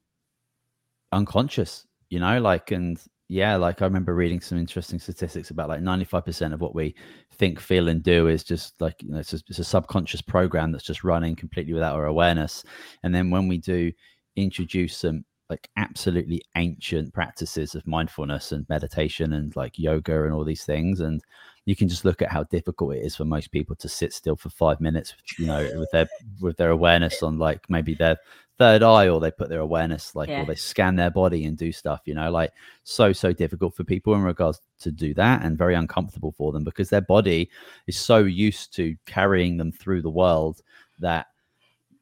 unconscious 1.12 1.88
you 2.10 2.20
know 2.20 2.40
like 2.40 2.72
and 2.72 3.02
yeah, 3.32 3.56
like 3.58 3.84
I 3.84 3.86
remember 3.86 4.16
reading 4.16 4.42
some 4.42 4.58
interesting 4.58 4.98
statistics 4.98 5.52
about 5.52 5.70
like 5.70 5.82
95% 5.82 6.52
of 6.52 6.62
what 6.62 6.74
we 6.74 6.96
think, 7.32 7.60
feel, 7.60 7.88
and 7.88 8.02
do 8.02 8.28
is 8.28 8.44
just 8.44 8.82
like, 8.82 9.02
you 9.04 9.12
know, 9.12 9.20
it's 9.20 9.34
a, 9.34 9.40
it's 9.48 9.60
a 9.60 9.64
subconscious 9.64 10.22
program 10.22 10.72
that's 10.72 10.84
just 10.84 11.04
running 11.04 11.36
completely 11.36 11.74
without 11.74 11.96
our 11.96 12.08
awareness. 12.08 12.64
And 13.04 13.14
then 13.14 13.30
when 13.30 13.48
we 13.48 13.60
do 13.60 13.92
introduce 14.36 14.98
some 14.98 15.26
like 15.48 15.70
absolutely 15.78 16.42
ancient 16.58 17.14
practices 17.14 17.76
of 17.76 17.86
mindfulness 17.86 18.52
and 18.52 18.68
meditation 18.68 19.34
and 19.34 19.56
like 19.56 19.78
yoga 19.78 20.24
and 20.24 20.34
all 20.34 20.44
these 20.44 20.66
things, 20.66 21.00
and 21.00 21.22
you 21.66 21.76
can 21.76 21.88
just 21.88 22.06
look 22.06 22.24
at 22.24 22.32
how 22.32 22.46
difficult 22.46 22.96
it 22.96 23.06
is 23.06 23.16
for 23.16 23.26
most 23.26 23.52
people 23.52 23.76
to 23.76 23.88
sit 23.88 24.12
still 24.12 24.38
for 24.38 24.50
five 24.50 24.82
minutes, 24.82 25.14
you 25.38 25.46
know, 25.46 25.70
with 25.76 25.90
their 25.92 26.08
with 26.42 26.58
their 26.58 26.72
awareness 26.72 27.22
on 27.22 27.38
like 27.38 27.70
maybe 27.70 27.94
their 27.94 28.18
third 28.60 28.84
eye 28.84 29.08
or 29.08 29.22
they 29.22 29.32
put 29.32 29.48
their 29.48 29.62
awareness 29.62 30.14
like 30.16 30.28
yeah. 30.28 30.42
or 30.42 30.46
they 30.46 30.54
scan 30.54 30.98
their 30.98 31.10
body 31.10 31.46
and 31.46 31.58
do 31.58 31.72
stuff 31.72 32.02
you 32.04 32.14
know 32.14 32.30
like 32.30 32.52
so 32.84 33.14
so 33.14 33.32
difficult 33.32 33.74
for 33.74 33.86
people 33.86 34.14
in 34.14 34.22
regards 34.22 34.60
to 34.78 34.92
do 34.92 35.14
that 35.14 35.42
and 35.44 35.58
very 35.58 35.74
uncomfortable 35.76 36.34
for 36.38 36.52
them 36.52 36.66
because 36.66 36.90
their 36.90 37.00
body 37.02 37.50
is 37.88 37.98
so 37.98 38.18
used 38.18 38.76
to 38.76 38.98
carrying 39.06 39.56
them 39.56 39.72
through 39.72 40.02
the 40.02 40.10
world 40.10 40.62
that 41.00 41.28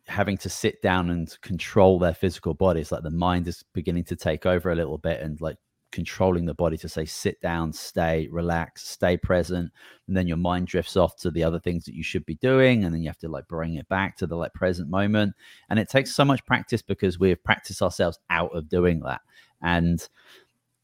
having 0.08 0.36
to 0.36 0.50
sit 0.50 0.82
down 0.82 1.12
and 1.12 1.40
control 1.42 2.00
their 2.00 2.16
physical 2.16 2.56
bodies 2.56 2.92
like 2.92 3.04
the 3.04 3.12
mind 3.12 3.48
is 3.48 3.64
beginning 3.74 4.04
to 4.04 4.16
take 4.16 4.48
over 4.48 4.72
a 4.72 4.76
little 4.76 4.98
bit 4.98 5.22
and 5.22 5.40
like 5.40 5.58
controlling 5.98 6.46
the 6.46 6.54
body 6.54 6.78
to 6.78 6.88
say 6.88 7.04
sit 7.06 7.42
down 7.42 7.74
stay 7.74 8.28
relax 8.30 8.88
stay 8.88 9.18
present 9.18 9.72
and 10.08 10.16
then 10.16 10.28
your 10.28 10.38
mind 10.38 10.68
drifts 10.68 10.96
off 10.96 11.18
to 11.18 11.30
the 11.32 11.44
other 11.44 11.60
things 11.60 11.86
that 11.86 11.96
you 11.96 12.04
should 12.04 12.24
be 12.24 12.36
doing 12.36 12.84
and 12.84 12.94
then 12.94 13.02
you 13.02 13.10
have 13.10 13.18
to 13.18 13.28
like 13.28 13.48
bring 13.48 13.74
it 13.74 13.90
back 13.90 14.16
to 14.18 14.28
the 14.28 14.36
like 14.36 14.54
present 14.54 14.90
moment. 14.90 15.34
And 15.70 15.80
it 15.80 15.90
takes 15.90 16.16
so 16.16 16.24
much 16.24 16.46
practice 16.46 16.82
because 16.82 17.20
we've 17.20 17.44
practiced 17.44 17.82
ourselves 17.82 18.20
out 18.30 18.56
of 18.56 18.70
doing 18.70 19.02
that. 19.02 19.22
And 19.62 20.08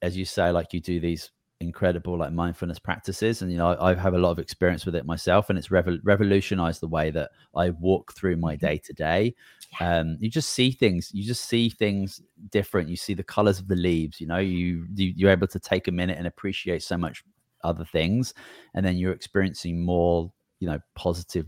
as 0.01 0.18
you 0.18 0.26
say 0.26 0.51
like 0.51 0.74
you 0.74 0.82
do 0.82 0.99
these 0.99 1.32
incredible 1.60 2.18
like 2.18 2.34
mindfulness 2.34 2.80
practices. 2.80 3.41
And 3.41 3.51
you 3.51 3.58
know 3.58 3.68
I, 3.68 3.91
I 3.91 3.95
have 3.95 4.14
a 4.14 4.20
lot 4.20 4.32
of 4.32 4.39
experience 4.39 4.86
with 4.86 4.95
it 4.95 5.06
myself 5.06 5.49
and 5.49 5.58
it's 5.58 5.70
revo- 5.70 5.99
revolutionized 6.04 6.82
the 6.82 6.88
way 6.88 7.12
that 7.12 7.32
i 7.56 7.70
walk 7.70 8.14
through 8.14 8.36
my 8.36 8.56
day 8.56 8.78
to 8.78 8.93
day 8.93 9.34
um 9.80 10.18
you 10.20 10.30
just 10.30 10.49
see 10.51 10.72
things 10.72 11.10
you 11.14 11.24
just 11.24 11.45
see 11.45 11.70
things 11.70 12.22
different. 12.49 12.89
You 12.89 12.97
see 12.97 13.14
the 13.14 13.24
colors 13.24 13.60
of 13.60 13.68
the 13.68 13.76
leaves 13.76 14.20
you 14.20 14.28
know 14.28 14.38
you, 14.38 14.86
you 14.93 15.14
you're 15.16 15.32
able 15.32 15.47
to 15.47 15.60
take 15.60 15.88
a 15.88 15.91
minute 15.91 16.18
and 16.18 16.28
appreciate 16.28 16.84
so 16.84 16.97
much 16.97 17.24
other 17.64 17.86
things 17.86 18.34
and 18.74 18.86
then 18.86 18.97
you're 18.97 19.14
experiencing 19.14 19.84
more 19.84 20.32
you 20.60 20.68
know 20.68 20.80
positive 20.95 21.47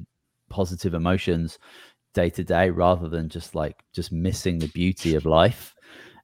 positive 0.50 0.94
emotions 0.94 1.60
day 2.14 2.30
to 2.30 2.44
day 2.44 2.70
rather 2.70 3.10
than 3.10 3.28
just 3.28 3.56
like 3.56 3.84
just 3.94 4.12
missing 4.12 4.58
the 4.60 4.68
beauty 4.70 5.16
of 5.16 5.26
life 5.26 5.76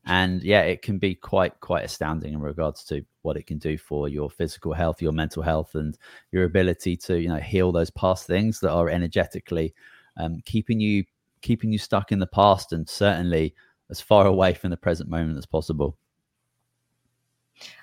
and 0.05 0.41
yeah 0.41 0.61
it 0.61 0.81
can 0.81 0.97
be 0.97 1.13
quite 1.13 1.59
quite 1.59 1.85
astounding 1.85 2.33
in 2.33 2.41
regards 2.41 2.83
to 2.83 3.05
what 3.21 3.37
it 3.37 3.45
can 3.45 3.59
do 3.59 3.77
for 3.77 4.09
your 4.09 4.29
physical 4.29 4.73
health 4.73 5.01
your 5.01 5.11
mental 5.11 5.43
health 5.43 5.75
and 5.75 5.97
your 6.31 6.43
ability 6.43 6.97
to 6.97 7.19
you 7.19 7.27
know 7.27 7.37
heal 7.37 7.71
those 7.71 7.91
past 7.91 8.25
things 8.25 8.59
that 8.59 8.71
are 8.71 8.89
energetically 8.89 9.73
um, 10.17 10.41
keeping 10.45 10.79
you 10.79 11.03
keeping 11.41 11.71
you 11.71 11.77
stuck 11.77 12.11
in 12.11 12.19
the 12.19 12.27
past 12.27 12.73
and 12.73 12.87
certainly 12.89 13.53
as 13.89 14.01
far 14.01 14.25
away 14.25 14.53
from 14.53 14.69
the 14.69 14.77
present 14.77 15.09
moment 15.09 15.37
as 15.37 15.45
possible. 15.45 15.97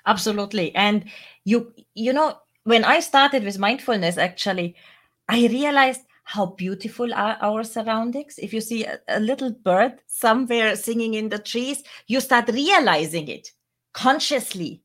Absolutely. 0.05 0.73
And 0.75 1.05
you 1.45 1.73
you 1.93 2.11
know 2.11 2.37
when 2.63 2.83
i 2.83 2.99
started 2.99 3.43
with 3.43 3.57
mindfulness 3.57 4.17
actually 4.17 4.75
i 5.27 5.47
realized 5.47 6.01
how 6.29 6.45
beautiful 6.45 7.11
are 7.11 7.39
our 7.41 7.63
surroundings. 7.63 8.37
If 8.37 8.53
you 8.53 8.61
see 8.61 8.85
a, 8.85 8.99
a, 9.07 9.19
little 9.19 9.49
bird 9.49 9.93
somewhere 10.05 10.75
singing 10.75 11.15
in 11.15 11.29
the 11.29 11.39
trees, 11.39 11.81
you 12.05 12.21
start 12.21 12.49
realizing 12.49 13.29
it 13.29 13.51
consciously 13.93 14.83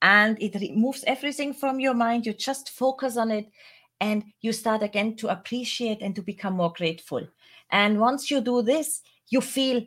and 0.00 0.40
it 0.40 0.54
removes 0.54 1.02
everything 1.08 1.52
from 1.54 1.80
your 1.80 1.94
mind. 1.94 2.24
You 2.24 2.34
just 2.34 2.70
focus 2.70 3.16
on 3.16 3.32
it 3.32 3.50
and 4.00 4.22
you 4.42 4.52
start 4.52 4.84
again 4.84 5.16
to 5.16 5.26
appreciate 5.26 6.02
and 6.02 6.14
to 6.14 6.22
become 6.22 6.54
more 6.54 6.72
grateful. 6.72 7.26
And 7.72 7.98
once 7.98 8.30
you 8.30 8.40
do 8.40 8.62
this, 8.62 9.02
you 9.28 9.40
feel 9.40 9.84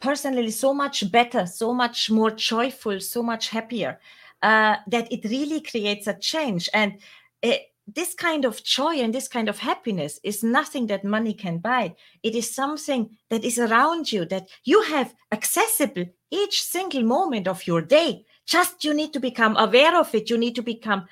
personally 0.00 0.50
so 0.50 0.74
much 0.74 1.12
better, 1.12 1.46
so 1.46 1.72
much 1.72 2.10
more 2.10 2.32
joyful, 2.32 2.98
so 2.98 3.22
much 3.22 3.50
happier. 3.50 4.00
Uh, 4.42 4.76
that 4.88 5.12
it 5.12 5.22
really 5.30 5.60
creates 5.60 6.08
a 6.08 6.14
change. 6.14 6.68
And 6.74 6.98
it, 7.40 7.69
this 7.94 8.14
kind 8.14 8.44
of 8.44 8.62
joy 8.62 8.96
and 8.96 9.14
this 9.14 9.28
kind 9.28 9.48
of 9.48 9.58
happiness 9.58 10.20
is 10.22 10.42
nothing 10.42 10.86
that 10.88 11.04
money 11.04 11.34
can 11.34 11.58
buy. 11.58 11.94
It 12.22 12.34
is 12.34 12.54
something 12.54 13.16
that 13.28 13.44
is 13.44 13.58
around 13.58 14.12
you 14.12 14.24
that 14.26 14.48
you 14.64 14.82
have 14.82 15.14
accessible 15.32 16.06
each 16.30 16.62
single 16.62 17.02
moment 17.02 17.48
of 17.48 17.66
your 17.66 17.82
day. 17.82 18.24
Just 18.46 18.84
you 18.84 18.94
need 18.94 19.12
to 19.12 19.20
become 19.20 19.56
aware 19.56 19.98
of 19.98 20.14
it. 20.14 20.30
You 20.30 20.38
need 20.38 20.54
to 20.56 20.62
become 20.62 21.06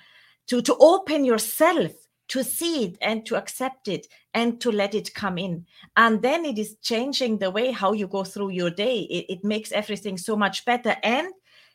to, 0.48 0.62
to 0.62 0.76
open 0.78 1.24
yourself 1.24 1.92
to 2.28 2.44
see 2.44 2.84
it 2.84 2.98
and 3.00 3.24
to 3.26 3.36
accept 3.36 3.88
it 3.88 4.06
and 4.34 4.60
to 4.60 4.70
let 4.70 4.94
it 4.94 5.14
come 5.14 5.38
in. 5.38 5.66
And 5.96 6.20
then 6.22 6.44
it 6.44 6.58
is 6.58 6.76
changing 6.82 7.38
the 7.38 7.50
way 7.50 7.72
how 7.72 7.92
you 7.92 8.06
go 8.06 8.22
through 8.22 8.50
your 8.50 8.70
day. 8.70 9.00
It, 9.00 9.26
it 9.28 9.44
makes 9.44 9.72
everything 9.72 10.18
so 10.18 10.36
much 10.36 10.64
better. 10.64 10.96
And 11.02 11.28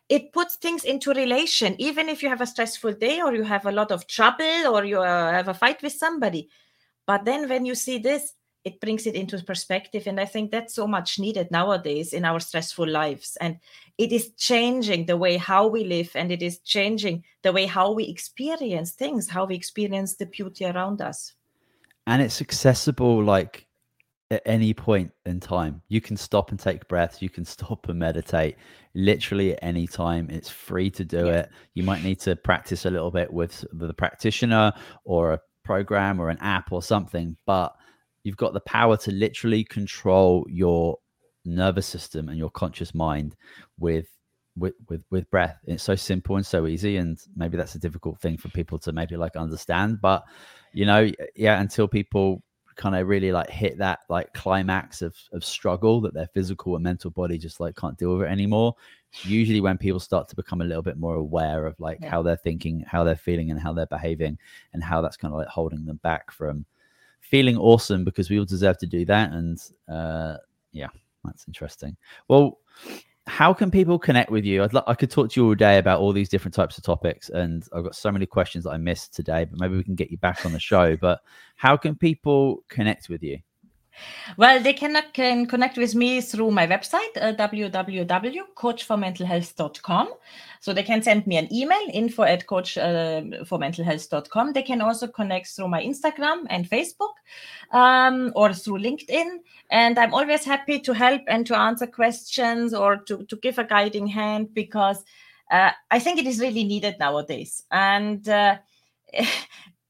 it 0.10 0.34
puts 0.34 0.56
things 0.56 0.84
into 0.84 1.12
relation. 1.12 1.76
Even 1.80 2.10
if 2.10 2.22
you 2.22 2.30
have 2.30 2.41
a 2.41 2.47
stressful 2.47 2.93
day 2.93 3.22
or 3.22 3.34
you 3.34 3.43
have 3.43 3.66
a 3.66 3.72
lot 3.72 3.91
of 3.91 4.08
trouble 4.08 4.68
or 4.68 4.84
you 4.84 4.99
uh, 4.99 5.32
have 5.32 5.47
a 5.47 5.54
fight 5.54 5.82
with 5.82 5.93
somebody. 5.93 6.49
But 7.06 7.26
then 7.26 7.49
when 7.49 7.66
you 7.66 7.76
see 7.76 7.97
this 7.97 8.34
it 8.64 8.80
brings 8.80 9.06
it 9.06 9.16
into 9.16 9.41
perspective. 9.43 10.08
And 10.08 10.20
i 10.20 10.26
think 10.26 10.51
that's 10.51 10.74
so 10.74 10.88
much 10.88 11.20
needed 11.20 11.51
nowadays 11.51 12.14
in 12.14 12.26
our 12.26 12.39
stressful 12.39 12.88
lives. 12.88 13.38
And 13.41 13.58
it 13.97 14.12
is 14.12 14.32
changing 14.38 15.06
the 15.06 15.18
way 15.18 15.38
how 15.38 15.68
we 15.68 15.84
live. 15.84 16.12
And 16.16 16.32
it 16.32 16.41
is 16.41 16.60
changing 16.60 17.24
the 17.41 17.51
way 17.51 17.66
how 17.66 17.91
we 17.91 18.06
experience 18.06 18.91
things 18.91 19.30
how 19.30 19.45
we 19.45 19.56
experience 19.56 20.16
the 20.16 20.26
beauty 20.26 20.66
around 20.66 21.01
us. 21.01 21.34
And 22.08 22.22
it's 22.22 22.41
accessible 22.41 23.24
like 23.24 23.68
at 24.34 24.42
any 24.46 24.74
point 24.74 25.12
in 25.26 25.40
time. 25.40 25.82
You 25.88 26.02
can 26.02 26.18
stop 26.18 26.52
and 26.52 26.60
take 26.60 26.88
breaths. 26.88 27.22
You 27.22 27.30
can 27.30 27.46
stop 27.56 27.88
and 27.90 28.00
meditate 28.00 28.58
literally 28.96 29.54
at 29.54 29.60
any 29.62 29.88
time. 29.88 30.30
It's 30.30 30.50
free 30.50 30.90
to 30.92 31.06
do 31.06 31.28
yeah. 31.28 31.40
it. 31.40 31.50
You 31.74 31.84
might 31.84 32.04
need 32.04 32.20
to 32.22 32.36
practice 32.36 32.86
a 32.86 32.90
little 32.90 33.12
bit 33.12 33.32
with 33.32 33.64
the 33.72 33.94
practitioner 33.94 34.74
or 35.06 35.34
a 35.34 35.40
program 35.64 36.20
or 36.20 36.30
an 36.30 36.40
app 36.40 36.72
or 36.72 36.82
something, 36.82 37.38
but 37.46 37.74
you've 38.24 38.38
got 38.38 38.54
the 38.54 38.62
power 38.62 38.98
to 38.98 39.12
literally 39.12 39.64
control 39.64 40.46
your 40.50 40.98
nervous 41.46 41.86
system 41.86 42.30
and 42.30 42.38
your 42.38 42.50
conscious 42.50 42.96
mind 42.96 43.36
with 43.78 44.08
with 44.56 44.76
with 44.88 45.04
with 45.10 45.30
breath 45.30 45.58
it's 45.66 45.84
so 45.84 45.96
simple 45.96 46.36
and 46.36 46.46
so 46.46 46.68
easy 46.68 46.98
and 46.98 47.18
maybe 47.36 47.58
that's 47.58 47.76
a 47.76 47.80
difficult 47.80 48.20
thing 48.22 48.38
for 48.38 48.50
people 48.50 48.78
to 48.78 48.94
maybe 48.94 49.18
like 49.18 49.36
understand 49.36 50.00
but 50.00 50.24
you 50.74 50.86
know 50.86 51.10
yeah 51.36 51.60
until 51.60 51.88
people 51.88 52.42
kind 52.76 52.96
of 52.96 53.08
really 53.08 53.32
like 53.32 53.50
hit 53.50 53.78
that 53.78 54.00
like 54.10 54.34
climax 54.34 55.02
of 55.02 55.16
of 55.32 55.44
struggle 55.44 56.02
that 56.02 56.14
their 56.14 56.28
physical 56.28 56.76
and 56.76 56.84
mental 56.84 57.12
body 57.12 57.38
just 57.38 57.60
like 57.60 57.76
can't 57.76 57.98
deal 57.98 58.18
with 58.18 58.28
it 58.28 58.32
anymore 58.32 58.76
usually 59.24 59.62
when 59.62 59.78
people 59.78 60.00
start 60.00 60.28
to 60.28 60.36
become 60.36 60.62
a 60.62 60.66
little 60.66 60.82
bit 60.82 60.98
more 60.98 61.16
aware 61.16 61.66
of 61.68 61.80
like 61.80 62.00
yeah. 62.02 62.10
how 62.10 62.22
they're 62.22 62.36
thinking 62.36 62.84
how 62.88 63.04
they're 63.04 63.16
feeling 63.16 63.52
and 63.52 63.60
how 63.60 63.74
they're 63.74 63.86
behaving 63.88 64.38
and 64.74 64.84
how 64.84 65.02
that's 65.02 65.18
kind 65.18 65.34
of 65.34 65.38
like 65.38 65.48
holding 65.48 65.86
them 65.86 66.00
back 66.04 66.32
from 66.32 66.66
feeling 67.20 67.58
awesome 67.58 68.04
because 68.04 68.30
we 68.30 68.40
all 68.40 68.46
deserve 68.46 68.78
to 68.78 68.88
do 68.88 69.06
that 69.06 69.32
and 69.32 69.70
uh 69.88 70.38
yeah 70.72 70.90
that's 71.24 71.48
interesting 71.48 71.96
well 72.28 72.60
how 73.26 73.54
can 73.54 73.72
people 73.72 73.98
connect 73.98 74.32
with 74.32 74.44
you? 74.44 74.64
I'd 74.64 74.74
lo- 74.74 74.84
I 74.86 74.96
could 74.96 75.10
talk 75.10 75.32
to 75.32 75.42
you 75.42 75.48
all 75.48 75.56
day 75.56 75.78
about 75.78 76.00
all 76.00 76.12
these 76.12 76.30
different 76.30 76.54
types 76.54 76.78
of 76.78 76.84
topics, 76.84 77.30
and 77.30 77.66
I've 77.74 77.84
got 77.84 77.96
so 77.96 78.12
many 78.12 78.26
questions 78.26 78.66
that 78.66 78.72
I 78.72 78.78
missed 78.78 79.14
today. 79.14 79.46
But 79.46 79.60
maybe 79.60 79.78
we 79.78 79.84
can 79.84 79.96
get 79.96 80.12
you 80.12 80.18
back 80.18 80.46
on 80.46 80.52
the 80.52 80.60
show. 80.60 80.98
But 80.98 81.22
how 81.56 81.78
can 81.78 81.96
people 81.96 82.64
connect 82.68 83.10
with 83.10 83.24
you? 83.24 83.40
Well, 84.38 84.62
they 84.62 84.74
can, 84.74 84.96
can 85.14 85.46
connect 85.46 85.78
with 85.78 85.96
me 85.96 86.20
through 86.22 86.52
my 86.52 86.68
website, 86.68 87.16
uh, 87.22 87.34
www.coachformentalhealth.com. 87.34 90.14
So 90.60 90.74
they 90.74 90.84
can 90.84 91.02
send 91.04 91.26
me 91.28 91.38
an 91.38 91.54
email, 91.54 91.86
info 91.91 92.24
at 92.24 92.48
coachformentalhealth.com. 92.48 94.50
Uh, 94.50 94.52
they 94.54 94.64
can 94.64 94.82
also 94.82 95.08
connect 95.08 95.48
through 95.48 95.68
my 95.68 95.84
Instagram 95.84 96.46
and 96.50 96.68
Facebook 96.70 97.12
um, 97.72 98.32
or 98.36 98.54
through 98.54 98.80
LinkedIn. 98.80 99.39
And 99.70 100.00
I'm 100.00 100.14
always 100.14 100.46
happy 100.46 100.80
to 100.80 100.94
help 100.94 101.22
and 101.28 101.46
to 101.48 101.58
answer 101.58 101.88
questions 101.88 102.74
or 102.74 102.96
to, 102.98 103.26
to 103.26 103.36
give 103.38 103.58
a 103.60 103.64
guiding 103.66 104.08
hand 104.08 104.54
because 104.54 105.04
uh, 105.52 105.72
I 105.91 106.00
think 106.00 106.20
it 106.20 106.28
is 106.28 106.39
really 106.39 106.64
needed 106.64 106.96
nowadays. 107.00 107.66
And 107.70 108.30
uh, 108.30 108.60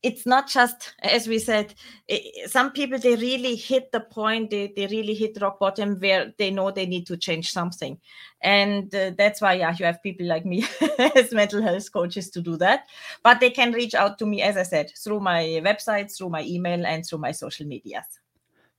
it's 0.03 0.25
not 0.25 0.49
just 0.49 0.93
as 0.99 1.27
we 1.27 1.39
said 1.39 1.73
it, 2.07 2.51
some 2.51 2.71
people 2.71 2.99
they 2.99 3.15
really 3.15 3.55
hit 3.55 3.91
the 3.91 4.01
point 4.01 4.49
they, 4.49 4.71
they 4.75 4.85
really 4.87 5.13
hit 5.13 5.37
rock 5.41 5.59
bottom 5.59 5.95
where 5.99 6.33
they 6.37 6.51
know 6.51 6.69
they 6.69 6.85
need 6.85 7.07
to 7.07 7.17
change 7.17 7.51
something. 7.51 7.97
And 8.41 8.93
uh, 8.93 9.11
that's 9.17 9.41
why 9.41 9.53
yeah 9.53 9.73
you 9.79 9.85
have 9.85 10.03
people 10.03 10.27
like 10.27 10.45
me 10.45 10.65
as 11.15 11.31
mental 11.31 11.61
health 11.61 11.91
coaches 11.91 12.29
to 12.31 12.41
do 12.41 12.57
that. 12.57 12.85
But 13.23 13.39
they 13.39 13.49
can 13.49 13.71
reach 13.71 13.95
out 13.95 14.19
to 14.19 14.25
me 14.25 14.41
as 14.41 14.57
i 14.57 14.63
said 14.63 14.91
through 14.95 15.21
my 15.21 15.43
website 15.63 16.15
through 16.15 16.29
my 16.29 16.43
email 16.43 16.85
and 16.85 17.05
through 17.05 17.19
my 17.19 17.31
social 17.31 17.65
medias 17.65 18.19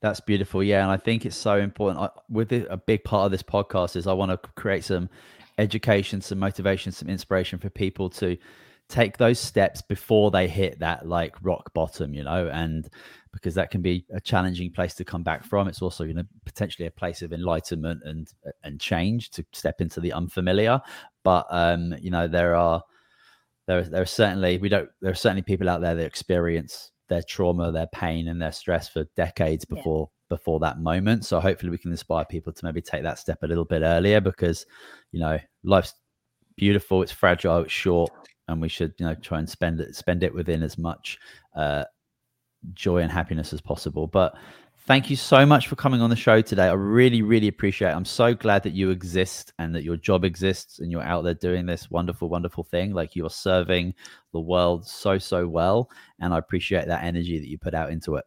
that's 0.01 0.19
beautiful. 0.19 0.63
Yeah 0.63 0.83
and 0.83 0.91
i 0.91 0.97
think 0.97 1.25
it's 1.25 1.35
so 1.35 1.57
important. 1.57 1.99
I, 1.99 2.09
with 2.29 2.51
it, 2.51 2.67
a 2.69 2.77
big 2.77 3.03
part 3.03 3.25
of 3.25 3.31
this 3.31 3.43
podcast 3.43 3.95
is 3.95 4.05
i 4.05 4.13
want 4.13 4.31
to 4.31 4.49
create 4.51 4.83
some 4.83 5.09
education 5.57 6.21
some 6.21 6.37
motivation 6.37 6.91
some 6.91 7.09
inspiration 7.09 7.57
for 7.57 7.69
people 7.69 8.09
to 8.09 8.37
take 8.89 9.17
those 9.17 9.39
steps 9.39 9.81
before 9.81 10.31
they 10.31 10.47
hit 10.47 10.79
that 10.79 11.07
like 11.07 11.35
rock 11.41 11.73
bottom, 11.73 12.13
you 12.13 12.23
know, 12.23 12.49
and 12.49 12.87
because 13.33 13.55
that 13.55 13.69
can 13.69 13.81
be 13.81 14.05
a 14.13 14.21
challenging 14.21 14.71
place 14.71 14.93
to 14.95 15.03
come 15.03 15.23
back 15.23 15.43
from. 15.43 15.67
It's 15.67 15.81
also, 15.81 16.03
you 16.03 16.13
know, 16.13 16.23
potentially 16.45 16.87
a 16.87 16.91
place 16.91 17.21
of 17.21 17.33
enlightenment 17.33 18.01
and 18.05 18.31
and 18.63 18.79
change 18.79 19.31
to 19.31 19.45
step 19.53 19.81
into 19.81 19.99
the 19.99 20.13
unfamiliar. 20.13 20.81
But 21.23 21.47
um, 21.49 21.95
you 21.99 22.11
know, 22.11 22.27
there 22.27 22.55
are 22.55 22.83
there 23.67 23.83
there 23.83 24.01
are 24.01 24.07
certainly 24.07 24.57
we 24.57 24.69
don't 24.69 24.89
there 25.01 25.11
are 25.11 25.15
certainly 25.15 25.41
people 25.41 25.69
out 25.69 25.81
there 25.81 25.95
that 25.95 26.05
experience 26.05 26.91
their 27.07 27.23
trauma, 27.23 27.71
their 27.71 27.87
pain, 27.87 28.27
and 28.27 28.41
their 28.41 28.51
stress 28.51 28.87
for 28.87 29.05
decades 29.15 29.65
before 29.65 30.09
yeah. 30.09 30.35
before 30.37 30.59
that 30.59 30.79
moment. 30.79 31.25
So 31.25 31.39
hopefully 31.39 31.71
we 31.71 31.77
can 31.77 31.91
inspire 31.91 32.25
people 32.25 32.53
to 32.53 32.65
maybe 32.65 32.81
take 32.81 33.03
that 33.03 33.19
step 33.19 33.43
a 33.43 33.47
little 33.47 33.65
bit 33.65 33.81
earlier 33.81 34.21
because 34.21 34.65
you 35.11 35.19
know 35.19 35.39
life's 35.63 35.93
beautiful, 36.55 37.01
it's 37.01 37.11
fragile, 37.11 37.59
it's 37.59 37.73
short 37.73 38.11
and 38.47 38.61
we 38.61 38.69
should 38.69 38.93
you 38.97 39.05
know 39.05 39.15
try 39.15 39.39
and 39.39 39.49
spend 39.49 39.79
it 39.79 39.95
spend 39.95 40.23
it 40.23 40.33
within 40.33 40.63
as 40.63 40.77
much 40.77 41.17
uh, 41.55 41.83
joy 42.73 42.97
and 42.99 43.11
happiness 43.11 43.53
as 43.53 43.61
possible. 43.61 44.07
But 44.07 44.35
thank 44.85 45.09
you 45.09 45.15
so 45.15 45.45
much 45.45 45.67
for 45.67 45.75
coming 45.75 46.01
on 46.01 46.09
the 46.09 46.15
show 46.15 46.41
today. 46.41 46.67
I 46.67 46.73
really 46.73 47.21
really 47.21 47.47
appreciate 47.47 47.89
it. 47.89 47.95
I'm 47.95 48.05
so 48.05 48.33
glad 48.33 48.63
that 48.63 48.73
you 48.73 48.89
exist 48.89 49.53
and 49.59 49.73
that 49.75 49.83
your 49.83 49.97
job 49.97 50.25
exists 50.25 50.79
and 50.79 50.91
you're 50.91 51.03
out 51.03 51.23
there 51.23 51.33
doing 51.33 51.65
this 51.65 51.89
wonderful 51.89 52.29
wonderful 52.29 52.63
thing. 52.63 52.93
Like 52.93 53.15
you're 53.15 53.29
serving 53.29 53.93
the 54.33 54.41
world 54.41 54.87
so 54.87 55.17
so 55.17 55.47
well, 55.47 55.89
and 56.19 56.33
I 56.33 56.37
appreciate 56.37 56.87
that 56.87 57.03
energy 57.03 57.39
that 57.39 57.47
you 57.47 57.57
put 57.57 57.73
out 57.73 57.91
into 57.91 58.15
it. 58.15 58.25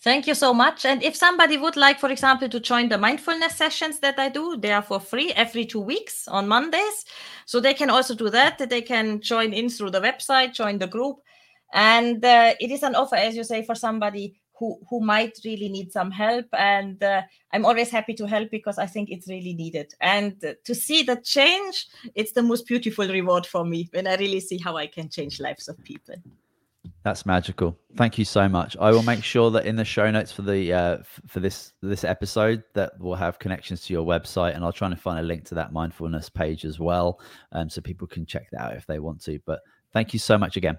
Thank 0.00 0.26
you 0.26 0.34
so 0.34 0.52
much. 0.52 0.84
And 0.84 1.02
if 1.02 1.14
somebody 1.16 1.56
would 1.56 1.76
like, 1.76 1.98
for 1.98 2.10
example, 2.10 2.48
to 2.48 2.60
join 2.60 2.88
the 2.88 2.98
mindfulness 2.98 3.56
sessions 3.56 4.00
that 4.00 4.18
I 4.18 4.28
do, 4.28 4.56
they 4.56 4.72
are 4.72 4.82
for 4.82 5.00
free 5.00 5.32
every 5.32 5.64
two 5.64 5.80
weeks 5.80 6.28
on 6.28 6.48
Mondays. 6.48 7.04
So 7.46 7.60
they 7.60 7.74
can 7.74 7.90
also 7.90 8.14
do 8.14 8.30
that. 8.30 8.58
They 8.58 8.82
can 8.82 9.20
join 9.20 9.52
in 9.52 9.68
through 9.68 9.90
the 9.90 10.00
website, 10.00 10.54
join 10.54 10.78
the 10.78 10.86
group. 10.86 11.18
And 11.72 12.24
uh, 12.24 12.54
it 12.60 12.70
is 12.70 12.82
an 12.82 12.94
offer, 12.94 13.16
as 13.16 13.34
you 13.34 13.44
say, 13.44 13.64
for 13.64 13.74
somebody 13.74 14.40
who, 14.58 14.78
who 14.88 15.00
might 15.00 15.38
really 15.44 15.68
need 15.68 15.92
some 15.92 16.10
help. 16.10 16.46
And 16.52 17.02
uh, 17.02 17.22
I'm 17.52 17.64
always 17.64 17.90
happy 17.90 18.14
to 18.14 18.26
help 18.26 18.50
because 18.50 18.78
I 18.78 18.86
think 18.86 19.10
it's 19.10 19.28
really 19.28 19.54
needed. 19.54 19.94
And 20.00 20.42
uh, 20.44 20.54
to 20.64 20.74
see 20.74 21.02
the 21.02 21.16
change, 21.16 21.86
it's 22.14 22.32
the 22.32 22.42
most 22.42 22.66
beautiful 22.66 23.08
reward 23.08 23.46
for 23.46 23.64
me 23.64 23.88
when 23.92 24.06
I 24.06 24.16
really 24.16 24.40
see 24.40 24.58
how 24.58 24.76
I 24.76 24.86
can 24.86 25.08
change 25.08 25.40
lives 25.40 25.68
of 25.68 25.82
people. 25.82 26.16
That's 27.04 27.26
magical. 27.26 27.78
Thank 27.96 28.18
you 28.18 28.24
so 28.24 28.48
much. 28.48 28.76
I 28.80 28.90
will 28.90 29.02
make 29.02 29.22
sure 29.22 29.50
that 29.52 29.66
in 29.66 29.76
the 29.76 29.84
show 29.84 30.10
notes 30.10 30.32
for 30.32 30.42
the 30.42 30.72
uh, 30.72 30.98
for 31.28 31.40
this 31.40 31.72
this 31.80 32.04
episode 32.04 32.62
that 32.74 32.92
we'll 32.98 33.14
have 33.14 33.38
connections 33.38 33.84
to 33.86 33.92
your 33.92 34.04
website, 34.04 34.54
and 34.54 34.64
I'll 34.64 34.72
try 34.72 34.88
and 34.88 35.00
find 35.00 35.18
a 35.18 35.22
link 35.22 35.44
to 35.46 35.54
that 35.56 35.72
mindfulness 35.72 36.28
page 36.28 36.64
as 36.64 36.80
well, 36.80 37.20
um, 37.52 37.68
so 37.68 37.80
people 37.80 38.06
can 38.08 38.26
check 38.26 38.48
that 38.50 38.60
out 38.60 38.76
if 38.76 38.86
they 38.86 38.98
want 38.98 39.22
to. 39.24 39.38
But 39.46 39.60
thank 39.92 40.12
you 40.12 40.18
so 40.18 40.36
much 40.38 40.56
again. 40.56 40.78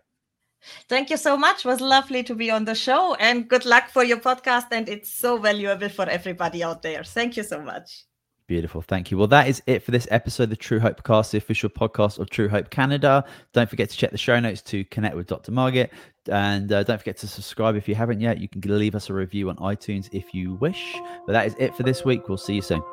Thank 0.88 1.10
you 1.10 1.18
so 1.18 1.38
much. 1.38 1.66
It 1.66 1.68
was 1.68 1.82
lovely 1.82 2.24
to 2.24 2.36
be 2.36 2.50
on 2.52 2.66
the 2.66 2.76
show, 2.76 3.16
and 3.16 3.48
good 3.48 3.66
luck 3.66 3.90
for 3.90 4.04
your 4.04 4.20
podcast. 4.20 4.68
And 4.72 4.90
it's 4.90 5.14
so 5.14 5.38
valuable 5.38 5.90
for 5.90 6.10
everybody 6.10 6.64
out 6.64 6.82
there. 6.82 7.04
Thank 7.04 7.38
you 7.38 7.44
so 7.44 7.62
much. 7.62 8.06
Beautiful. 8.46 8.82
Thank 8.82 9.10
you. 9.10 9.18
Well, 9.18 9.28
that 9.28 9.48
is 9.48 9.64
it 9.68 9.84
for 9.84 9.92
this 9.92 10.08
episode 10.12 10.44
of 10.44 10.50
the 10.50 10.58
True 10.58 10.80
Hope 10.80 11.04
Cast, 11.04 11.32
the 11.32 11.38
official 11.38 11.70
podcast 11.70 12.20
of 12.20 12.30
True 12.30 12.50
Hope 12.50 12.70
Canada. 12.70 13.24
Don't 13.54 13.70
forget 13.70 13.90
to 13.90 13.96
check 13.96 14.12
the 14.12 14.18
show 14.18 14.38
notes 14.40 14.62
to 14.64 14.84
connect 14.86 15.16
with 15.16 15.28
Dr. 15.28 15.52
Margit. 15.52 15.92
And 16.30 16.72
uh, 16.72 16.84
don't 16.84 16.98
forget 16.98 17.18
to 17.18 17.28
subscribe 17.28 17.76
if 17.76 17.88
you 17.88 17.96
haven't 17.96 18.20
yet. 18.20 18.40
You 18.40 18.50
can 18.50 18.62
leave 18.78 18.96
us 18.96 19.10
a 19.10 19.14
review 19.14 19.50
on 19.50 19.56
iTunes 19.58 20.10
if 20.12 20.34
you 20.34 20.56
wish. 20.56 20.96
But 21.26 21.34
that 21.34 21.48
is 21.48 21.56
it 21.58 21.74
for 21.76 21.84
this 21.84 22.04
week. 22.04 22.28
We'll 22.28 22.38
see 22.38 22.56
you 22.56 22.62
soon. 22.62 22.84